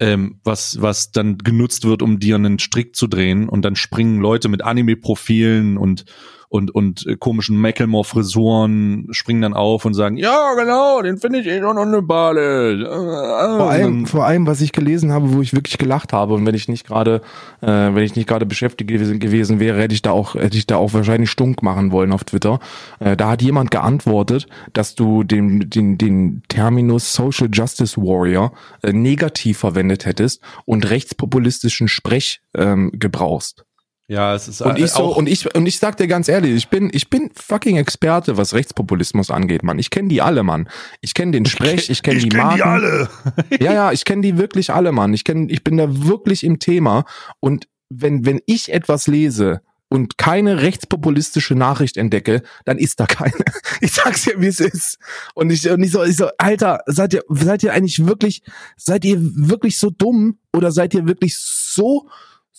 ähm, 0.00 0.40
was, 0.44 0.80
was 0.80 1.10
dann 1.10 1.38
genutzt 1.38 1.84
wird, 1.84 2.02
um 2.02 2.18
dir 2.18 2.34
einen 2.36 2.58
Strick 2.58 2.94
zu 2.96 3.06
drehen. 3.06 3.48
Und 3.48 3.62
dann 3.62 3.76
springen 3.76 4.20
Leute 4.20 4.48
mit 4.48 4.62
Anime-Profilen 4.62 5.76
und 5.76 6.04
und, 6.48 6.74
und 6.74 7.06
äh, 7.06 7.16
komischen 7.16 7.56
Macklemore-Frisuren 7.58 9.08
springen 9.10 9.42
dann 9.42 9.54
auf 9.54 9.84
und 9.84 9.94
sagen, 9.94 10.16
ja, 10.16 10.54
genau, 10.54 11.02
den 11.02 11.18
finde 11.18 11.40
ich 11.40 11.46
eh 11.46 11.60
schon 11.60 11.78
unsympathisch. 11.78 12.86
Vor 12.86 13.70
allem, 13.70 14.06
vor 14.06 14.24
allem, 14.24 14.46
was 14.46 14.60
ich 14.60 14.72
gelesen 14.72 15.12
habe, 15.12 15.32
wo 15.32 15.42
ich 15.42 15.54
wirklich 15.54 15.78
gelacht 15.78 16.12
habe 16.12 16.34
und 16.34 16.46
wenn 16.46 16.54
ich 16.54 16.68
nicht 16.68 16.86
gerade, 16.86 17.20
äh, 17.60 17.66
wenn 17.66 18.04
ich 18.04 18.16
nicht 18.16 18.28
gerade 18.28 18.46
beschäftigt 18.46 18.88
gewesen, 18.88 19.18
gewesen 19.18 19.60
wäre, 19.60 19.78
hätte 19.80 19.94
ich 19.94 20.02
da 20.02 20.12
auch, 20.12 20.34
hätte 20.34 20.56
ich 20.56 20.66
da 20.66 20.76
auch 20.76 20.92
wahrscheinlich 20.94 21.30
stunk 21.30 21.62
machen 21.62 21.92
wollen 21.92 22.12
auf 22.12 22.24
Twitter. 22.24 22.60
Äh, 23.00 23.16
da 23.16 23.30
hat 23.30 23.42
jemand 23.42 23.70
geantwortet, 23.70 24.46
dass 24.72 24.94
du 24.94 25.24
den, 25.24 25.68
den, 25.68 25.98
den 25.98 26.42
Terminus 26.48 27.12
Social 27.12 27.48
Justice 27.52 28.00
Warrior 28.00 28.52
äh, 28.82 28.92
negativ 28.92 29.58
verwendet 29.58 30.06
hättest 30.06 30.42
und 30.64 30.88
rechtspopulistischen 30.88 31.88
Sprech 31.88 32.40
ähm, 32.54 32.92
gebrauchst. 32.94 33.65
Ja, 34.08 34.36
es 34.36 34.46
ist 34.46 34.60
und 34.60 34.78
ich 34.78 34.92
so 34.92 35.16
und 35.16 35.28
ich 35.28 35.52
und 35.52 35.66
ich 35.66 35.80
sag 35.80 35.96
dir 35.96 36.06
ganz 36.06 36.28
ehrlich, 36.28 36.54
ich 36.54 36.68
bin 36.68 36.90
ich 36.92 37.10
bin 37.10 37.30
fucking 37.34 37.76
Experte, 37.76 38.36
was 38.36 38.54
Rechtspopulismus 38.54 39.32
angeht, 39.32 39.64
Mann. 39.64 39.80
Ich 39.80 39.90
kenne 39.90 40.08
die 40.08 40.22
alle, 40.22 40.44
Mann. 40.44 40.68
Ich 41.00 41.12
kenne 41.12 41.32
den 41.32 41.44
Sprech, 41.44 41.90
ich 41.90 42.04
kenne 42.04 42.20
die 42.20 42.28
kenn 42.28 42.40
Marken. 42.40 42.56
Die 42.56 42.62
alle. 42.62 43.08
ja, 43.60 43.72
ja, 43.72 43.92
ich 43.92 44.04
kenne 44.04 44.22
die 44.22 44.38
wirklich 44.38 44.72
alle, 44.72 44.92
Mann. 44.92 45.12
Ich 45.12 45.24
kenne 45.24 45.50
ich 45.50 45.64
bin 45.64 45.76
da 45.76 45.86
wirklich 46.06 46.44
im 46.44 46.60
Thema 46.60 47.04
und 47.40 47.66
wenn 47.88 48.24
wenn 48.24 48.40
ich 48.46 48.72
etwas 48.72 49.08
lese 49.08 49.60
und 49.88 50.18
keine 50.18 50.62
rechtspopulistische 50.62 51.56
Nachricht 51.56 51.96
entdecke, 51.96 52.42
dann 52.64 52.78
ist 52.78 53.00
da 53.00 53.06
keine. 53.06 53.32
Ich 53.80 53.92
sag's 53.92 54.24
dir, 54.24 54.40
wie 54.40 54.46
es 54.46 54.58
ist. 54.58 54.98
Und 55.34 55.50
ich, 55.50 55.68
und 55.68 55.82
ich 55.82 55.90
so, 55.90 56.02
ich 56.02 56.16
so, 56.16 56.28
Alter, 56.38 56.80
seid 56.86 57.12
ihr, 57.12 57.22
seid 57.28 57.62
ihr 57.62 57.74
eigentlich 57.74 58.06
wirklich, 58.06 58.42
seid 58.76 59.04
ihr 59.04 59.18
wirklich 59.20 59.78
so 59.78 59.90
dumm 59.90 60.38
oder 60.54 60.72
seid 60.72 60.94
ihr 60.94 61.06
wirklich 61.06 61.36
so 61.38 62.08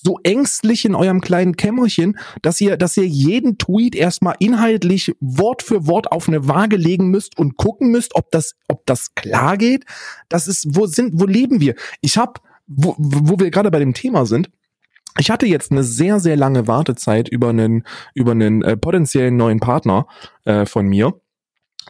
so 0.02 0.20
ängstlich 0.24 0.86
in 0.86 0.96
eurem 0.96 1.22
kleinen 1.22 1.56
Kämmerchen, 1.56 2.18
dass 2.42 2.62
ihr, 2.62 2.78
dass 2.78 2.98
ihr 2.98 3.08
jeden 3.08 3.58
Tweet 3.58 3.96
erstmal 3.96 4.36
inhaltlich 4.40 5.16
Wort 5.20 5.64
für 5.64 5.88
Wort 5.88 6.12
auf 6.12 6.28
eine 6.28 6.48
Waage 6.48 6.78
legen 6.78 7.10
müsst 7.10 7.38
und 7.38 7.58
gucken 7.58 7.90
müsst, 7.90 8.16
ob 8.16 8.32
das, 8.32 8.56
ob 8.68 8.86
das 8.86 9.16
klar 9.16 9.58
geht. 9.58 9.86
Das 10.30 10.48
ist, 10.48 10.68
wo 10.70 10.86
sind, 10.86 11.20
wo 11.20 11.26
leben 11.26 11.60
wir? 11.60 11.76
Ich 12.02 12.18
habe, 12.18 12.34
wo, 12.68 12.96
wo 12.98 13.40
wir 13.40 13.50
gerade 13.50 13.72
bei 13.72 13.80
dem 13.80 13.94
Thema 13.94 14.26
sind, 14.26 14.50
ich 15.20 15.32
hatte 15.32 15.48
jetzt 15.48 15.72
eine 15.72 15.84
sehr, 15.84 16.20
sehr 16.20 16.36
lange 16.36 16.68
Wartezeit 16.68 17.28
über 17.28 17.50
einen, 17.50 17.84
über 18.14 18.32
einen 18.32 18.62
äh, 18.62 18.78
potenziellen 18.78 19.36
neuen 19.36 19.60
Partner 19.60 20.06
äh, 20.46 20.66
von 20.66 20.86
mir. 20.86 21.20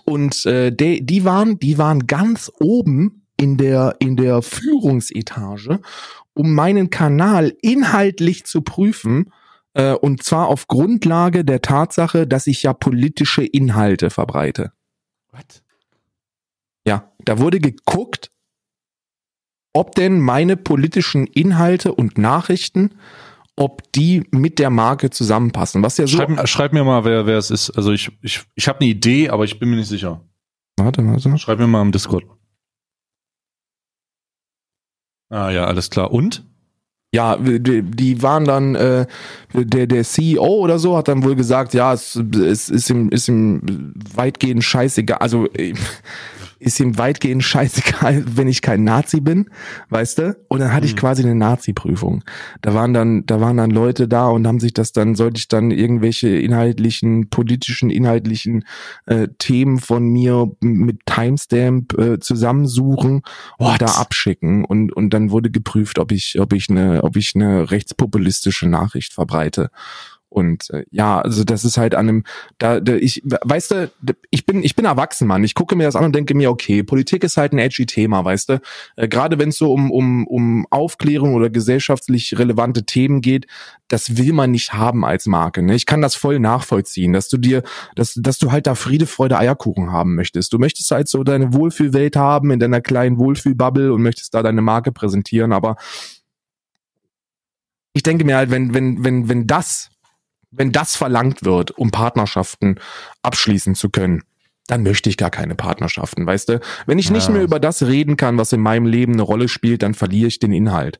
Und 0.05 0.45
äh, 0.45 0.71
de, 0.71 1.01
die 1.01 1.25
waren, 1.25 1.59
die 1.59 1.77
waren 1.77 2.07
ganz 2.07 2.51
oben 2.59 3.27
in 3.39 3.57
der 3.57 3.95
in 3.99 4.15
der 4.15 4.41
Führungsetage 4.41 5.79
um 6.37 6.53
meinen 6.53 6.89
Kanal 6.89 7.55
inhaltlich 7.61 8.45
zu 8.45 8.61
prüfen, 8.61 9.31
äh, 9.73 9.93
und 9.93 10.23
zwar 10.23 10.47
auf 10.47 10.67
Grundlage 10.67 11.45
der 11.45 11.61
Tatsache, 11.61 12.27
dass 12.27 12.47
ich 12.47 12.63
ja 12.63 12.73
politische 12.73 13.43
Inhalte 13.43 14.09
verbreite. 14.09 14.71
What? 15.31 15.63
Ja, 16.85 17.11
da 17.19 17.39
wurde 17.39 17.59
geguckt, 17.59 18.31
ob 19.73 19.95
denn 19.95 20.19
meine 20.19 20.57
politischen 20.57 21.27
Inhalte 21.27 21.93
und 21.93 22.17
Nachrichten, 22.17 22.95
ob 23.55 23.91
die 23.91 24.23
mit 24.31 24.59
der 24.59 24.69
Marke 24.69 25.09
zusammenpassen. 25.09 25.83
Was 25.83 25.97
ja 25.97 26.07
so 26.07 26.17
schreib, 26.17 26.47
schreib 26.47 26.73
mir 26.73 26.83
mal, 26.83 27.03
wer, 27.05 27.25
wer 27.25 27.37
es 27.37 27.51
ist. 27.51 27.71
Also 27.71 27.91
ich, 27.91 28.11
ich, 28.21 28.41
ich 28.55 28.67
habe 28.67 28.79
eine 28.79 28.89
Idee, 28.89 29.29
aber 29.29 29.43
ich 29.43 29.59
bin 29.59 29.69
mir 29.69 29.75
nicht 29.75 29.89
sicher. 29.89 30.21
Warte, 30.77 31.05
warte. 31.05 31.37
Schreib 31.37 31.59
mir 31.59 31.67
mal 31.67 31.81
im 31.81 31.91
Discord. 31.91 32.23
Ah 35.29 35.49
ja, 35.49 35.65
alles 35.65 35.89
klar. 35.89 36.11
Und? 36.11 36.43
Ja, 37.13 37.37
die, 37.37 38.21
waren 38.21 38.43
dann, 38.43 38.75
äh, 38.75 39.05
der, 39.53 39.87
der 39.87 40.03
CEO 40.03 40.43
oder 40.43 40.77
so 40.77 40.97
hat 40.97 41.07
dann 41.07 41.23
wohl 41.23 41.35
gesagt, 41.35 41.73
ja, 41.73 41.93
es, 41.93 42.15
es 42.15 42.69
ist 42.69 42.89
ihm, 42.89 43.09
ist 43.09 43.29
ihm 43.29 43.93
weitgehend 44.13 44.63
scheißegal. 44.63 45.19
Also 45.19 45.47
ist 46.59 46.79
ihm 46.79 46.97
weitgehend 46.97 47.43
scheißegal, 47.43 48.23
wenn 48.35 48.47
ich 48.47 48.61
kein 48.61 48.83
Nazi 48.83 49.21
bin, 49.21 49.49
weißt 49.89 50.17
du? 50.19 50.37
Und 50.47 50.59
dann 50.59 50.73
hatte 50.73 50.85
ich 50.85 50.95
mhm. 50.95 50.99
quasi 50.99 51.23
eine 51.23 51.35
Nazi-Prüfung. 51.35 52.23
Da 52.61 52.73
waren 52.73 52.93
dann, 52.93 53.25
da 53.25 53.39
waren 53.39 53.57
dann 53.57 53.71
Leute 53.71 54.07
da 54.07 54.27
und 54.27 54.45
haben 54.47 54.59
sich 54.59 54.73
das 54.73 54.91
dann, 54.91 55.15
sollte 55.15 55.39
ich 55.39 55.47
dann 55.47 55.71
irgendwelche 55.71 56.29
inhaltlichen, 56.29 57.29
politischen, 57.29 57.89
inhaltlichen 57.89 58.65
äh, 59.05 59.27
Themen 59.37 59.79
von 59.79 60.07
mir 60.07 60.51
mit 60.59 61.05
Timestamp 61.05 61.97
äh, 61.97 62.19
zusammensuchen 62.19 63.21
What? 63.57 63.71
und 63.71 63.81
da 63.81 63.85
abschicken 63.85 64.65
und 64.65 64.91
und 64.97 65.13
dann 65.13 65.31
wurde 65.31 65.51
geprüft, 65.51 65.99
ob 65.99 66.11
ich, 66.11 66.39
ob 66.39 66.53
ich 66.53 66.69
eine, 66.69 67.03
ob 67.03 67.15
ich 67.15 67.35
eine 67.35 67.69
rechtspopulistische 67.71 68.67
Nachricht 68.67 69.13
verbreite. 69.13 69.69
Und 70.29 70.69
äh, 70.71 70.83
ja, 70.91 71.21
also 71.21 71.43
das 71.43 71.63
ist 71.63 71.77
halt 71.77 71.95
an 71.95 72.09
einem, 72.09 72.23
da, 72.57 72.79
da 72.79 72.95
ich, 72.95 73.23
weißt 73.23 73.71
du, 73.71 73.91
ich 74.29 74.45
bin, 74.45 74.63
ich 74.63 74.75
bin 74.75 74.85
erwachsen, 74.85 75.27
Mann. 75.27 75.43
Ich 75.43 75.55
gucke 75.55 75.75
mir 75.75 75.85
das 75.85 75.95
an 75.95 76.05
und 76.05 76.15
denke 76.15 76.35
mir, 76.35 76.51
okay, 76.51 76.83
Politik 76.83 77.23
ist 77.23 77.37
halt 77.37 77.53
ein 77.53 77.59
edgy 77.59 77.85
Thema, 77.85 78.25
weißt 78.25 78.49
du. 78.49 78.61
Äh, 78.97 79.07
Gerade 79.07 79.39
wenn 79.39 79.49
es 79.49 79.57
so 79.57 79.71
um, 79.71 79.89
um, 79.89 80.27
um 80.27 80.67
Aufklärung 80.69 81.33
oder 81.33 81.49
gesellschaftlich 81.49 82.37
relevante 82.37 82.83
Themen 82.83 83.21
geht, 83.21 83.47
das 83.87 84.17
will 84.17 84.33
man 84.33 84.51
nicht 84.51 84.73
haben 84.73 85.05
als 85.05 85.27
Marke. 85.27 85.63
Ne? 85.63 85.75
Ich 85.75 85.85
kann 85.85 86.01
das 86.01 86.15
voll 86.15 86.39
nachvollziehen, 86.39 87.13
dass 87.13 87.29
du 87.29 87.37
dir, 87.37 87.63
dass, 87.95 88.13
dass 88.15 88.37
du 88.37 88.51
halt 88.51 88.67
da 88.67 88.75
Friede, 88.75 89.05
Freude, 89.05 89.37
Eierkuchen 89.37 89.91
haben 89.93 90.15
möchtest. 90.15 90.51
Du 90.51 90.59
möchtest 90.59 90.91
halt 90.91 91.07
so 91.07 91.23
deine 91.23 91.53
Wohlfühlwelt 91.53 92.17
haben 92.17 92.51
in 92.51 92.59
deiner 92.59 92.81
kleinen 92.81 93.17
Wohlfühlbubble 93.17 93.93
und 93.93 94.01
möchtest 94.01 94.33
da 94.33 94.43
deine 94.43 94.61
Marke 94.61 94.91
präsentieren, 94.91 95.53
aber 95.53 95.77
ich 97.93 98.03
denke 98.03 98.25
mir 98.25 98.37
halt, 98.37 98.51
wenn, 98.51 98.75
wenn, 98.75 99.03
wenn, 99.03 99.27
wenn 99.27 99.47
das 99.47 99.89
wenn 100.51 100.71
das 100.71 100.95
verlangt 100.95 101.43
wird, 101.43 101.71
um 101.71 101.91
Partnerschaften 101.91 102.79
abschließen 103.21 103.75
zu 103.75 103.89
können, 103.89 104.23
dann 104.67 104.83
möchte 104.83 105.09
ich 105.09 105.17
gar 105.17 105.29
keine 105.29 105.55
Partnerschaften, 105.55 106.25
weißt 106.25 106.49
du? 106.49 106.59
Wenn 106.85 106.99
ich 106.99 107.09
nicht 107.09 107.29
mehr 107.29 107.41
über 107.41 107.59
das 107.59 107.83
reden 107.83 108.17
kann, 108.17 108.37
was 108.37 108.51
in 108.51 108.59
meinem 108.59 108.85
Leben 108.85 109.13
eine 109.13 109.21
Rolle 109.21 109.47
spielt, 109.47 109.81
dann 109.81 109.93
verliere 109.93 110.27
ich 110.27 110.39
den 110.39 110.51
Inhalt. 110.51 110.99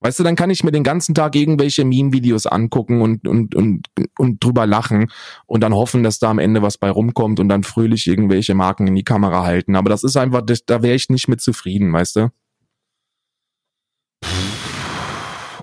Weißt 0.00 0.18
du, 0.18 0.24
dann 0.24 0.34
kann 0.34 0.50
ich 0.50 0.64
mir 0.64 0.72
den 0.72 0.82
ganzen 0.82 1.14
Tag 1.14 1.36
irgendwelche 1.36 1.84
Meme-Videos 1.84 2.46
angucken 2.46 3.02
und, 3.02 3.26
und, 3.28 3.54
und, 3.54 3.86
und 4.18 4.42
drüber 4.42 4.66
lachen 4.66 5.10
und 5.46 5.60
dann 5.60 5.74
hoffen, 5.74 6.02
dass 6.02 6.18
da 6.18 6.30
am 6.30 6.40
Ende 6.40 6.60
was 6.60 6.76
bei 6.76 6.90
rumkommt 6.90 7.38
und 7.38 7.48
dann 7.48 7.62
fröhlich 7.62 8.08
irgendwelche 8.08 8.54
Marken 8.54 8.88
in 8.88 8.96
die 8.96 9.04
Kamera 9.04 9.44
halten. 9.44 9.76
Aber 9.76 9.90
das 9.90 10.02
ist 10.02 10.16
einfach, 10.16 10.42
da 10.66 10.82
wäre 10.82 10.96
ich 10.96 11.08
nicht 11.08 11.28
mit 11.28 11.40
zufrieden, 11.40 11.92
weißt 11.92 12.16
du? 12.16 12.30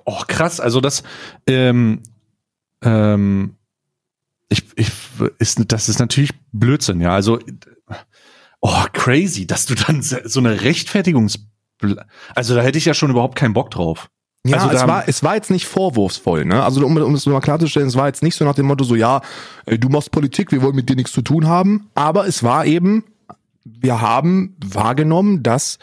Oh, 0.05 0.21
krass. 0.25 0.61
Also 0.61 0.79
das, 0.79 1.03
ähm, 1.45 2.01
ähm, 2.83 3.55
ich, 4.49 4.63
ich, 4.75 4.91
ist, 5.37 5.59
das 5.71 5.89
ist 5.89 5.99
natürlich 5.99 6.31
Blödsinn, 6.51 7.01
ja. 7.01 7.11
Also, 7.11 7.39
oh, 8.61 8.83
crazy, 8.93 9.45
dass 9.45 9.65
du 9.65 9.75
dann 9.75 10.01
so 10.01 10.39
eine 10.39 10.61
Rechtfertigungs, 10.61 11.39
also 12.35 12.55
da 12.55 12.61
hätte 12.61 12.77
ich 12.77 12.85
ja 12.85 12.93
schon 12.93 13.11
überhaupt 13.11 13.37
keinen 13.37 13.53
Bock 13.53 13.71
drauf. 13.71 14.09
Ja, 14.45 14.57
also 14.57 14.75
es 14.75 14.87
war, 14.87 15.07
es 15.07 15.23
war 15.23 15.35
jetzt 15.35 15.51
nicht 15.51 15.67
vorwurfsvoll, 15.67 16.45
ne? 16.45 16.63
Also 16.63 16.85
um, 16.85 16.95
um 16.95 17.13
es 17.13 17.25
mal 17.25 17.41
klarzustellen, 17.41 17.89
es 17.89 17.95
war 17.95 18.07
jetzt 18.07 18.23
nicht 18.23 18.35
so 18.35 18.45
nach 18.45 18.55
dem 18.55 18.67
Motto 18.67 18.85
so, 18.85 18.95
ja, 18.95 19.21
du 19.65 19.89
machst 19.89 20.11
Politik, 20.11 20.51
wir 20.51 20.61
wollen 20.61 20.75
mit 20.75 20.89
dir 20.89 20.95
nichts 20.95 21.11
zu 21.11 21.21
tun 21.21 21.45
haben, 21.47 21.89
aber 21.93 22.25
es 22.25 22.41
war 22.41 22.65
eben, 22.65 23.03
wir 23.65 23.99
haben 23.99 24.55
wahrgenommen, 24.65 25.43
dass 25.43 25.77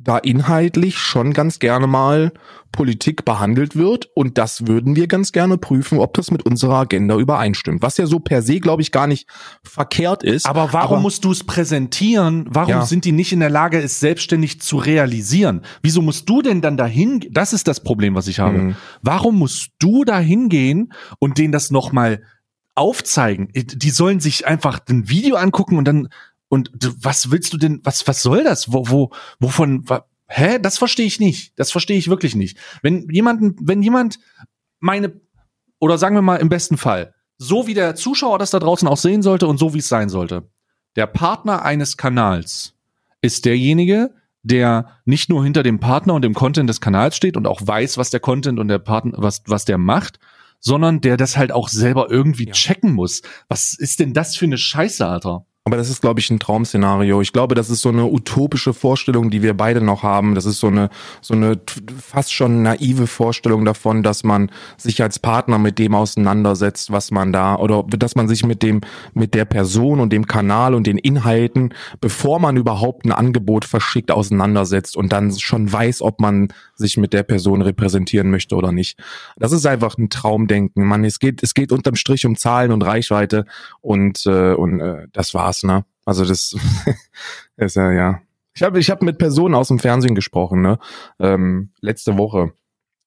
da 0.00 0.16
inhaltlich 0.16 0.96
schon 0.96 1.32
ganz 1.32 1.58
gerne 1.58 1.88
mal 1.88 2.32
Politik 2.70 3.24
behandelt 3.24 3.74
wird 3.74 4.08
und 4.14 4.38
das 4.38 4.68
würden 4.68 4.94
wir 4.94 5.08
ganz 5.08 5.32
gerne 5.32 5.58
prüfen, 5.58 5.98
ob 5.98 6.14
das 6.14 6.30
mit 6.30 6.46
unserer 6.46 6.76
Agenda 6.76 7.16
übereinstimmt. 7.16 7.82
Was 7.82 7.96
ja 7.96 8.06
so 8.06 8.20
per 8.20 8.42
se, 8.42 8.60
glaube 8.60 8.82
ich, 8.82 8.92
gar 8.92 9.08
nicht 9.08 9.28
verkehrt 9.64 10.22
ist. 10.22 10.46
Aber 10.46 10.72
warum 10.72 10.96
aber, 10.96 11.02
musst 11.02 11.24
du 11.24 11.32
es 11.32 11.42
präsentieren? 11.42 12.46
Warum 12.48 12.70
ja. 12.70 12.86
sind 12.86 13.04
die 13.04 13.12
nicht 13.12 13.32
in 13.32 13.40
der 13.40 13.50
Lage, 13.50 13.80
es 13.80 13.98
selbstständig 13.98 14.60
zu 14.60 14.76
realisieren? 14.76 15.62
Wieso 15.82 16.00
musst 16.00 16.28
du 16.28 16.42
denn 16.42 16.60
dann 16.60 16.76
dahin? 16.76 17.26
Das 17.32 17.52
ist 17.52 17.66
das 17.66 17.80
Problem, 17.82 18.14
was 18.14 18.28
ich 18.28 18.38
habe. 18.38 18.58
Mhm. 18.58 18.76
Warum 19.02 19.36
musst 19.36 19.70
du 19.80 20.04
dahin 20.04 20.48
gehen 20.48 20.92
und 21.18 21.38
denen 21.38 21.52
das 21.52 21.72
nochmal 21.72 22.22
aufzeigen? 22.76 23.48
Die 23.52 23.90
sollen 23.90 24.20
sich 24.20 24.46
einfach 24.46 24.78
ein 24.88 25.08
Video 25.08 25.34
angucken 25.34 25.76
und 25.76 25.86
dann 25.86 26.08
und 26.48 26.70
was 27.02 27.30
willst 27.30 27.52
du 27.52 27.58
denn, 27.58 27.80
was, 27.84 28.06
was 28.06 28.22
soll 28.22 28.44
das? 28.44 28.72
Wo, 28.72 28.88
wo, 28.88 29.10
wovon, 29.38 29.84
hä? 30.28 30.58
Das 30.58 30.78
verstehe 30.78 31.06
ich 31.06 31.20
nicht. 31.20 31.58
Das 31.58 31.70
verstehe 31.70 31.98
ich 31.98 32.08
wirklich 32.08 32.34
nicht. 32.34 32.58
Wenn 32.82 33.08
jemanden, 33.10 33.56
wenn 33.60 33.82
jemand 33.82 34.18
meine, 34.80 35.20
oder 35.78 35.98
sagen 35.98 36.14
wir 36.14 36.22
mal 36.22 36.36
im 36.36 36.48
besten 36.48 36.76
Fall, 36.76 37.14
so 37.36 37.66
wie 37.66 37.74
der 37.74 37.94
Zuschauer 37.94 38.38
das 38.38 38.50
da 38.50 38.58
draußen 38.58 38.88
auch 38.88 38.96
sehen 38.96 39.22
sollte 39.22 39.46
und 39.46 39.58
so 39.58 39.74
wie 39.74 39.78
es 39.78 39.88
sein 39.88 40.08
sollte. 40.08 40.50
Der 40.96 41.06
Partner 41.06 41.62
eines 41.62 41.96
Kanals 41.96 42.74
ist 43.20 43.44
derjenige, 43.44 44.14
der 44.42 45.00
nicht 45.04 45.28
nur 45.28 45.44
hinter 45.44 45.62
dem 45.62 45.80
Partner 45.80 46.14
und 46.14 46.22
dem 46.22 46.34
Content 46.34 46.68
des 46.68 46.80
Kanals 46.80 47.16
steht 47.16 47.36
und 47.36 47.46
auch 47.46 47.60
weiß, 47.62 47.98
was 47.98 48.10
der 48.10 48.20
Content 48.20 48.58
und 48.58 48.68
der 48.68 48.78
Partner, 48.78 49.14
was, 49.16 49.42
was 49.46 49.64
der 49.64 49.78
macht, 49.78 50.18
sondern 50.60 51.00
der 51.00 51.16
das 51.16 51.36
halt 51.36 51.52
auch 51.52 51.68
selber 51.68 52.10
irgendwie 52.10 52.46
ja. 52.46 52.52
checken 52.52 52.92
muss. 52.92 53.22
Was 53.48 53.74
ist 53.74 54.00
denn 54.00 54.14
das 54.14 54.36
für 54.36 54.46
eine 54.46 54.58
Scheiße, 54.58 55.06
Alter? 55.06 55.46
Aber 55.68 55.76
das 55.76 55.90
ist, 55.90 56.00
glaube 56.00 56.18
ich, 56.18 56.30
ein 56.30 56.38
Traum-Szenario. 56.38 57.20
Ich 57.20 57.34
glaube, 57.34 57.54
das 57.54 57.68
ist 57.68 57.82
so 57.82 57.90
eine 57.90 58.06
utopische 58.06 58.72
Vorstellung, 58.72 59.28
die 59.28 59.42
wir 59.42 59.54
beide 59.54 59.82
noch 59.82 60.02
haben. 60.02 60.34
Das 60.34 60.46
ist 60.46 60.60
so 60.60 60.68
eine, 60.68 60.88
so 61.20 61.34
eine 61.34 61.60
fast 62.00 62.32
schon 62.32 62.62
naive 62.62 63.06
Vorstellung 63.06 63.66
davon, 63.66 64.02
dass 64.02 64.24
man 64.24 64.50
sich 64.78 65.02
als 65.02 65.18
Partner 65.18 65.58
mit 65.58 65.78
dem 65.78 65.94
auseinandersetzt, 65.94 66.90
was 66.90 67.10
man 67.10 67.34
da, 67.34 67.56
oder 67.56 67.84
dass 67.86 68.16
man 68.16 68.28
sich 68.28 68.46
mit 68.46 68.62
dem, 68.62 68.80
mit 69.12 69.34
der 69.34 69.44
Person 69.44 70.00
und 70.00 70.10
dem 70.10 70.26
Kanal 70.26 70.72
und 70.72 70.86
den 70.86 70.96
Inhalten, 70.96 71.74
bevor 72.00 72.40
man 72.40 72.56
überhaupt 72.56 73.04
ein 73.04 73.12
Angebot 73.12 73.66
verschickt, 73.66 74.10
auseinandersetzt 74.10 74.96
und 74.96 75.12
dann 75.12 75.38
schon 75.38 75.70
weiß, 75.70 76.00
ob 76.00 76.18
man 76.18 76.48
sich 76.76 76.96
mit 76.96 77.12
der 77.12 77.24
Person 77.24 77.60
repräsentieren 77.60 78.30
möchte 78.30 78.56
oder 78.56 78.72
nicht. 78.72 78.98
Das 79.36 79.52
ist 79.52 79.66
einfach 79.66 79.98
ein 79.98 80.08
Traumdenken. 80.08 80.86
Man, 80.86 81.04
es 81.04 81.18
geht, 81.18 81.42
es 81.42 81.52
geht 81.52 81.72
unterm 81.72 81.94
Strich 81.94 82.24
um 82.24 82.36
Zahlen 82.36 82.72
und 82.72 82.80
Reichweite 82.80 83.44
und, 83.82 84.24
äh, 84.24 84.54
und 84.54 84.80
äh, 84.80 85.08
das 85.12 85.34
war's, 85.34 85.57
ne? 85.64 85.84
Also 86.04 86.24
das 86.24 86.56
ist 87.56 87.76
ja, 87.76 87.92
ja. 87.92 88.20
Ich 88.54 88.62
habe 88.62 88.78
ich 88.80 88.90
hab 88.90 89.02
mit 89.02 89.18
Personen 89.18 89.54
aus 89.54 89.68
dem 89.68 89.78
Fernsehen 89.78 90.14
gesprochen, 90.14 90.62
ne? 90.62 90.78
Ähm, 91.18 91.70
letzte 91.80 92.18
Woche. 92.18 92.52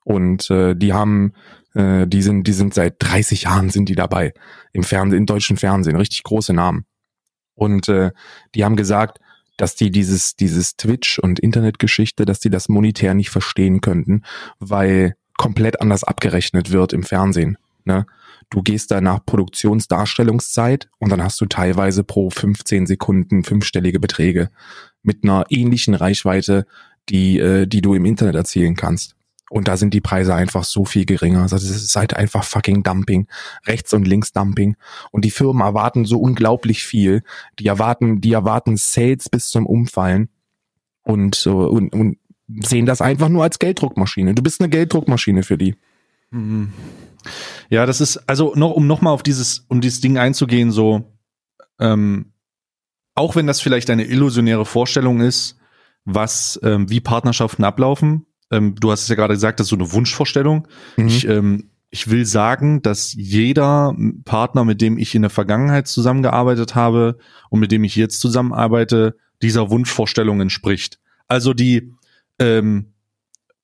Und 0.03 0.49
äh, 0.49 0.75
die 0.75 0.93
haben, 0.93 1.33
äh, 1.73 2.07
die 2.07 2.21
sind, 2.21 2.47
die 2.47 2.53
sind 2.53 2.73
seit 2.73 2.95
30 2.99 3.43
Jahren 3.43 3.69
sind 3.69 3.89
die 3.89 3.95
dabei 3.95 4.33
im 4.73 4.83
Fernsehen, 4.83 5.19
im 5.19 5.25
deutschen 5.25 5.57
Fernsehen, 5.57 5.95
richtig 5.95 6.23
große 6.23 6.53
Namen. 6.53 6.85
Und 7.53 7.89
äh, 7.89 8.11
die 8.55 8.63
haben 8.63 8.75
gesagt, 8.75 9.19
dass 9.57 9.75
die 9.75 9.91
dieses, 9.91 10.35
dieses 10.35 10.75
Twitch- 10.75 11.19
und 11.19 11.39
Internetgeschichte, 11.39 12.25
dass 12.25 12.39
die 12.39 12.49
das 12.49 12.69
monetär 12.69 13.13
nicht 13.13 13.29
verstehen 13.29 13.81
könnten, 13.81 14.23
weil 14.59 15.15
komplett 15.37 15.81
anders 15.81 16.03
abgerechnet 16.03 16.71
wird 16.71 16.93
im 16.93 17.03
Fernsehen. 17.03 17.57
Ne? 17.83 18.05
Du 18.51 18.61
gehst 18.61 18.91
da 18.91 18.99
nach 18.99 19.25
Produktionsdarstellungszeit 19.25 20.89
und 20.99 21.09
dann 21.09 21.23
hast 21.23 21.39
du 21.39 21.45
teilweise 21.45 22.03
pro 22.03 22.29
15 22.29 22.85
Sekunden 22.85 23.43
fünfstellige 23.43 23.99
Beträge 23.99 24.51
mit 25.01 25.23
einer 25.23 25.45
ähnlichen 25.49 25.95
Reichweite, 25.95 26.67
die, 27.09 27.39
äh, 27.39 27.65
die 27.65 27.81
du 27.81 27.95
im 27.95 28.05
Internet 28.05 28.35
erzielen 28.35 28.75
kannst. 28.75 29.15
Und 29.49 29.67
da 29.67 29.77
sind 29.77 29.93
die 29.93 30.01
Preise 30.01 30.35
einfach 30.35 30.65
so 30.65 30.85
viel 30.85 31.05
geringer. 31.05 31.41
Also 31.41 31.55
es 31.55 31.69
ist 31.69 31.95
halt 31.95 32.13
einfach 32.13 32.43
fucking 32.43 32.83
Dumping. 32.83 33.27
Rechts 33.65 33.93
und 33.93 34.07
links 34.07 34.33
Dumping. 34.33 34.75
Und 35.11 35.25
die 35.25 35.31
Firmen 35.31 35.61
erwarten 35.61 36.05
so 36.05 36.19
unglaublich 36.19 36.83
viel. 36.83 37.23
Die 37.59 37.67
erwarten, 37.67 38.21
die 38.21 38.31
erwarten 38.33 38.77
Sales 38.77 39.29
bis 39.29 39.49
zum 39.49 39.65
Umfallen. 39.65 40.29
Und, 41.03 41.45
und, 41.47 41.93
und 41.93 42.17
sehen 42.63 42.85
das 42.85 43.01
einfach 43.01 43.29
nur 43.29 43.43
als 43.43 43.59
Gelddruckmaschine. 43.59 44.35
Du 44.35 44.41
bist 44.41 44.61
eine 44.61 44.69
Gelddruckmaschine 44.69 45.43
für 45.43 45.57
die. 45.57 45.75
Mhm. 46.31 46.71
Ja, 47.69 47.85
das 47.85 48.01
ist, 48.01 48.17
also 48.29 48.53
noch, 48.55 48.71
um 48.71 48.87
nochmal 48.87 49.13
auf 49.13 49.23
dieses, 49.23 49.65
um 49.67 49.81
dieses 49.81 50.01
Ding 50.01 50.17
einzugehen, 50.17 50.71
so, 50.71 51.13
ähm, 51.79 52.33
auch 53.15 53.35
wenn 53.35 53.47
das 53.47 53.61
vielleicht 53.61 53.89
eine 53.89 54.05
illusionäre 54.05 54.65
Vorstellung 54.65 55.21
ist, 55.21 55.57
was, 56.05 56.59
ähm, 56.63 56.89
wie 56.89 56.99
Partnerschaften 56.99 57.63
ablaufen, 57.63 58.25
ähm, 58.51 58.75
du 58.75 58.91
hast 58.91 59.03
es 59.03 59.07
ja 59.07 59.15
gerade 59.15 59.33
gesagt, 59.33 59.59
das 59.59 59.65
ist 59.65 59.69
so 59.69 59.75
eine 59.75 59.91
Wunschvorstellung. 59.91 60.67
Mhm. 60.97 61.07
Ich, 61.07 61.27
ähm, 61.27 61.71
ich 61.89 62.09
will 62.09 62.25
sagen, 62.25 62.81
dass 62.81 63.13
jeder 63.13 63.95
Partner, 64.23 64.63
mit 64.63 64.81
dem 64.81 64.97
ich 64.97 65.13
in 65.13 65.23
der 65.23 65.29
Vergangenheit 65.29 65.87
zusammengearbeitet 65.87 66.75
habe 66.75 67.17
und 67.49 67.59
mit 67.59 67.71
dem 67.71 67.83
ich 67.83 67.95
jetzt 67.95 68.21
zusammenarbeite, 68.21 69.17
dieser 69.41 69.69
Wunschvorstellung 69.69 70.39
entspricht. 70.39 70.99
Also 71.27 71.53
die, 71.53 71.93
ähm, 72.39 72.93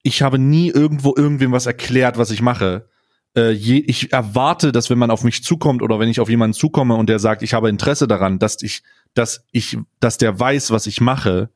ich 0.03 0.21
habe 0.21 0.39
nie 0.39 0.69
irgendwo 0.69 1.13
irgendwem 1.15 1.51
was 1.51 1.65
erklärt, 1.65 2.17
was 2.17 2.31
ich 2.31 2.41
mache. 2.41 2.89
Äh, 3.38 3.51
je, 3.51 3.77
ich 3.77 4.11
erwarte, 4.11 4.71
dass 4.71 4.89
wenn 4.89 4.97
man 4.97 5.11
auf 5.11 5.23
mich 5.23 5.43
zukommt 5.43 5.81
oder 5.83 5.99
wenn 5.99 6.09
ich 6.09 6.19
auf 6.19 6.29
jemanden 6.29 6.55
zukomme 6.55 6.95
und 6.95 7.07
der 7.07 7.19
sagt, 7.19 7.43
ich 7.43 7.53
habe 7.53 7.69
Interesse 7.69 8.07
daran, 8.07 8.39
dass 8.39 8.61
ich, 8.63 8.81
dass 9.13 9.45
ich, 9.51 9.77
dass 9.99 10.17
der 10.17 10.39
weiß, 10.39 10.71
was 10.71 10.88
ich 10.88 10.99
mache, 10.99 11.49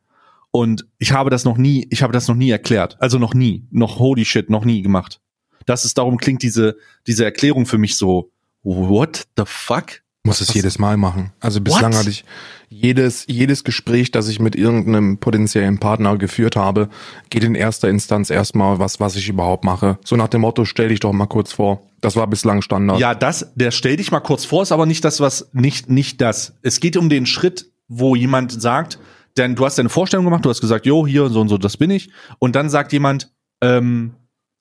und 0.51 0.85
ich 0.99 1.13
habe 1.13 1.29
das 1.29 1.45
noch 1.45 1.57
nie, 1.57 1.87
ich 1.89 2.03
habe 2.03 2.13
das 2.13 2.27
noch 2.27 2.35
nie 2.35 2.49
erklärt. 2.49 2.97
Also 2.99 3.17
noch 3.17 3.33
nie, 3.33 3.65
noch 3.71 3.99
holy 3.99 4.25
shit, 4.25 4.49
noch 4.49 4.65
nie 4.65 4.81
gemacht. 4.81 5.21
Das 5.65 5.85
ist, 5.85 5.97
darum 5.97 6.17
klingt 6.17 6.43
diese, 6.43 6.77
diese 7.07 7.23
Erklärung 7.23 7.65
für 7.65 7.77
mich 7.77 7.95
so, 7.95 8.31
what 8.63 9.27
the 9.37 9.43
fuck? 9.45 10.00
Muss 10.23 10.39
es 10.39 10.53
jedes 10.53 10.77
Mal 10.77 10.97
machen. 10.97 11.31
Also 11.39 11.61
bislang 11.61 11.93
What? 11.93 11.99
hatte 11.99 12.11
ich 12.11 12.25
jedes, 12.69 13.25
jedes 13.27 13.63
Gespräch, 13.63 14.11
das 14.11 14.27
ich 14.27 14.39
mit 14.39 14.55
irgendeinem 14.55 15.17
potenziellen 15.17 15.79
Partner 15.79 16.15
geführt 16.17 16.55
habe, 16.55 16.89
geht 17.31 17.43
in 17.43 17.55
erster 17.55 17.89
Instanz 17.89 18.29
erstmal 18.29 18.77
was, 18.77 18.99
was 18.99 19.15
ich 19.15 19.27
überhaupt 19.29 19.63
mache. 19.63 19.97
So 20.05 20.15
nach 20.15 20.27
dem 20.27 20.41
Motto, 20.41 20.63
stell 20.65 20.89
dich 20.89 20.99
doch 20.99 21.11
mal 21.11 21.25
kurz 21.25 21.51
vor. 21.53 21.81
Das 22.01 22.15
war 22.15 22.27
bislang 22.27 22.61
Standard. 22.61 22.99
Ja, 22.99 23.15
das, 23.15 23.51
der 23.55 23.71
stell 23.71 23.97
dich 23.97 24.11
mal 24.11 24.19
kurz 24.19 24.45
vor, 24.45 24.61
ist 24.61 24.71
aber 24.71 24.85
nicht 24.85 25.03
das, 25.03 25.19
was, 25.19 25.49
nicht, 25.53 25.89
nicht 25.89 26.21
das. 26.21 26.53
Es 26.61 26.79
geht 26.79 26.97
um 26.97 27.09
den 27.09 27.25
Schritt, 27.25 27.71
wo 27.87 28.15
jemand 28.15 28.61
sagt, 28.61 28.99
denn 29.37 29.55
du 29.55 29.65
hast 29.65 29.79
deine 29.79 29.89
Vorstellung 29.89 30.25
gemacht, 30.25 30.45
du 30.45 30.49
hast 30.49 30.61
gesagt, 30.61 30.85
jo, 30.85 31.07
hier 31.07 31.29
so 31.29 31.41
und 31.41 31.49
so, 31.49 31.57
das 31.57 31.77
bin 31.77 31.89
ich. 31.89 32.11
Und 32.37 32.55
dann 32.55 32.69
sagt 32.69 32.93
jemand, 32.93 33.31
ähm, 33.61 34.13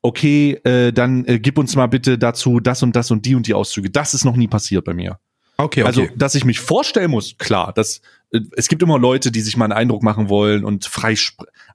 okay, 0.03 0.53
äh, 0.65 0.93
dann 0.93 1.25
äh, 1.27 1.39
gib 1.39 1.59
uns 1.59 1.77
mal 1.77 1.87
bitte 1.87 2.17
dazu 2.17 2.61
das 2.61 2.83
und 2.83 2.97
das 2.97 3.11
und 3.11 3.27
die 3.27 3.35
und 3.35 3.47
die 3.47 3.55
Auszüge. 3.55 3.91
Das 3.91 4.15
ist 4.15 4.25
noch 4.25 4.37
nie 4.37 4.49
passiert 4.49 4.85
bei 4.85 4.95
mir. 4.95 5.19
Okay, 5.61 5.83
also, 5.83 6.03
okay. 6.03 6.09
Also, 6.09 6.19
dass 6.19 6.35
ich 6.35 6.45
mich 6.45 6.61
vorstellen 6.61 7.11
muss, 7.11 7.37
klar, 7.39 7.73
das, 7.75 8.01
äh, 8.33 8.41
es 8.53 8.69
gibt 8.69 8.83
immer 8.83 8.99
Leute, 8.99 9.31
die 9.31 9.41
sich 9.41 9.57
mal 9.57 9.67
einen 9.67 9.73
Eindruck 9.73 10.03
machen 10.03 10.29
wollen 10.29 10.65
und 10.65 10.85
frei, 10.85 11.15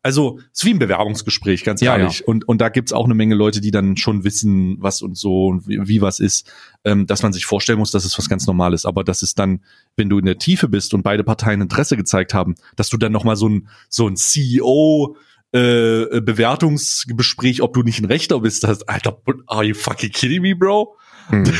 also, 0.02 0.40
es 0.52 0.60
ist 0.60 0.66
wie 0.66 0.74
ein 0.74 0.80
Bewerbungsgespräch, 0.80 1.64
ganz 1.64 1.82
ja, 1.82 1.98
ehrlich. 1.98 2.20
Ja. 2.20 2.26
Und, 2.28 2.48
und 2.48 2.62
da 2.62 2.70
gibt's 2.70 2.94
auch 2.94 3.06
eine 3.06 3.16
Menge 3.16 3.36
Leute, 3.36 3.62
die 3.62 3.72
dann 3.72 3.98
schon 3.98 4.24
wissen, 4.24 4.78
was 4.80 5.02
und 5.02 5.18
so 5.18 5.48
und 5.48 5.68
wie, 5.68 5.80
wie 5.88 6.02
was 6.02 6.20
ist, 6.20 6.52
ähm, 6.84 7.08
dass 7.08 7.24
man 7.24 7.34
sich 7.34 7.46
vorstellen 7.46 7.80
muss, 7.80 7.92
dass 7.92 8.06
es 8.06 8.18
was 8.18 8.30
ganz 8.30 8.48
Normales. 8.48 8.86
Aber 8.86 9.04
das 9.04 9.24
ist 9.24 9.40
dann, 9.40 9.62
wenn 9.96 10.10
du 10.10 10.20
in 10.20 10.26
der 10.26 10.38
Tiefe 10.38 10.68
bist 10.68 10.94
und 10.94 11.04
beide 11.04 11.24
Parteien 11.24 11.62
Interesse 11.62 11.98
gezeigt 11.98 12.34
haben, 12.34 12.56
dass 12.76 12.90
du 12.90 12.98
dann 12.98 13.12
nochmal 13.12 13.36
so 13.36 13.50
ein, 13.50 13.68
so 13.90 14.08
ein 14.08 14.16
CEO, 14.16 15.16
äh, 15.52 16.22
Bewertungsgespräch, 16.22 17.62
ob 17.62 17.74
du 17.74 17.82
nicht 17.82 18.00
ein 18.00 18.06
Rechter 18.06 18.42
bist, 18.42 18.68
hast, 18.68 18.90
Alter, 18.90 19.18
are 19.48 19.64
you 19.64 19.74
fucking 19.74 20.12
kidding 20.12 20.42
me, 20.42 20.56
bro? 20.56 20.96
Hm. 21.30 21.46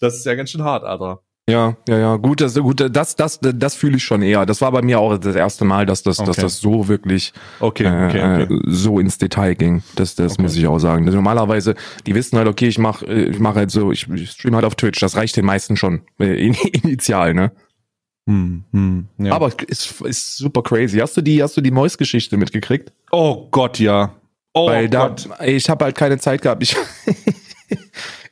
das 0.00 0.16
ist 0.16 0.26
ja 0.26 0.34
ganz 0.34 0.50
schön 0.50 0.62
hart, 0.62 0.84
Alter. 0.84 1.22
Ja, 1.48 1.76
ja, 1.88 1.98
ja, 1.98 2.16
gut, 2.16 2.40
das, 2.40 2.54
gut, 2.54 2.88
das, 2.94 3.16
das, 3.16 3.40
das 3.40 3.74
fühle 3.74 3.96
ich 3.96 4.04
schon 4.04 4.22
eher. 4.22 4.46
Das 4.46 4.60
war 4.60 4.70
bei 4.70 4.80
mir 4.80 5.00
auch 5.00 5.18
das 5.18 5.34
erste 5.34 5.64
Mal, 5.64 5.86
dass 5.86 6.04
das, 6.04 6.20
okay. 6.20 6.26
dass 6.28 6.36
das 6.36 6.60
so 6.60 6.86
wirklich 6.86 7.32
okay, 7.58 7.86
okay, 7.86 8.18
äh, 8.18 8.44
okay. 8.44 8.58
so 8.66 9.00
ins 9.00 9.18
Detail 9.18 9.54
ging. 9.54 9.82
Das, 9.96 10.14
das 10.14 10.38
muss 10.38 10.56
ich 10.56 10.68
auch 10.68 10.78
sagen. 10.78 11.04
Also 11.04 11.16
normalerweise, 11.16 11.74
die 12.06 12.14
wissen 12.14 12.38
halt, 12.38 12.46
okay, 12.46 12.68
ich 12.68 12.78
mache, 12.78 13.06
ich 13.06 13.40
mache 13.40 13.56
halt 13.56 13.72
so, 13.72 13.90
ich, 13.90 14.08
ich 14.08 14.30
stream 14.30 14.54
halt 14.54 14.64
auf 14.64 14.76
Twitch. 14.76 15.00
Das 15.00 15.16
reicht 15.16 15.36
den 15.36 15.44
meisten 15.44 15.76
schon 15.76 16.02
äh, 16.20 16.46
initial, 16.84 17.34
ne? 17.34 17.50
Hm, 18.28 18.62
hm, 18.70 19.08
ja. 19.18 19.32
Aber 19.32 19.50
ist, 19.66 20.00
ist 20.02 20.36
super 20.36 20.62
crazy. 20.62 20.98
Hast 20.98 21.16
du 21.16 21.22
die, 21.22 21.42
hast 21.42 21.56
du 21.56 21.60
die 21.60 21.72
Mois-Geschichte 21.72 22.36
mitgekriegt? 22.36 22.92
Oh 23.10 23.48
Gott, 23.50 23.80
ja. 23.80 24.14
Oh 24.54 24.68
Weil 24.68 24.88
Gott. 24.88 25.28
Da, 25.28 25.44
ich 25.44 25.68
habe 25.68 25.86
halt 25.86 25.96
keine 25.96 26.18
Zeit 26.18 26.42
gehabt. 26.42 26.62
Ich 26.62 26.76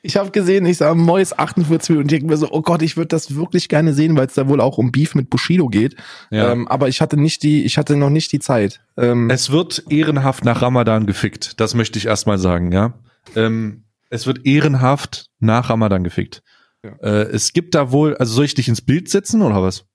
Ich 0.03 0.17
habe 0.17 0.31
gesehen, 0.31 0.65
ich 0.65 0.77
sah 0.77 0.95
Mois 0.95 1.33
48 1.37 1.89
Minuten 1.89 2.05
und 2.05 2.11
denke 2.11 2.25
mir 2.25 2.37
so, 2.37 2.51
oh 2.51 2.61
Gott, 2.61 2.81
ich 2.81 2.97
würde 2.97 3.09
das 3.09 3.35
wirklich 3.35 3.69
gerne 3.69 3.93
sehen, 3.93 4.17
weil 4.17 4.25
es 4.25 4.33
da 4.33 4.47
wohl 4.47 4.59
auch 4.59 4.79
um 4.79 4.91
Beef 4.91 5.13
mit 5.13 5.29
Bushido 5.29 5.67
geht. 5.67 5.95
Ja. 6.31 6.51
Ähm, 6.51 6.67
aber 6.67 6.87
ich 6.87 7.01
hatte 7.01 7.17
nicht 7.17 7.43
die, 7.43 7.63
ich 7.65 7.77
hatte 7.77 7.95
noch 7.95 8.09
nicht 8.09 8.31
die 8.31 8.39
Zeit. 8.39 8.81
Ähm, 8.97 9.29
es 9.29 9.51
wird 9.51 9.83
ehrenhaft 9.89 10.43
nach 10.43 10.61
Ramadan 10.63 11.05
gefickt. 11.05 11.59
Das 11.59 11.75
möchte 11.75 11.99
ich 11.99 12.07
erstmal 12.07 12.39
sagen, 12.39 12.71
ja. 12.71 12.93
Ähm, 13.35 13.83
es 14.09 14.25
wird 14.25 14.45
ehrenhaft 14.45 15.27
nach 15.39 15.69
Ramadan 15.69 16.03
gefickt. 16.03 16.41
Ja. 16.83 16.95
Äh, 17.01 17.23
es 17.29 17.53
gibt 17.53 17.75
da 17.75 17.91
wohl, 17.91 18.17
also 18.17 18.33
soll 18.33 18.45
ich 18.45 18.55
dich 18.55 18.67
ins 18.67 18.81
Bild 18.81 19.07
setzen 19.07 19.43
oder 19.43 19.61
was? 19.61 19.85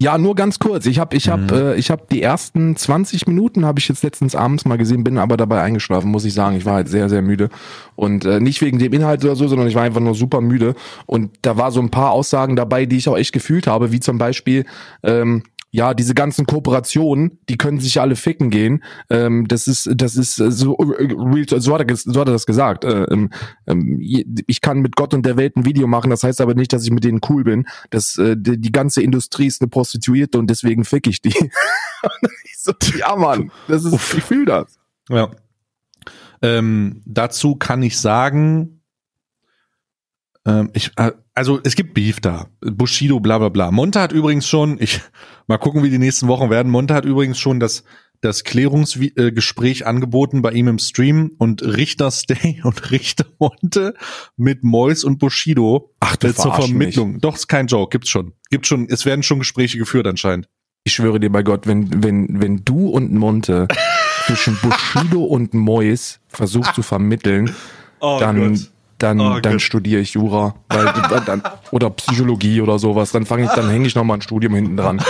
Ja, 0.00 0.16
nur 0.16 0.36
ganz 0.36 0.60
kurz. 0.60 0.86
Ich 0.86 1.00
habe 1.00 1.16
ich 1.16 1.28
hab, 1.28 1.50
mhm. 1.50 1.56
äh, 1.56 1.74
ich 1.74 1.90
hab 1.90 2.08
die 2.08 2.22
ersten 2.22 2.76
20 2.76 3.26
Minuten 3.26 3.66
habe 3.66 3.80
ich 3.80 3.88
jetzt 3.88 4.04
letztens 4.04 4.36
abends 4.36 4.64
mal 4.64 4.78
gesehen, 4.78 5.02
bin 5.02 5.18
aber 5.18 5.36
dabei 5.36 5.60
eingeschlafen, 5.60 6.08
muss 6.08 6.24
ich 6.24 6.34
sagen. 6.34 6.56
Ich 6.56 6.64
war 6.64 6.74
halt 6.74 6.88
sehr, 6.88 7.08
sehr 7.08 7.20
müde. 7.20 7.48
Und 7.96 8.24
äh, 8.24 8.38
nicht 8.38 8.60
wegen 8.62 8.78
dem 8.78 8.92
Inhalt 8.92 9.24
oder 9.24 9.34
so, 9.34 9.48
sondern 9.48 9.66
ich 9.66 9.74
war 9.74 9.82
einfach 9.82 10.00
nur 10.00 10.14
super 10.14 10.40
müde. 10.40 10.76
Und 11.06 11.32
da 11.42 11.56
war 11.56 11.72
so 11.72 11.80
ein 11.80 11.90
paar 11.90 12.12
Aussagen 12.12 12.54
dabei, 12.54 12.86
die 12.86 12.96
ich 12.96 13.08
auch 13.08 13.18
echt 13.18 13.32
gefühlt 13.32 13.66
habe, 13.66 13.90
wie 13.90 13.98
zum 13.98 14.18
Beispiel, 14.18 14.66
ähm, 15.02 15.42
ja, 15.70 15.92
diese 15.92 16.14
ganzen 16.14 16.46
Kooperationen, 16.46 17.38
die 17.48 17.58
können 17.58 17.78
sich 17.78 18.00
alle 18.00 18.16
ficken 18.16 18.50
gehen. 18.50 18.82
Ähm, 19.10 19.46
das 19.48 19.68
ist, 19.68 19.88
das 19.94 20.16
ist 20.16 20.40
äh, 20.40 20.50
so, 20.50 20.78
äh, 20.78 21.60
so, 21.60 21.74
hat 21.74 21.88
er, 21.88 21.96
so 21.96 22.20
hat 22.20 22.28
er 22.28 22.32
das 22.32 22.46
gesagt. 22.46 22.84
Äh, 22.84 23.04
ähm, 23.04 23.30
ähm 23.66 23.98
ich 24.00 24.60
kann 24.62 24.80
mit 24.80 24.96
Gott 24.96 25.12
und 25.12 25.26
der 25.26 25.36
Welt 25.36 25.56
ein 25.56 25.66
Video 25.66 25.86
machen, 25.86 26.10
das 26.10 26.22
heißt 26.22 26.40
aber 26.40 26.54
nicht, 26.54 26.72
dass 26.72 26.84
ich 26.84 26.90
mit 26.90 27.04
denen 27.04 27.20
cool 27.28 27.44
bin. 27.44 27.66
Das, 27.90 28.16
äh, 28.16 28.36
die, 28.38 28.58
die 28.58 28.72
ganze 28.72 29.02
Industrie 29.02 29.46
ist 29.46 29.60
eine 29.60 29.68
Prostituierte 29.68 30.38
und 30.38 30.48
deswegen 30.48 30.84
fick 30.84 31.06
ich 31.06 31.20
die. 31.20 31.28
ich 32.44 32.58
so, 32.58 32.72
ja, 32.98 33.14
Mann, 33.16 33.50
das 33.66 33.84
ist, 33.84 34.14
ich 34.14 34.24
fühle 34.24 34.46
das. 34.46 34.78
Ja. 35.10 35.30
Ähm, 36.40 37.02
dazu 37.04 37.56
kann 37.56 37.82
ich 37.82 37.98
sagen, 37.98 38.77
ähm, 40.48 40.70
ich, 40.72 40.92
äh, 40.96 41.12
also 41.34 41.60
es 41.62 41.76
gibt 41.76 41.94
Beef 41.94 42.20
da. 42.20 42.48
Bushido, 42.60 43.20
bla 43.20 43.38
bla 43.38 43.50
bla. 43.50 43.70
Monte 43.70 44.00
hat 44.00 44.12
übrigens 44.12 44.48
schon, 44.48 44.78
ich 44.80 45.00
mal 45.46 45.58
gucken, 45.58 45.82
wie 45.82 45.90
die 45.90 45.98
nächsten 45.98 46.26
Wochen 46.26 46.50
werden. 46.50 46.72
Monte 46.72 46.94
hat 46.94 47.04
übrigens 47.04 47.38
schon 47.38 47.60
das 47.60 47.84
das 48.20 48.42
Klärungsgespräch 48.42 49.86
angeboten 49.86 50.42
bei 50.42 50.50
ihm 50.50 50.66
im 50.66 50.78
Stream 50.78 51.32
und 51.38 51.62
Richter 51.62 52.10
Stay 52.10 52.60
und 52.64 52.90
Richter 52.90 53.26
Monte 53.38 53.94
mit 54.36 54.64
Mois 54.64 55.04
und 55.04 55.18
Bushido 55.18 55.94
Ach, 56.00 56.16
du 56.16 56.28
äh, 56.28 56.34
zur 56.34 56.54
Vermittlung. 56.54 57.20
Doch, 57.20 57.36
ist 57.36 57.48
kein 57.48 57.68
Joke, 57.68 57.90
gibt's 57.90 58.08
schon. 58.08 58.32
Gibt 58.50 58.66
schon, 58.66 58.88
es 58.88 59.06
werden 59.06 59.22
schon 59.22 59.38
Gespräche 59.38 59.78
geführt 59.78 60.06
anscheinend. 60.06 60.48
Ich 60.84 60.94
schwöre 60.94 61.20
dir 61.20 61.30
bei 61.30 61.42
Gott, 61.42 61.66
wenn, 61.66 62.02
wenn, 62.02 62.40
wenn 62.40 62.64
du 62.64 62.88
und 62.88 63.12
Monte 63.12 63.68
zwischen 64.26 64.58
Bushido 64.62 65.22
und 65.22 65.54
Mois 65.54 66.18
versuchst 66.28 66.74
zu 66.74 66.82
vermitteln, 66.82 67.54
dann, 68.00 68.66
dann, 68.98 69.20
Oh 69.20 69.40
dann 69.40 69.60
studiere 69.60 70.00
ich 70.00 70.14
Jura 70.14 70.54
weil, 70.68 70.92
dann, 71.24 71.42
oder 71.70 71.90
Psychologie 71.90 72.60
oder 72.60 72.78
sowas. 72.78 73.12
Dann 73.12 73.26
fange 73.26 73.44
ich, 73.44 73.50
dann 73.50 73.70
hänge 73.70 73.86
ich 73.86 73.94
noch 73.94 74.04
mal 74.04 74.14
ein 74.14 74.22
Studium 74.22 74.54
hinten 74.54 74.76
dran. 74.76 75.02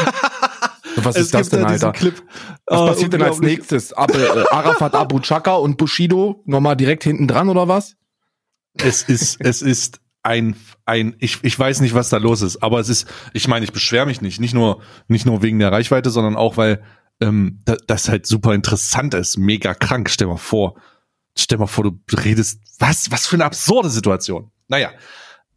Was 0.96 1.16
ist 1.16 1.34
das 1.34 1.48
denn, 1.48 1.64
Alter? 1.64 1.92
Clip. 1.92 2.22
Was 2.66 2.90
passiert 2.90 3.12
denn 3.12 3.22
als 3.22 3.40
nächstes? 3.40 3.92
Ab, 3.92 4.10
äh, 4.14 4.44
Arafat 4.50 4.94
Abu 4.94 5.20
Chaka 5.20 5.54
und 5.54 5.76
Bushido 5.76 6.42
nochmal 6.44 6.76
direkt 6.76 7.04
hinten 7.04 7.28
dran 7.28 7.48
oder 7.48 7.68
was? 7.68 7.96
Es 8.74 9.02
ist, 9.02 9.40
es 9.40 9.62
ist 9.62 10.00
ein, 10.22 10.56
ein, 10.84 11.16
ich, 11.18 11.38
ich 11.42 11.58
weiß 11.58 11.80
nicht, 11.80 11.94
was 11.94 12.10
da 12.10 12.18
los 12.18 12.42
ist, 12.42 12.62
aber 12.62 12.80
es 12.80 12.88
ist, 12.88 13.08
ich 13.32 13.48
meine, 13.48 13.64
ich 13.64 13.72
beschwere 13.72 14.06
mich 14.06 14.20
nicht, 14.20 14.40
nicht 14.40 14.54
nur, 14.54 14.80
nicht 15.08 15.26
nur 15.26 15.42
wegen 15.42 15.58
der 15.58 15.72
Reichweite, 15.72 16.10
sondern 16.10 16.36
auch, 16.36 16.56
weil 16.56 16.82
ähm, 17.20 17.60
da, 17.64 17.76
das 17.86 18.08
halt 18.08 18.26
super 18.26 18.54
interessant 18.54 19.14
ist, 19.14 19.38
mega 19.38 19.74
krank. 19.74 20.10
Stell 20.10 20.28
mal 20.28 20.36
vor, 20.36 20.74
stell 21.40 21.58
mal 21.58 21.66
vor, 21.66 21.84
du 21.84 21.98
redest, 22.24 22.60
was, 22.78 23.10
was 23.10 23.26
für 23.26 23.36
eine 23.36 23.44
absurde 23.44 23.90
Situation. 23.90 24.50
Naja. 24.68 24.90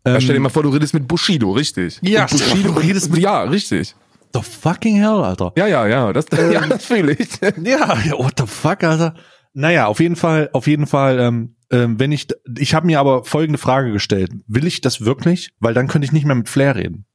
Ja, 0.05 0.15
Ähm, 0.15 0.21
stell 0.21 0.33
dir 0.35 0.39
mal 0.41 0.49
vor, 0.49 0.63
du 0.63 0.69
redest 0.69 0.93
mit 0.93 1.07
Bushido, 1.07 1.51
richtig? 1.51 1.99
Ja, 2.01 2.21
mal 2.21 2.27
Bushido 2.27 2.71
du 2.73 2.79
redest 2.79 3.11
mit- 3.11 3.21
Ja, 3.21 3.43
richtig. 3.43 3.95
the 4.33 4.41
fucking 4.41 4.95
hell, 4.95 5.23
Alter. 5.23 5.51
Ja, 5.57 5.67
ja, 5.67 5.87
ja, 5.87 6.13
das, 6.13 6.25
ja, 6.31 6.65
das 6.65 6.85
fühle 6.85 7.13
ich. 7.13 7.29
Ja, 7.41 7.97
ja, 8.05 8.17
what 8.17 8.33
the 8.39 8.47
fuck, 8.47 8.83
Alter. 8.83 9.15
Naja, 9.53 9.87
auf 9.87 9.99
jeden 9.99 10.15
Fall, 10.15 10.49
auf 10.53 10.65
jeden 10.67 10.87
Fall, 10.87 11.19
ähm, 11.19 11.55
ähm, 11.71 11.99
wenn 11.99 12.11
ich, 12.11 12.27
ich 12.57 12.73
habe 12.73 12.85
mir 12.87 12.99
aber 12.99 13.23
folgende 13.25 13.57
Frage 13.59 13.91
gestellt. 13.91 14.31
Will 14.47 14.65
ich 14.65 14.81
das 14.81 15.01
wirklich? 15.05 15.51
Weil 15.59 15.73
dann 15.73 15.87
könnte 15.87 16.05
ich 16.05 16.11
nicht 16.13 16.25
mehr 16.25 16.35
mit 16.35 16.47
Flair 16.49 16.75
reden. 16.75 17.05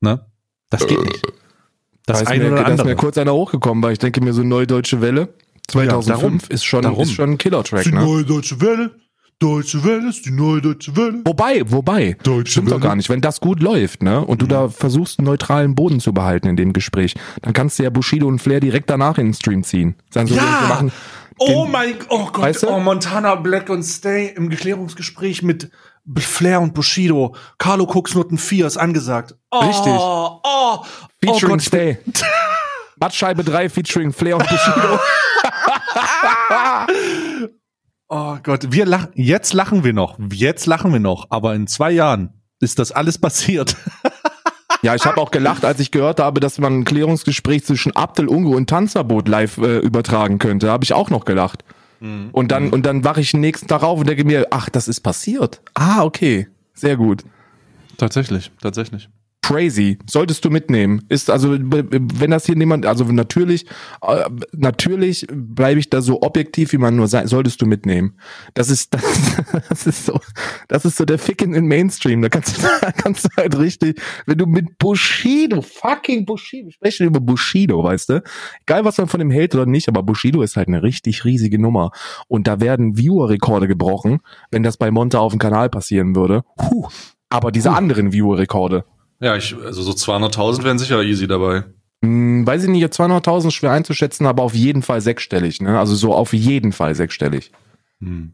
Ne? 0.00 0.26
Das 0.70 0.86
geht 0.86 1.02
nicht. 1.02 1.22
Das 2.06 2.18
da 2.18 2.22
ist, 2.24 2.28
eine 2.28 2.44
mir, 2.44 2.52
oder 2.52 2.56
da 2.56 2.62
ist 2.70 2.76
mir 2.78 2.80
andere. 2.82 2.96
kurz 2.96 3.18
einer 3.18 3.32
hochgekommen, 3.34 3.82
weil 3.82 3.92
ich 3.92 3.98
denke 3.98 4.20
mir, 4.20 4.32
so 4.32 4.42
Neue 4.42 4.66
Deutsche 4.66 5.00
Welle 5.00 5.34
2005 5.72 6.20
darum. 6.20 6.40
ist 6.54 6.64
schon, 6.64 6.82
Darum. 6.82 7.02
ist 7.02 7.12
schon 7.12 7.30
ein 7.30 7.38
Killer-Track, 7.38 7.84
Die 7.84 7.92
ne? 7.92 8.00
neue 8.04 8.24
deutsche 8.24 8.60
Welle. 8.60 8.92
Deutsche 9.38 9.82
Welle 9.84 10.08
ist 10.10 10.26
die 10.26 10.32
neue 10.32 10.60
deutsche 10.60 10.94
Welle. 10.96 11.22
Wobei, 11.24 11.62
wobei, 11.64 12.14
Deutsche 12.22 12.52
stimmt 12.52 12.68
doch 12.68 12.72
Welle. 12.72 12.82
gar 12.82 12.94
nicht. 12.96 13.08
Wenn 13.08 13.22
das 13.22 13.40
gut 13.40 13.60
läuft, 13.62 14.02
ne, 14.02 14.22
und 14.22 14.42
du 14.42 14.46
da 14.46 14.68
versuchst, 14.68 15.18
einen 15.18 15.24
neutralen 15.26 15.74
Boden 15.74 15.98
zu 15.98 16.12
behalten 16.12 16.46
in 16.48 16.56
dem 16.56 16.74
Gespräch, 16.74 17.14
dann 17.40 17.54
kannst 17.54 17.78
du 17.78 17.84
ja 17.84 17.88
Bushido 17.90 18.26
und 18.26 18.38
Flair 18.40 18.60
direkt 18.60 18.90
danach 18.90 19.16
in 19.16 19.28
den 19.28 19.34
Stream 19.34 19.62
ziehen. 19.62 19.94
Sagen 20.10 20.26
so, 20.28 20.34
Ja! 20.34 20.42
wir 20.60 20.68
machen, 20.68 20.92
Oh 21.38 21.62
Den- 21.64 21.72
mein, 21.72 21.94
oh 22.10 22.26
Gott, 22.30 22.42
Weißt 22.42 22.64
du? 22.64 22.68
oh 22.68 22.80
Montana 22.80 23.34
Black 23.36 23.70
und 23.70 23.82
Stay 23.82 24.26
im 24.36 24.50
Geklärungsgespräch 24.50 25.42
mit 25.42 25.70
Flair 26.18 26.60
und 26.60 26.74
Bushido. 26.74 27.34
Carlo 27.56 27.86
Koksnutten 27.86 28.36
4 28.36 28.66
ist 28.66 28.76
angesagt. 28.76 29.36
Oh, 29.50 29.60
Richtig. 29.60 29.92
Oh, 29.96 30.40
oh 30.44 30.78
featuring 31.24 31.52
Gott, 31.56 31.62
ich 31.62 31.70
bin- 31.70 31.80
Stay. 31.80 31.98
Mattscheibe 33.00 33.42
3 33.42 33.68
featuring 33.68 34.12
Flair 34.12 34.36
und 34.36 34.48
Bushido. 34.48 35.00
Oh 38.12 38.36
Gott, 38.42 38.72
wir 38.72 38.86
lachen, 38.86 39.10
jetzt 39.14 39.52
lachen 39.52 39.84
wir 39.84 39.92
noch, 39.92 40.18
jetzt 40.32 40.66
lachen 40.66 40.92
wir 40.92 40.98
noch, 40.98 41.28
aber 41.30 41.54
in 41.54 41.68
zwei 41.68 41.92
Jahren 41.92 42.42
ist 42.58 42.80
das 42.80 42.90
alles 42.92 43.18
passiert. 43.18 43.76
Ja, 44.82 44.94
ich 44.94 45.04
habe 45.04 45.20
auch 45.20 45.30
gelacht, 45.30 45.66
als 45.66 45.78
ich 45.78 45.90
gehört 45.90 46.20
habe, 46.20 46.40
dass 46.40 46.58
man 46.58 46.78
ein 46.78 46.84
Klärungsgespräch 46.84 47.66
zwischen 47.66 47.94
Abdel 47.94 48.28
Ungo 48.28 48.56
und 48.56 48.70
Tanzverbot 48.70 49.28
live 49.28 49.58
äh, 49.58 49.76
übertragen 49.76 50.38
könnte. 50.38 50.70
Habe 50.70 50.84
ich 50.84 50.94
auch 50.94 51.10
noch 51.10 51.26
gelacht. 51.26 51.64
Und 52.00 52.50
dann 52.50 52.70
und 52.70 52.86
dann 52.86 53.04
wache 53.04 53.20
ich 53.20 53.32
den 53.32 53.40
nächsten 53.40 53.68
Tag 53.68 53.82
auf 53.82 54.00
und 54.00 54.08
denke 54.08 54.24
mir, 54.24 54.46
ach, 54.50 54.70
das 54.70 54.88
ist 54.88 55.00
passiert. 55.00 55.60
Ah, 55.74 56.02
okay, 56.02 56.48
sehr 56.72 56.96
gut. 56.96 57.24
Tatsächlich, 57.98 58.50
tatsächlich. 58.62 59.10
Crazy. 59.42 59.98
Solltest 60.08 60.44
du 60.44 60.50
mitnehmen. 60.50 61.02
Ist 61.08 61.30
also, 61.30 61.50
wenn 61.50 62.30
das 62.30 62.46
hier 62.46 62.56
niemand, 62.56 62.86
also 62.86 63.04
natürlich, 63.04 63.66
äh, 64.02 64.28
natürlich 64.52 65.26
bleibe 65.28 65.80
ich 65.80 65.90
da 65.90 66.02
so 66.02 66.22
objektiv, 66.22 66.72
wie 66.72 66.78
man 66.78 66.94
nur 66.94 67.08
sein, 67.08 67.26
solltest 67.26 67.60
du 67.60 67.66
mitnehmen. 67.66 68.16
Das 68.54 68.70
ist, 68.70 68.94
das, 68.94 69.02
das 69.68 69.86
ist 69.86 70.06
so, 70.06 70.20
das 70.68 70.84
ist 70.84 70.96
so 70.96 71.04
der 71.04 71.18
Ficken 71.18 71.54
in 71.54 71.66
Mainstream. 71.66 72.22
Da 72.22 72.28
kannst 72.28 72.58
du, 72.58 72.62
da 72.80 72.92
kannst 72.92 73.24
du 73.24 73.28
halt 73.36 73.58
richtig, 73.58 74.00
wenn 74.26 74.38
du 74.38 74.46
mit 74.46 74.78
Bushido, 74.78 75.62
fucking 75.62 76.26
Bushido, 76.26 76.66
wir 76.66 76.72
sprechen 76.72 77.06
über 77.06 77.20
Bushido, 77.20 77.82
weißt 77.82 78.10
du? 78.10 78.22
Egal, 78.62 78.84
was 78.84 78.98
man 78.98 79.08
von 79.08 79.20
dem 79.20 79.30
hält 79.30 79.54
oder 79.54 79.66
nicht, 79.66 79.88
aber 79.88 80.02
Bushido 80.02 80.42
ist 80.42 80.56
halt 80.56 80.68
eine 80.68 80.82
richtig 80.82 81.24
riesige 81.24 81.58
Nummer. 81.58 81.90
Und 82.28 82.46
da 82.46 82.60
werden 82.60 82.96
Viewer-Rekorde 82.96 83.68
gebrochen, 83.68 84.20
wenn 84.50 84.62
das 84.62 84.76
bei 84.76 84.90
Monte 84.90 85.18
auf 85.18 85.32
dem 85.32 85.38
Kanal 85.38 85.70
passieren 85.70 86.14
würde. 86.14 86.44
Puh. 86.56 86.88
Aber 87.30 87.52
diese 87.52 87.70
anderen 87.72 88.12
Viewer-Rekorde, 88.12 88.84
Ja, 89.20 89.36
ich, 89.36 89.54
also 89.54 89.82
so 89.82 89.92
200.000 89.92 90.64
wären 90.64 90.78
sicher 90.78 91.02
easy 91.02 91.26
dabei. 91.26 91.64
Hm, 92.02 92.46
weiß 92.46 92.64
ich 92.64 92.70
nicht, 92.70 92.84
200.000 92.84 93.50
schwer 93.50 93.72
einzuschätzen, 93.72 94.26
aber 94.26 94.42
auf 94.42 94.54
jeden 94.54 94.82
Fall 94.82 95.00
sechsstellig, 95.02 95.60
ne? 95.60 95.78
Also 95.78 95.94
so 95.94 96.14
auf 96.14 96.32
jeden 96.32 96.72
Fall 96.72 96.94
sechsstellig. 96.94 97.52
Hm. 98.00 98.32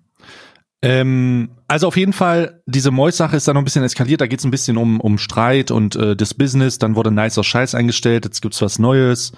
Ähm, 0.82 1.51
also 1.66 1.89
auf 1.89 1.97
jeden 1.97 2.12
Fall, 2.12 2.62
diese 2.66 2.93
Mois-Sache 2.93 3.37
ist 3.37 3.49
da 3.49 3.55
noch 3.55 3.62
ein 3.62 3.64
bisschen 3.64 3.82
eskaliert. 3.82 4.20
Da 4.20 4.28
geht 4.28 4.39
es 4.39 4.45
ein 4.45 4.53
bisschen 4.53 4.76
um, 4.76 5.01
um 5.01 5.18
Streit 5.18 5.72
und 5.72 5.97
äh, 5.97 6.14
das 6.14 6.34
Business. 6.34 6.78
Dann 6.78 6.95
wurde 6.95 7.11
nicer 7.11 7.43
Scheiß 7.43 7.74
eingestellt. 7.74 8.24
Jetzt 8.24 8.41
gibt's 8.41 8.62
was 8.62 8.78
Neues 8.78 9.32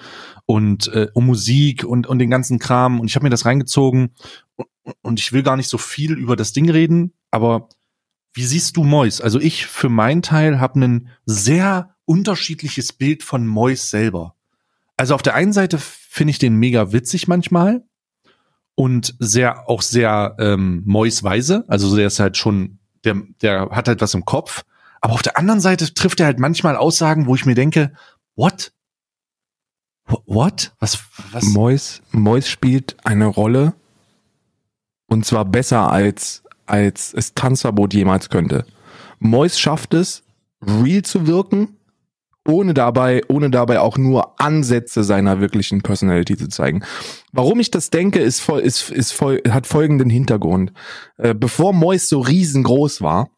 und 0.44 0.88
äh, 0.88 1.08
um 1.14 1.24
Musik 1.26 1.84
und, 1.84 2.06
und 2.06 2.18
den 2.18 2.28
ganzen 2.28 2.58
Kram. 2.58 3.00
Und 3.00 3.06
ich 3.08 3.14
habe 3.14 3.24
mir 3.24 3.30
das 3.30 3.46
reingezogen 3.46 4.10
und, 4.56 4.66
und 5.00 5.20
ich 5.20 5.32
will 5.32 5.42
gar 5.42 5.56
nicht 5.56 5.68
so 5.68 5.78
viel 5.78 6.18
über 6.18 6.36
das 6.36 6.52
Ding 6.52 6.68
reden, 6.68 7.14
aber 7.30 7.68
wie 8.38 8.44
siehst 8.44 8.76
du 8.76 8.84
Mois? 8.84 9.20
Also 9.20 9.40
ich 9.40 9.66
für 9.66 9.88
meinen 9.88 10.22
Teil 10.22 10.60
habe 10.60 10.78
ein 10.78 11.08
sehr 11.26 11.96
unterschiedliches 12.04 12.92
Bild 12.92 13.24
von 13.24 13.44
Mois 13.48 13.90
selber. 13.90 14.36
Also 14.96 15.16
auf 15.16 15.22
der 15.22 15.34
einen 15.34 15.52
Seite 15.52 15.76
finde 15.78 16.30
ich 16.30 16.38
den 16.38 16.54
mega 16.54 16.92
witzig 16.92 17.26
manchmal 17.26 17.82
und 18.76 19.16
sehr 19.18 19.68
auch 19.68 19.82
sehr 19.82 20.36
ähm, 20.38 20.82
Mois-weise. 20.86 21.64
Also 21.66 21.96
der 21.96 22.06
ist 22.06 22.20
halt 22.20 22.36
schon, 22.36 22.78
der, 23.02 23.16
der 23.42 23.70
hat 23.70 23.88
halt 23.88 24.00
was 24.00 24.14
im 24.14 24.24
Kopf. 24.24 24.64
Aber 25.00 25.14
auf 25.14 25.22
der 25.22 25.36
anderen 25.36 25.60
Seite 25.60 25.92
trifft 25.92 26.20
er 26.20 26.26
halt 26.26 26.38
manchmal 26.38 26.76
Aussagen, 26.76 27.26
wo 27.26 27.34
ich 27.34 27.44
mir 27.44 27.56
denke, 27.56 27.92
what? 28.36 28.72
Wh- 30.06 30.22
What? 30.26 30.74
Was? 30.78 31.00
Was? 31.32 31.42
Mois, 31.42 32.02
Mois 32.12 32.42
spielt 32.48 32.96
eine 33.04 33.26
Rolle 33.26 33.74
und 35.08 35.26
zwar 35.26 35.44
besser 35.44 35.90
als, 35.90 36.44
als 36.68 37.12
es 37.14 37.34
Tanzverbot 37.34 37.94
jemals 37.94 38.30
könnte. 38.30 38.64
Mois 39.18 39.58
schafft 39.58 39.94
es, 39.94 40.22
real 40.62 41.02
zu 41.02 41.26
wirken, 41.26 41.76
ohne 42.46 42.72
dabei, 42.72 43.22
ohne 43.28 43.50
dabei 43.50 43.80
auch 43.80 43.98
nur 43.98 44.40
Ansätze 44.40 45.04
seiner 45.04 45.40
wirklichen 45.40 45.82
Personality 45.82 46.36
zu 46.36 46.48
zeigen. 46.48 46.82
Warum 47.32 47.60
ich 47.60 47.70
das 47.70 47.90
denke, 47.90 48.20
ist 48.20 48.40
voll, 48.40 48.60
ist, 48.60 48.90
ist 48.90 49.12
voll, 49.12 49.42
hat 49.50 49.66
folgenden 49.66 50.08
Hintergrund. 50.08 50.72
Äh, 51.18 51.34
bevor 51.34 51.72
Mois 51.72 52.08
so 52.08 52.20
riesengroß 52.20 53.02
war, 53.02 53.28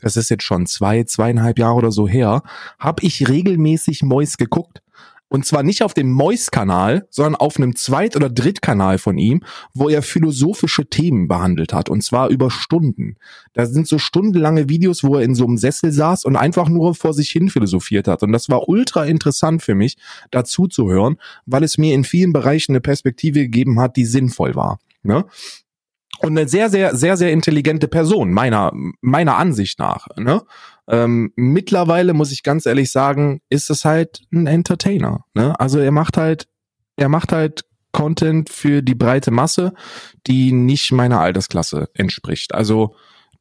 das 0.00 0.16
ist 0.16 0.30
jetzt 0.30 0.44
schon 0.44 0.66
zwei, 0.66 1.04
zweieinhalb 1.04 1.58
Jahre 1.58 1.76
oder 1.76 1.92
so 1.92 2.06
her, 2.06 2.42
habe 2.78 3.04
ich 3.04 3.28
regelmäßig 3.28 4.02
Mois 4.02 4.36
geguckt. 4.36 4.82
Und 5.30 5.46
zwar 5.46 5.62
nicht 5.62 5.84
auf 5.84 5.94
dem 5.94 6.10
Mois-Kanal, 6.10 7.06
sondern 7.08 7.36
auf 7.36 7.56
einem 7.56 7.76
Zweit- 7.76 8.16
oder 8.16 8.28
Drittkanal 8.28 8.98
von 8.98 9.16
ihm, 9.16 9.44
wo 9.72 9.88
er 9.88 10.02
philosophische 10.02 10.86
Themen 10.90 11.28
behandelt 11.28 11.72
hat. 11.72 11.88
Und 11.88 12.02
zwar 12.02 12.28
über 12.30 12.50
Stunden. 12.50 13.14
Da 13.52 13.66
sind 13.66 13.86
so 13.86 13.98
stundenlange 13.98 14.68
Videos, 14.68 15.04
wo 15.04 15.16
er 15.16 15.22
in 15.22 15.36
so 15.36 15.46
einem 15.46 15.56
Sessel 15.56 15.92
saß 15.92 16.24
und 16.24 16.34
einfach 16.34 16.68
nur 16.68 16.96
vor 16.96 17.14
sich 17.14 17.30
hin 17.30 17.48
philosophiert 17.48 18.08
hat. 18.08 18.24
Und 18.24 18.32
das 18.32 18.48
war 18.48 18.68
ultra 18.68 19.04
interessant 19.04 19.62
für 19.62 19.76
mich, 19.76 19.96
dazu 20.32 20.66
zu 20.66 20.90
hören, 20.90 21.16
weil 21.46 21.62
es 21.62 21.78
mir 21.78 21.94
in 21.94 22.02
vielen 22.02 22.32
Bereichen 22.32 22.72
eine 22.72 22.80
Perspektive 22.80 23.38
gegeben 23.40 23.78
hat, 23.78 23.94
die 23.94 24.06
sinnvoll 24.06 24.56
war. 24.56 24.80
Ne? 25.04 25.26
Und 26.22 26.36
eine 26.36 26.48
sehr, 26.48 26.68
sehr, 26.68 26.94
sehr, 26.96 27.16
sehr 27.16 27.32
intelligente 27.32 27.88
Person, 27.88 28.32
meiner, 28.32 28.72
meiner 29.00 29.36
Ansicht 29.36 29.78
nach. 29.78 30.06
Ne? 30.16 30.42
Ähm, 30.90 31.32
mittlerweile 31.36 32.14
muss 32.14 32.32
ich 32.32 32.42
ganz 32.42 32.66
ehrlich 32.66 32.90
sagen, 32.90 33.40
ist 33.48 33.70
es 33.70 33.84
halt 33.84 34.22
ein 34.32 34.46
Entertainer. 34.46 35.24
Ne? 35.34 35.58
Also 35.58 35.78
er 35.78 35.92
macht 35.92 36.16
halt, 36.16 36.48
er 36.96 37.08
macht 37.08 37.32
halt 37.32 37.64
Content 37.92 38.50
für 38.50 38.82
die 38.82 38.94
breite 38.94 39.30
Masse, 39.30 39.72
die 40.26 40.52
nicht 40.52 40.92
meiner 40.92 41.20
Altersklasse 41.20 41.88
entspricht. 41.94 42.54
Also 42.54 42.94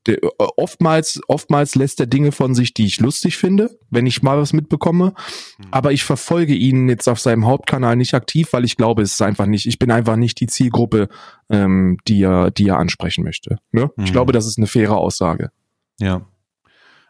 der, 0.05 0.23
äh, 0.23 0.29
oftmals, 0.37 1.19
oftmals 1.27 1.75
lässt 1.75 1.99
er 1.99 2.07
Dinge 2.07 2.31
von 2.31 2.55
sich, 2.55 2.73
die 2.73 2.85
ich 2.85 2.99
lustig 2.99 3.37
finde, 3.37 3.77
wenn 3.89 4.05
ich 4.05 4.21
mal 4.21 4.37
was 4.37 4.53
mitbekomme. 4.53 5.13
Mhm. 5.57 5.65
Aber 5.71 5.91
ich 5.91 6.03
verfolge 6.03 6.53
ihn 6.53 6.87
jetzt 6.89 7.07
auf 7.07 7.19
seinem 7.19 7.45
Hauptkanal 7.45 7.95
nicht 7.95 8.13
aktiv, 8.13 8.53
weil 8.53 8.65
ich 8.65 8.77
glaube, 8.77 9.01
es 9.01 9.13
ist 9.13 9.21
einfach 9.21 9.45
nicht, 9.45 9.65
ich 9.65 9.79
bin 9.79 9.91
einfach 9.91 10.15
nicht 10.15 10.39
die 10.39 10.47
Zielgruppe, 10.47 11.09
ähm, 11.49 11.97
die 12.07 12.23
er, 12.23 12.51
die 12.51 12.69
er 12.69 12.77
ansprechen 12.77 13.23
möchte. 13.23 13.57
Ne? 13.71 13.91
Mhm. 13.95 14.03
Ich 14.03 14.11
glaube, 14.11 14.31
das 14.31 14.45
ist 14.45 14.57
eine 14.57 14.67
faire 14.67 14.97
Aussage. 14.97 15.51
Ja. 15.99 16.25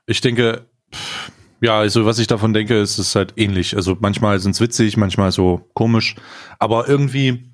Ich 0.09 0.21
denke, 0.21 0.65
ja, 1.61 1.77
also 1.77 2.05
was 2.05 2.19
ich 2.19 2.27
davon 2.27 2.53
denke, 2.53 2.79
ist 2.79 2.97
es 2.97 3.15
halt 3.15 3.33
ähnlich. 3.35 3.75
Also 3.75 3.95
manchmal 3.99 4.39
sind 4.39 4.51
es 4.51 4.61
witzig, 4.61 4.97
manchmal 4.97 5.31
so 5.31 5.69
komisch, 5.73 6.15
aber 6.57 6.87
irgendwie 6.87 7.53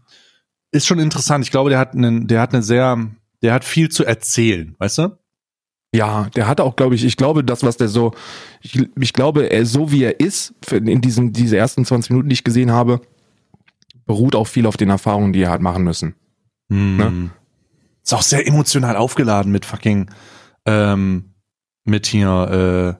ist 0.72 0.88
schon 0.88 1.00
interessant. 1.00 1.44
Ich 1.44 1.52
glaube, 1.52 1.70
der 1.70 1.80
hat 1.80 1.94
einen, 1.94 2.28
der 2.28 2.40
hat 2.42 2.54
eine 2.54 2.64
sehr, 2.64 2.98
der 3.42 3.54
hat 3.54 3.66
viel 3.66 3.90
zu 3.90 4.06
erzählen, 4.06 4.76
weißt 4.80 5.00
du? 5.00 5.18
Ja, 5.94 6.30
der 6.36 6.48
hat 6.48 6.62
auch, 6.62 6.76
glaube 6.76 6.96
ich, 6.96 7.04
ich 7.04 7.18
glaube, 7.18 7.44
das, 7.44 7.64
was 7.64 7.78
der 7.78 7.88
so, 7.88 8.14
ich, 8.62 8.88
ich 9.00 9.14
glaube, 9.14 9.50
er, 9.50 9.66
so 9.66 9.92
wie 9.92 10.04
er 10.04 10.20
ist, 10.20 10.54
in 10.72 11.02
diesen, 11.02 11.34
diese 11.34 11.58
ersten 11.58 11.86
20 11.86 12.12
Minuten, 12.12 12.30
die 12.30 12.34
ich 12.34 12.44
gesehen 12.44 12.72
habe, 12.72 13.02
beruht 14.06 14.36
auch 14.36 14.48
viel 14.48 14.66
auf 14.66 14.78
den 14.78 14.90
Erfahrungen, 14.90 15.34
die 15.34 15.42
er 15.42 15.52
hat 15.52 15.62
machen 15.62 15.84
müssen. 15.84 16.16
Hm. 16.70 16.98
Ne? 16.98 17.30
Ist 18.04 18.14
auch 18.14 18.22
sehr 18.22 18.48
emotional 18.48 18.98
aufgeladen 18.98 19.52
mit 19.52 19.66
fucking, 19.66 20.10
ähm, 20.66 21.35
mit 21.86 22.06
hier, 22.08 22.98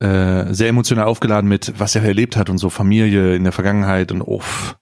äh, 0.00 0.04
äh, 0.04 0.52
sehr 0.52 0.68
emotional 0.68 1.06
aufgeladen 1.06 1.48
mit, 1.48 1.72
was 1.78 1.94
er 1.94 2.02
erlebt 2.02 2.36
hat 2.36 2.50
und 2.50 2.58
so 2.58 2.70
Familie 2.70 3.34
in 3.34 3.44
der 3.44 3.52
Vergangenheit 3.52 4.12
und 4.12 4.20
uff. 4.20 4.76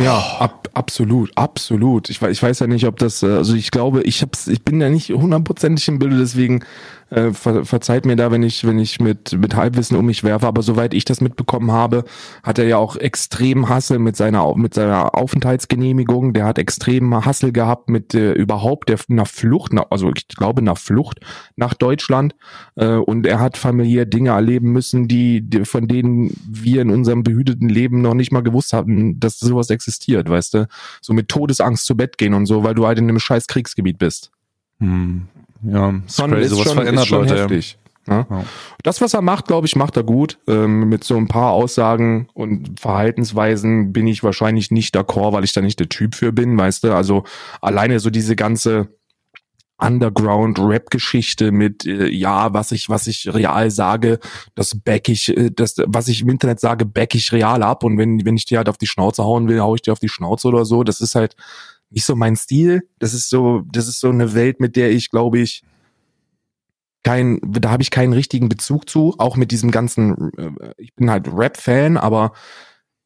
Ja, 0.00 0.18
ab, 0.38 0.70
absolut, 0.72 1.30
absolut. 1.36 2.08
Ich, 2.08 2.22
ich 2.22 2.42
weiß 2.42 2.60
ja 2.60 2.66
nicht, 2.66 2.86
ob 2.86 2.98
das, 2.98 3.22
äh, 3.22 3.26
also 3.26 3.54
ich 3.54 3.70
glaube, 3.70 4.02
ich 4.02 4.22
hab's, 4.22 4.48
ich 4.48 4.64
bin 4.64 4.80
ja 4.80 4.88
nicht 4.88 5.10
hundertprozentig 5.10 5.86
im 5.88 5.98
Bilde, 5.98 6.16
deswegen 6.16 6.64
äh, 7.10 7.32
ver, 7.32 7.64
verzeiht 7.64 8.06
mir 8.06 8.16
da, 8.16 8.30
wenn 8.30 8.42
ich, 8.42 8.66
wenn 8.66 8.78
ich 8.78 9.00
mit, 9.00 9.32
mit 9.32 9.56
Halbwissen 9.56 9.96
um 9.96 10.06
mich 10.06 10.24
werfe, 10.24 10.46
aber 10.46 10.62
soweit 10.62 10.94
ich 10.94 11.04
das 11.04 11.20
mitbekommen 11.20 11.72
habe, 11.72 12.04
hat 12.42 12.58
er 12.58 12.66
ja 12.66 12.76
auch 12.78 12.96
extrem 12.96 13.68
Hassel 13.68 13.98
mit 13.98 14.16
seiner, 14.16 14.54
mit 14.56 14.74
seiner 14.74 15.14
Aufenthaltsgenehmigung, 15.14 16.32
der 16.32 16.44
hat 16.44 16.58
extrem 16.58 17.24
Hassel 17.24 17.52
gehabt 17.52 17.88
mit 17.88 18.14
äh, 18.14 18.32
überhaupt 18.32 18.88
der, 18.88 18.98
einer 19.08 19.26
Flucht, 19.26 19.72
also 19.90 20.12
ich 20.14 20.28
glaube 20.28 20.60
einer 20.60 20.76
Flucht 20.76 21.20
nach 21.56 21.74
Deutschland 21.74 22.34
äh, 22.76 22.94
und 22.94 23.26
er 23.26 23.40
hat 23.40 23.56
familiär 23.56 24.06
Dinge 24.06 24.30
erleben 24.30 24.72
müssen, 24.72 25.08
die, 25.08 25.42
die, 25.42 25.64
von 25.64 25.88
denen 25.88 26.36
wir 26.48 26.82
in 26.82 26.90
unserem 26.90 27.24
behüteten 27.24 27.68
Leben 27.68 28.02
noch 28.02 28.14
nicht 28.14 28.32
mal 28.32 28.42
gewusst 28.42 28.72
hatten, 28.72 29.18
dass 29.18 29.38
sowas 29.38 29.70
existiert, 29.70 30.28
weißt 30.28 30.54
du, 30.54 30.68
so 31.00 31.12
mit 31.12 31.28
Todesangst 31.28 31.84
zu 31.84 31.96
Bett 31.96 32.18
gehen 32.18 32.34
und 32.34 32.46
so, 32.46 32.62
weil 32.62 32.74
du 32.74 32.86
halt 32.86 32.98
in 32.98 33.08
einem 33.08 33.18
scheiß 33.18 33.46
Kriegsgebiet 33.48 33.98
bist. 33.98 34.30
Hm. 34.78 35.28
Ja, 35.62 35.94
schon, 36.08 36.30
crazy. 36.30 36.54
Ist 36.54 36.62
schon, 36.62 36.74
verändert 36.74 37.04
ist 37.04 37.08
schon 37.08 37.20
Leute. 37.20 37.42
Heftig. 37.42 37.78
Ja. 38.06 38.26
Ja. 38.28 38.44
Das, 38.82 39.00
was 39.00 39.14
er 39.14 39.22
macht, 39.22 39.46
glaube 39.46 39.66
ich, 39.66 39.76
macht 39.76 39.96
er 39.96 40.02
gut. 40.02 40.38
Ähm, 40.48 40.88
mit 40.88 41.04
so 41.04 41.16
ein 41.16 41.28
paar 41.28 41.52
Aussagen 41.52 42.28
und 42.34 42.80
Verhaltensweisen 42.80 43.92
bin 43.92 44.06
ich 44.06 44.22
wahrscheinlich 44.22 44.70
nicht 44.70 44.96
d'accord, 44.96 45.32
weil 45.32 45.44
ich 45.44 45.52
da 45.52 45.60
nicht 45.60 45.78
der 45.78 45.88
Typ 45.88 46.14
für 46.14 46.32
bin, 46.32 46.58
weißt 46.58 46.84
du. 46.84 46.94
Also 46.94 47.24
alleine 47.60 48.00
so 48.00 48.10
diese 48.10 48.36
ganze 48.36 48.88
Underground-Rap-Geschichte 49.80 51.52
mit, 51.52 51.86
äh, 51.86 52.08
ja, 52.08 52.52
was 52.52 52.72
ich, 52.72 52.88
was 52.88 53.06
ich 53.06 53.32
real 53.32 53.70
sage, 53.70 54.18
das 54.54 54.78
back 54.78 55.08
ich, 55.08 55.34
äh, 55.36 55.50
das, 55.54 55.76
was 55.86 56.08
ich 56.08 56.22
im 56.22 56.28
Internet 56.28 56.60
sage, 56.60 56.84
back 56.84 57.14
ich 57.14 57.32
real 57.32 57.62
ab. 57.62 57.84
Und 57.84 57.98
wenn, 57.98 58.24
wenn 58.24 58.36
ich 58.36 58.44
dir 58.44 58.58
halt 58.58 58.68
auf 58.68 58.78
die 58.78 58.86
Schnauze 58.86 59.24
hauen 59.24 59.48
will, 59.48 59.60
hau 59.60 59.74
ich 59.74 59.82
dir 59.82 59.92
auf 59.92 59.98
die 59.98 60.08
Schnauze 60.08 60.48
oder 60.48 60.64
so. 60.64 60.84
Das 60.84 61.00
ist 61.00 61.14
halt, 61.14 61.34
nicht 61.90 62.04
so 62.04 62.16
mein 62.16 62.36
Stil. 62.36 62.88
Das 62.98 63.14
ist 63.14 63.28
so, 63.28 63.62
das 63.72 63.88
ist 63.88 64.00
so 64.00 64.08
eine 64.08 64.34
Welt, 64.34 64.60
mit 64.60 64.76
der 64.76 64.90
ich, 64.90 65.10
glaube 65.10 65.38
ich, 65.38 65.62
kein, 67.02 67.40
da 67.42 67.70
habe 67.70 67.82
ich 67.82 67.90
keinen 67.90 68.12
richtigen 68.12 68.48
Bezug 68.48 68.88
zu, 68.88 69.14
auch 69.18 69.36
mit 69.36 69.50
diesem 69.50 69.70
ganzen, 69.70 70.32
äh, 70.36 70.74
ich 70.76 70.94
bin 70.94 71.10
halt 71.10 71.28
Rap-Fan, 71.32 71.96
aber 71.96 72.32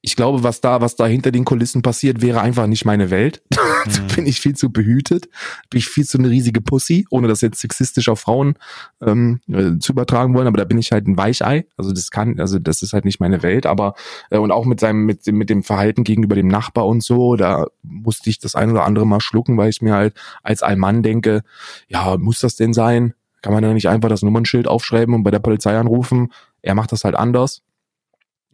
ich 0.05 0.17
glaube, 0.17 0.43
was 0.43 0.61
da, 0.61 0.83
was 0.83 0.97
da 0.97 1.07
hinter 1.07 1.33
den 1.33 1.47
Kulissen 1.47 1.81
passiert, 1.81 2.21
wäre 2.21 2.43
einfach 2.43 2.67
nicht 2.67 2.85
meine 2.85 3.11
Welt. 3.11 3.43
Mhm. 3.85 4.07
bin 4.15 4.27
ich 4.27 4.41
viel 4.41 4.57
zu 4.57 4.73
behütet, 4.73 5.29
bin 5.69 5.79
ich 5.79 5.89
viel 5.89 6.07
zu 6.07 6.17
eine 6.17 6.31
riesige 6.31 6.63
Pussy, 6.63 7.07
ohne 7.11 7.29
das 7.29 7.43
jetzt 7.43 7.61
sexistisch 7.61 8.09
auf 8.09 8.21
Frauen 8.21 8.55
ähm, 9.03 9.41
äh, 9.47 9.79
zu 9.79 9.93
übertragen 9.93 10.33
wollen, 10.33 10.47
aber 10.47 10.57
da 10.57 10.65
bin 10.65 10.79
ich 10.79 10.91
halt 10.91 11.07
ein 11.07 11.19
Weichei. 11.19 11.67
Also 11.77 11.93
das 11.93 12.11
kann, 12.11 12.41
also 12.41 12.59
das 12.59 12.81
ist 12.81 12.95
halt 12.95 13.05
nicht 13.05 13.21
meine 13.21 13.43
Welt, 13.43 13.67
aber 13.67 13.93
äh, 14.31 14.39
und 14.39 14.53
auch 14.53 14.65
mit 14.65 14.81
seinem, 14.81 15.05
mit, 15.05 15.27
mit 15.27 15.51
dem 15.51 15.63
Verhalten 15.63 16.03
gegenüber 16.03 16.35
dem 16.35 16.49
Nachbar 16.49 16.87
und 16.87 17.03
so, 17.03 17.37
da 17.37 17.67
musste 17.83 18.31
ich 18.31 18.39
das 18.39 18.55
ein 18.55 18.71
oder 18.71 18.85
andere 18.85 19.07
mal 19.07 19.21
schlucken, 19.21 19.59
weil 19.59 19.69
ich 19.69 19.83
mir 19.83 19.93
halt 19.93 20.15
als 20.43 20.63
Allmann 20.63 21.03
denke, 21.03 21.43
ja, 21.89 22.17
muss 22.17 22.39
das 22.39 22.57
denn 22.57 22.73
sein? 22.73 23.13
Kann 23.43 23.53
man 23.53 23.63
da 23.63 23.75
nicht 23.75 23.89
einfach 23.91 24.09
das 24.09 24.23
Nummernschild 24.23 24.67
aufschreiben 24.67 25.15
und 25.15 25.25
bei 25.25 25.31
der 25.31 25.41
Polizei 25.41 25.77
anrufen? 25.77 26.33
Er 26.63 26.75
macht 26.75 26.93
das 26.93 27.05
halt 27.05 27.17
anders. 27.17 27.61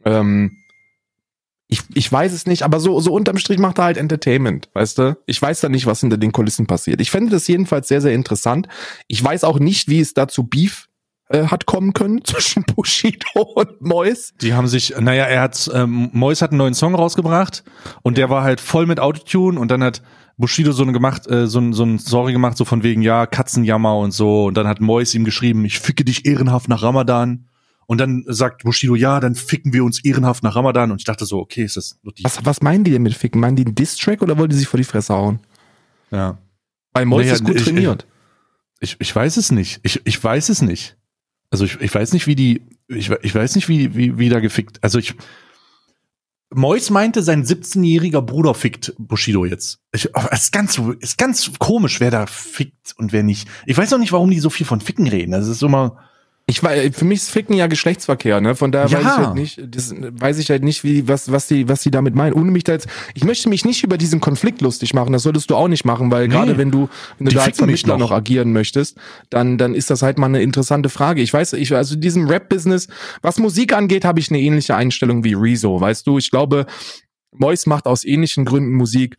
Ähm, 0.04 0.59
ich, 1.70 1.82
ich 1.94 2.10
weiß 2.10 2.32
es 2.32 2.46
nicht, 2.46 2.62
aber 2.62 2.80
so, 2.80 2.98
so 3.00 3.12
unterm 3.12 3.38
Strich 3.38 3.58
macht 3.58 3.78
er 3.78 3.84
halt 3.84 3.96
Entertainment, 3.96 4.68
weißt 4.74 4.98
du? 4.98 5.16
Ich 5.26 5.40
weiß 5.40 5.60
da 5.60 5.68
nicht, 5.68 5.86
was 5.86 6.00
hinter 6.00 6.18
den 6.18 6.32
Kulissen 6.32 6.66
passiert. 6.66 7.00
Ich 7.00 7.12
fände 7.12 7.30
das 7.30 7.46
jedenfalls 7.46 7.86
sehr, 7.86 8.00
sehr 8.00 8.12
interessant. 8.12 8.66
Ich 9.06 9.22
weiß 9.22 9.44
auch 9.44 9.60
nicht, 9.60 9.88
wie 9.88 10.00
es 10.00 10.12
dazu 10.12 10.42
Beef 10.42 10.88
äh, 11.28 11.46
hat 11.46 11.66
kommen 11.66 11.92
können 11.92 12.22
zwischen 12.24 12.64
Bushido 12.64 13.42
und 13.54 13.80
Mois. 13.80 14.34
Die 14.42 14.52
haben 14.54 14.66
sich, 14.66 14.94
naja, 14.98 15.24
er 15.24 15.42
hat, 15.42 15.70
ähm, 15.72 16.10
Mois 16.12 16.42
hat 16.42 16.50
einen 16.50 16.58
neuen 16.58 16.74
Song 16.74 16.96
rausgebracht 16.96 17.62
und 18.02 18.18
der 18.18 18.30
war 18.30 18.42
halt 18.42 18.60
voll 18.60 18.86
mit 18.86 18.98
Autotune 18.98 19.58
und 19.58 19.70
dann 19.70 19.84
hat 19.84 20.02
Bushido 20.36 20.72
so 20.72 20.82
eine 20.82 20.92
gemacht, 20.92 21.28
äh, 21.28 21.46
so 21.46 21.60
ein, 21.60 21.72
so 21.72 21.84
ein 21.84 22.00
Story 22.00 22.32
gemacht, 22.32 22.56
so 22.56 22.64
von 22.64 22.82
wegen, 22.82 23.02
ja, 23.02 23.26
Katzenjammer 23.26 23.96
und 23.96 24.10
so 24.10 24.46
und 24.46 24.56
dann 24.56 24.66
hat 24.66 24.80
Mois 24.80 25.14
ihm 25.14 25.24
geschrieben, 25.24 25.64
ich 25.64 25.78
ficke 25.78 26.04
dich 26.04 26.26
ehrenhaft 26.26 26.68
nach 26.68 26.82
Ramadan. 26.82 27.46
Und 27.90 27.98
dann 27.98 28.22
sagt 28.28 28.62
Bushido, 28.62 28.94
ja, 28.94 29.18
dann 29.18 29.34
ficken 29.34 29.72
wir 29.72 29.82
uns 29.82 30.04
ehrenhaft 30.04 30.44
nach 30.44 30.54
Ramadan. 30.54 30.92
Und 30.92 31.00
ich 31.00 31.04
dachte 31.04 31.26
so, 31.26 31.40
okay, 31.40 31.64
ist 31.64 31.76
das 31.76 31.98
nur 32.04 32.12
die. 32.12 32.22
Was, 32.22 32.38
was 32.44 32.62
meinen 32.62 32.84
die 32.84 32.92
denn 32.92 33.02
mit 33.02 33.14
ficken? 33.14 33.40
Meinen 33.40 33.56
die 33.56 33.64
einen 33.64 33.74
Diss-Track 33.74 34.22
oder 34.22 34.38
wollen 34.38 34.48
die 34.48 34.54
sich 34.54 34.68
vor 34.68 34.78
die 34.78 34.84
Fresse 34.84 35.12
hauen? 35.12 35.40
Ja. 36.12 36.38
Weil 36.92 37.04
Mois 37.04 37.22
naja, 37.22 37.32
ist 37.32 37.42
gut 37.42 37.56
ich, 37.56 37.64
trainiert. 37.64 38.06
Ich, 38.78 38.92
ich, 38.92 39.00
ich 39.00 39.16
weiß 39.16 39.36
es 39.38 39.50
nicht. 39.50 39.80
Ich, 39.82 40.02
ich 40.04 40.22
weiß 40.22 40.50
es 40.50 40.62
nicht. 40.62 40.98
Also 41.50 41.64
ich, 41.64 41.80
ich 41.80 41.92
weiß 41.92 42.12
nicht, 42.12 42.28
wie 42.28 42.36
die, 42.36 42.62
ich, 42.86 43.10
ich 43.10 43.34
weiß 43.34 43.56
nicht, 43.56 43.68
wie, 43.68 43.92
wie, 43.96 44.18
wie 44.18 44.28
da 44.28 44.38
gefickt. 44.38 44.78
Also 44.84 45.00
ich, 45.00 45.16
Mois 46.54 46.90
meinte, 46.90 47.24
sein 47.24 47.44
17-jähriger 47.44 48.22
Bruder 48.22 48.54
fickt 48.54 48.94
Bushido 48.98 49.44
jetzt. 49.44 49.80
Ich, 49.90 50.08
es 50.30 50.42
ist 50.42 50.52
ganz, 50.52 50.80
ist 51.00 51.18
ganz 51.18 51.50
komisch, 51.58 51.98
wer 51.98 52.12
da 52.12 52.26
fickt 52.26 52.94
und 52.98 53.12
wer 53.12 53.24
nicht. 53.24 53.48
Ich 53.66 53.76
weiß 53.76 53.92
auch 53.92 53.98
nicht, 53.98 54.12
warum 54.12 54.30
die 54.30 54.38
so 54.38 54.48
viel 54.48 54.64
von 54.64 54.80
Ficken 54.80 55.08
reden. 55.08 55.32
Das 55.32 55.48
ist 55.48 55.64
immer, 55.64 55.98
ich 56.50 56.62
weiß, 56.62 56.96
für 56.96 57.04
mich 57.04 57.20
ist 57.20 57.30
Ficken 57.30 57.54
ja 57.54 57.68
Geschlechtsverkehr, 57.68 58.40
ne? 58.40 58.56
Von 58.56 58.72
daher 58.72 58.88
ja. 58.88 58.98
weiß 58.98 59.04
ich 59.04 59.24
halt 59.24 59.34
nicht, 59.34 59.60
das 59.64 59.94
weiß 59.96 60.38
ich 60.38 60.50
halt 60.50 60.64
nicht, 60.64 60.82
wie, 60.82 61.06
was, 61.06 61.30
was 61.30 61.46
die, 61.46 61.68
was 61.68 61.82
die 61.82 61.90
damit 61.90 62.16
meinen. 62.16 62.32
Ohne 62.32 62.50
mich 62.50 62.64
da 62.64 62.72
jetzt, 62.72 62.88
ich 63.14 63.24
möchte 63.24 63.48
mich 63.48 63.64
nicht 63.64 63.84
über 63.84 63.96
diesen 63.96 64.20
Konflikt 64.20 64.60
lustig 64.60 64.92
machen, 64.92 65.12
das 65.12 65.22
solltest 65.22 65.48
du 65.50 65.56
auch 65.56 65.68
nicht 65.68 65.84
machen, 65.84 66.10
weil 66.10 66.26
nee. 66.26 66.34
gerade 66.34 66.58
wenn 66.58 66.70
du, 66.70 66.88
wenn 67.18 67.26
du 67.26 67.30
die 67.30 67.36
da 67.36 67.44
als 67.44 67.58
Vermittler 67.58 67.96
noch. 67.96 68.10
noch 68.10 68.16
agieren 68.16 68.52
möchtest, 68.52 68.98
dann, 69.30 69.58
dann 69.58 69.74
ist 69.74 69.90
das 69.90 70.02
halt 70.02 70.18
mal 70.18 70.26
eine 70.26 70.42
interessante 70.42 70.88
Frage. 70.88 71.22
Ich 71.22 71.32
weiß, 71.32 71.52
ich, 71.52 71.74
also 71.74 71.94
diesem 71.94 72.26
Rap-Business, 72.26 72.88
was 73.22 73.38
Musik 73.38 73.72
angeht, 73.72 74.04
habe 74.04 74.18
ich 74.18 74.28
eine 74.30 74.40
ähnliche 74.40 74.74
Einstellung 74.74 75.22
wie 75.22 75.34
Rezo, 75.34 75.80
weißt 75.80 76.06
du? 76.06 76.18
Ich 76.18 76.30
glaube, 76.30 76.66
Mois 77.32 77.66
macht 77.66 77.86
aus 77.86 78.04
ähnlichen 78.04 78.44
Gründen 78.44 78.74
Musik 78.74 79.16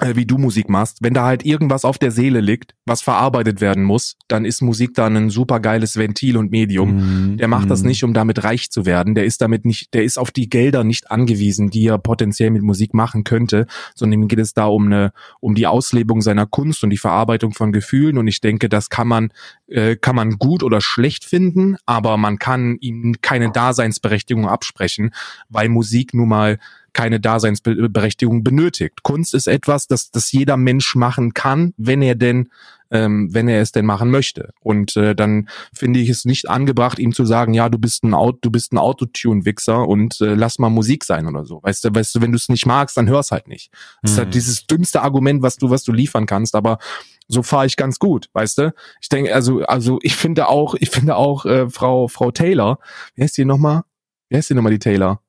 wie 0.00 0.26
du 0.26 0.38
Musik 0.38 0.68
machst, 0.68 0.98
wenn 1.02 1.14
da 1.14 1.24
halt 1.24 1.46
irgendwas 1.46 1.84
auf 1.84 1.98
der 1.98 2.10
Seele 2.10 2.40
liegt, 2.40 2.74
was 2.84 3.00
verarbeitet 3.00 3.60
werden 3.60 3.84
muss, 3.84 4.16
dann 4.26 4.44
ist 4.44 4.60
Musik 4.60 4.92
da 4.94 5.06
ein 5.06 5.30
super 5.30 5.60
geiles 5.60 5.96
Ventil 5.96 6.36
und 6.36 6.50
Medium. 6.50 7.34
Mm, 7.34 7.36
der 7.36 7.46
macht 7.46 7.66
mm. 7.66 7.68
das 7.68 7.82
mhm. 7.82 7.88
nicht, 7.88 8.02
um 8.02 8.12
damit 8.12 8.42
reich 8.42 8.72
zu 8.72 8.86
werden. 8.86 9.14
Der 9.14 9.24
ist 9.24 9.40
damit 9.40 9.64
nicht, 9.64 9.94
der 9.94 10.02
ist 10.02 10.18
auf 10.18 10.32
die 10.32 10.48
Gelder 10.48 10.82
nicht 10.82 11.12
angewiesen, 11.12 11.70
die 11.70 11.86
er 11.86 11.98
potenziell 11.98 12.50
mit 12.50 12.62
Musik 12.62 12.92
machen 12.92 13.22
könnte, 13.22 13.66
sondern 13.94 14.22
ihm 14.22 14.28
geht 14.28 14.40
es 14.40 14.52
da 14.52 14.66
um 14.66 14.86
eine, 14.86 15.12
um 15.38 15.54
die 15.54 15.68
Auslebung 15.68 16.22
seiner 16.22 16.46
Kunst 16.46 16.82
und 16.82 16.90
die 16.90 16.96
Verarbeitung 16.96 17.52
von 17.52 17.70
Gefühlen. 17.70 18.18
Und 18.18 18.26
ich 18.26 18.40
denke, 18.40 18.68
das 18.68 18.90
kann 18.90 19.06
man, 19.06 19.32
äh, 19.68 19.94
kann 19.94 20.16
man 20.16 20.38
gut 20.38 20.64
oder 20.64 20.80
schlecht 20.80 21.24
finden, 21.24 21.76
aber 21.86 22.16
man 22.16 22.40
kann 22.40 22.78
ihm 22.80 23.14
keine 23.22 23.52
Daseinsberechtigung 23.52 24.48
absprechen, 24.48 25.14
weil 25.48 25.68
Musik 25.68 26.14
nun 26.14 26.28
mal 26.28 26.58
keine 26.94 27.20
Daseinsberechtigung 27.20 28.42
benötigt. 28.42 29.02
Kunst 29.02 29.34
ist 29.34 29.46
etwas, 29.46 29.86
das, 29.86 30.10
das 30.10 30.32
jeder 30.32 30.56
Mensch 30.56 30.94
machen 30.94 31.34
kann, 31.34 31.74
wenn 31.76 32.00
er 32.00 32.14
denn 32.14 32.48
ähm, 32.94 33.28
wenn 33.32 33.48
er 33.48 33.60
es 33.60 33.72
denn 33.72 33.84
machen 33.84 34.10
möchte. 34.10 34.52
Und 34.60 34.96
äh, 34.96 35.14
dann 35.16 35.48
finde 35.74 35.98
ich 35.98 36.08
es 36.08 36.24
nicht 36.24 36.48
angebracht, 36.48 36.98
ihm 36.98 37.12
zu 37.12 37.24
sagen, 37.24 37.52
ja, 37.52 37.68
du 37.68 37.78
bist 37.78 38.04
ein 38.04 38.14
Auto, 38.14 38.38
du 38.42 38.50
bist 38.50 38.72
ein 38.72 38.78
Autotune-Wichser 38.78 39.86
und 39.86 40.20
äh, 40.20 40.34
lass 40.34 40.60
mal 40.60 40.70
Musik 40.70 41.04
sein 41.04 41.26
oder 41.26 41.44
so. 41.44 41.60
Weißt 41.62 41.84
du, 41.84 41.94
weißt 41.94 42.14
du, 42.14 42.20
wenn 42.20 42.30
du 42.30 42.36
es 42.36 42.48
nicht 42.48 42.66
magst, 42.66 42.96
dann 42.96 43.08
hör's 43.08 43.32
halt 43.32 43.48
nicht. 43.48 43.72
Das 44.02 44.12
mhm. 44.12 44.12
ist 44.12 44.18
halt 44.18 44.28
mhm. 44.28 44.32
dieses 44.32 44.66
dümmste 44.66 45.02
Argument, 45.02 45.42
was 45.42 45.56
du, 45.56 45.70
was 45.70 45.82
du 45.82 45.92
liefern 45.92 46.26
kannst, 46.26 46.54
aber 46.54 46.78
so 47.26 47.42
fahre 47.42 47.66
ich 47.66 47.76
ganz 47.76 47.98
gut, 47.98 48.28
weißt 48.32 48.58
du? 48.58 48.74
Ich 49.00 49.08
denke, 49.08 49.34
also, 49.34 49.62
also 49.62 49.98
ich 50.02 50.14
finde 50.14 50.46
auch, 50.46 50.74
ich 50.78 50.90
finde 50.90 51.16
auch 51.16 51.46
äh, 51.46 51.68
Frau, 51.68 52.06
Frau 52.06 52.30
Taylor, 52.30 52.78
wie 53.14 53.22
heißt 53.22 53.36
die 53.36 53.44
nochmal? 53.44 53.82
Wie 54.28 54.36
heißt 54.36 54.50
die 54.50 54.54
nochmal, 54.54 54.72
die 54.72 54.78
Taylor? 54.78 55.23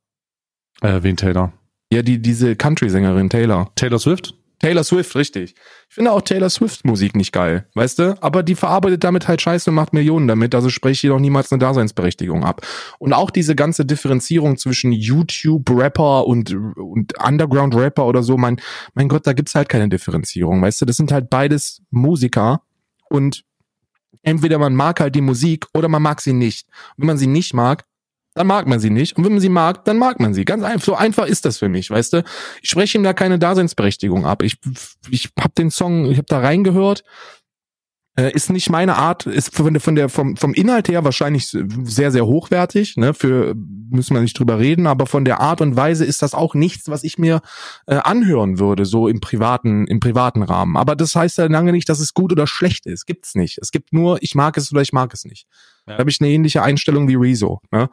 Äh, 0.82 1.04
wen 1.04 1.18
Taylor? 1.18 1.54
Ja, 1.92 2.02
die, 2.02 2.22
diese 2.22 2.56
Country-Sängerin 2.56 3.30
Taylor. 3.30 3.72
Taylor 3.76 4.00
Swift? 4.00 4.34
Taylor 4.60 4.84
Swift, 4.84 5.16
richtig. 5.16 5.54
Ich 5.90 5.96
finde 5.96 6.12
auch 6.12 6.22
Taylor 6.22 6.50
Swift 6.50 6.86
Musik 6.86 7.16
nicht 7.16 7.32
geil, 7.32 7.68
weißt 7.76 8.00
du? 8.00 8.18
Aber 8.22 8.42
die 8.42 8.56
verarbeitet 8.56 9.04
damit 9.04 9.28
halt 9.28 9.42
Scheiße 9.42 9.70
und 9.70 9.76
macht 9.76 9.94
Millionen 9.94 10.28
damit, 10.28 10.56
also 10.56 10.70
spreche 10.70 10.94
ich 10.94 11.04
jedoch 11.04 11.20
niemals 11.20 11.52
eine 11.52 11.60
Daseinsberechtigung 11.60 12.44
ab. 12.44 12.66
Und 12.98 13.14
auch 13.14 13.32
diese 13.32 13.56
ganze 13.56 13.86
Differenzierung 13.86 14.58
zwischen 14.58 14.92
YouTube-Rapper 14.92 16.26
und, 16.26 16.56
und 16.78 17.14
Underground-Rapper 17.24 18.06
oder 18.06 18.24
so, 18.24 18.38
mein, 18.38 18.60
mein 18.94 19.10
Gott, 19.10 19.28
da 19.28 19.34
gibt's 19.34 19.56
halt 19.56 19.70
keine 19.70 19.90
Differenzierung, 19.90 20.62
weißt 20.62 20.82
du? 20.82 20.86
Das 20.86 20.98
sind 20.98 21.12
halt 21.12 21.30
beides 21.30 21.82
Musiker 21.92 22.62
und 23.10 23.44
entweder 24.24 24.58
man 24.58 24.74
mag 24.74 25.00
halt 25.00 25.16
die 25.16 25.22
Musik 25.22 25.68
oder 25.74 25.90
man 25.90 26.02
mag 26.02 26.22
sie 26.22 26.34
nicht. 26.34 26.68
wenn 26.98 27.08
man 27.08 27.18
sie 27.18 27.28
nicht 27.28 27.54
mag, 27.54 27.86
dann 28.36 28.48
mag 28.48 28.68
man 28.68 28.80
sie 28.80 28.90
nicht. 28.90 29.18
Und 29.18 29.24
wenn 29.24 29.32
man 29.32 29.42
sie 29.42 29.50
mag, 29.50 29.86
dann 29.86 29.98
mag 29.98 30.20
man 30.20 30.34
sie. 30.34 30.46
Ganz 30.46 30.64
einfach, 30.64 30.86
so 30.86 30.96
einfach 30.96 31.26
ist 31.26 31.46
das 31.46 31.58
für 31.58 31.70
mich, 31.70 31.90
weißt 31.90 32.14
du? 32.14 32.24
Ich 32.62 32.70
spreche 32.70 32.98
ihm 32.98 33.04
da 33.04 33.14
keine 33.14 33.40
Daseinsberechtigung 33.40 34.26
ab. 34.26 34.44
Ich, 34.44 34.58
ich 35.10 35.30
habe 35.40 35.54
den 35.58 35.72
Song, 35.72 36.12
ich 36.12 36.18
habe 36.18 36.28
da 36.28 36.40
reingehört 36.40 37.04
äh, 38.18 38.32
ist 38.32 38.50
nicht 38.50 38.70
meine 38.70 38.96
Art, 38.96 39.26
ist 39.26 39.54
von 39.56 39.74
der, 39.74 39.82
von 39.82 39.96
der 39.96 40.10
vom, 40.10 40.38
vom 40.38 40.54
Inhalt 40.54 40.88
her 40.88 41.04
wahrscheinlich 41.04 41.48
sehr, 41.48 42.12
sehr 42.12 42.26
hochwertig, 42.26 42.98
ne, 42.98 43.14
für 43.14 43.56
müssen 43.56 44.16
wir 44.16 44.22
nicht 44.22 44.38
drüber 44.38 44.60
reden, 44.60 44.88
aber 44.88 45.06
von 45.06 45.26
der 45.26 45.40
Art 45.40 45.62
und 45.62 45.76
Weise 45.76 46.06
ist 46.06 46.22
das 46.22 46.34
auch 46.34 46.54
nichts, 46.54 46.90
was 46.90 47.04
ich 47.04 47.18
mir 47.18 47.42
äh, 47.88 47.96
anhören 47.96 48.60
würde, 48.60 48.86
so 48.86 49.08
im 49.08 49.20
privaten, 49.20 49.86
im 49.88 50.00
privaten 50.00 50.44
Rahmen. 50.44 50.78
Aber 50.78 50.96
das 50.96 51.16
heißt 51.16 51.38
ja 51.38 51.46
lange 51.46 51.72
nicht, 51.72 51.90
dass 51.90 52.00
es 52.00 52.14
gut 52.14 52.32
oder 52.32 52.48
schlecht 52.48 52.86
ist. 52.86 53.06
Gibt's 53.06 53.36
nicht. 53.36 53.58
Es 53.62 53.72
gibt 53.72 53.94
nur, 53.94 54.22
ich 54.22 54.36
mag 54.36 54.58
es 54.58 54.72
oder 54.72 54.82
ich 54.82 54.94
mag 54.94 55.14
es 55.14 55.26
nicht. 55.26 55.48
Ja. 55.88 55.94
Da 55.94 56.00
habe 56.00 56.10
ich 56.10 56.20
eine 56.20 56.30
ähnliche 56.30 56.64
Einstellung 56.64 57.08
wie 57.08 57.16
Rezo. 57.16 57.62
Ne? 57.72 57.90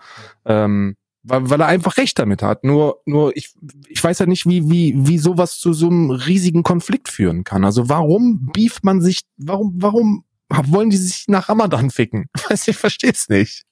Ähm, 0.46 0.96
weil, 1.22 1.50
weil 1.50 1.60
er 1.60 1.66
einfach 1.66 1.96
recht 1.96 2.18
damit 2.18 2.42
hat. 2.42 2.64
Nur, 2.64 3.00
nur 3.06 3.36
ich, 3.36 3.54
ich 3.88 4.02
weiß 4.02 4.18
ja 4.18 4.26
nicht, 4.26 4.46
wie, 4.46 4.68
wie, 4.70 4.94
wie 4.96 5.18
sowas 5.18 5.58
zu 5.58 5.72
so 5.72 5.88
einem 5.88 6.10
riesigen 6.10 6.62
Konflikt 6.62 7.08
führen 7.08 7.44
kann. 7.44 7.64
Also 7.64 7.88
warum 7.88 8.50
beeft 8.52 8.84
man 8.84 9.00
sich, 9.00 9.20
warum, 9.36 9.74
warum 9.76 10.24
wollen 10.48 10.90
die 10.90 10.96
sich 10.96 11.24
nach 11.28 11.48
Ramadan 11.48 11.90
ficken? 11.90 12.26
Weiß 12.48 12.68
ich 12.68 12.76
verstehe 12.76 13.12
es 13.12 13.28
nicht. 13.28 13.64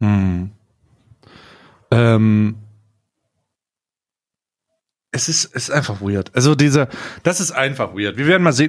Hm. 0.00 0.52
Ähm, 1.90 2.56
es 5.14 5.28
ist, 5.28 5.44
es 5.54 5.68
ist 5.68 5.70
einfach 5.70 6.00
weird. 6.00 6.34
Also 6.34 6.54
dieser, 6.54 6.88
das 7.22 7.40
ist 7.40 7.52
einfach 7.52 7.94
weird. 7.94 8.16
Wir 8.16 8.26
werden 8.26 8.42
mal 8.42 8.52
sehen, 8.52 8.62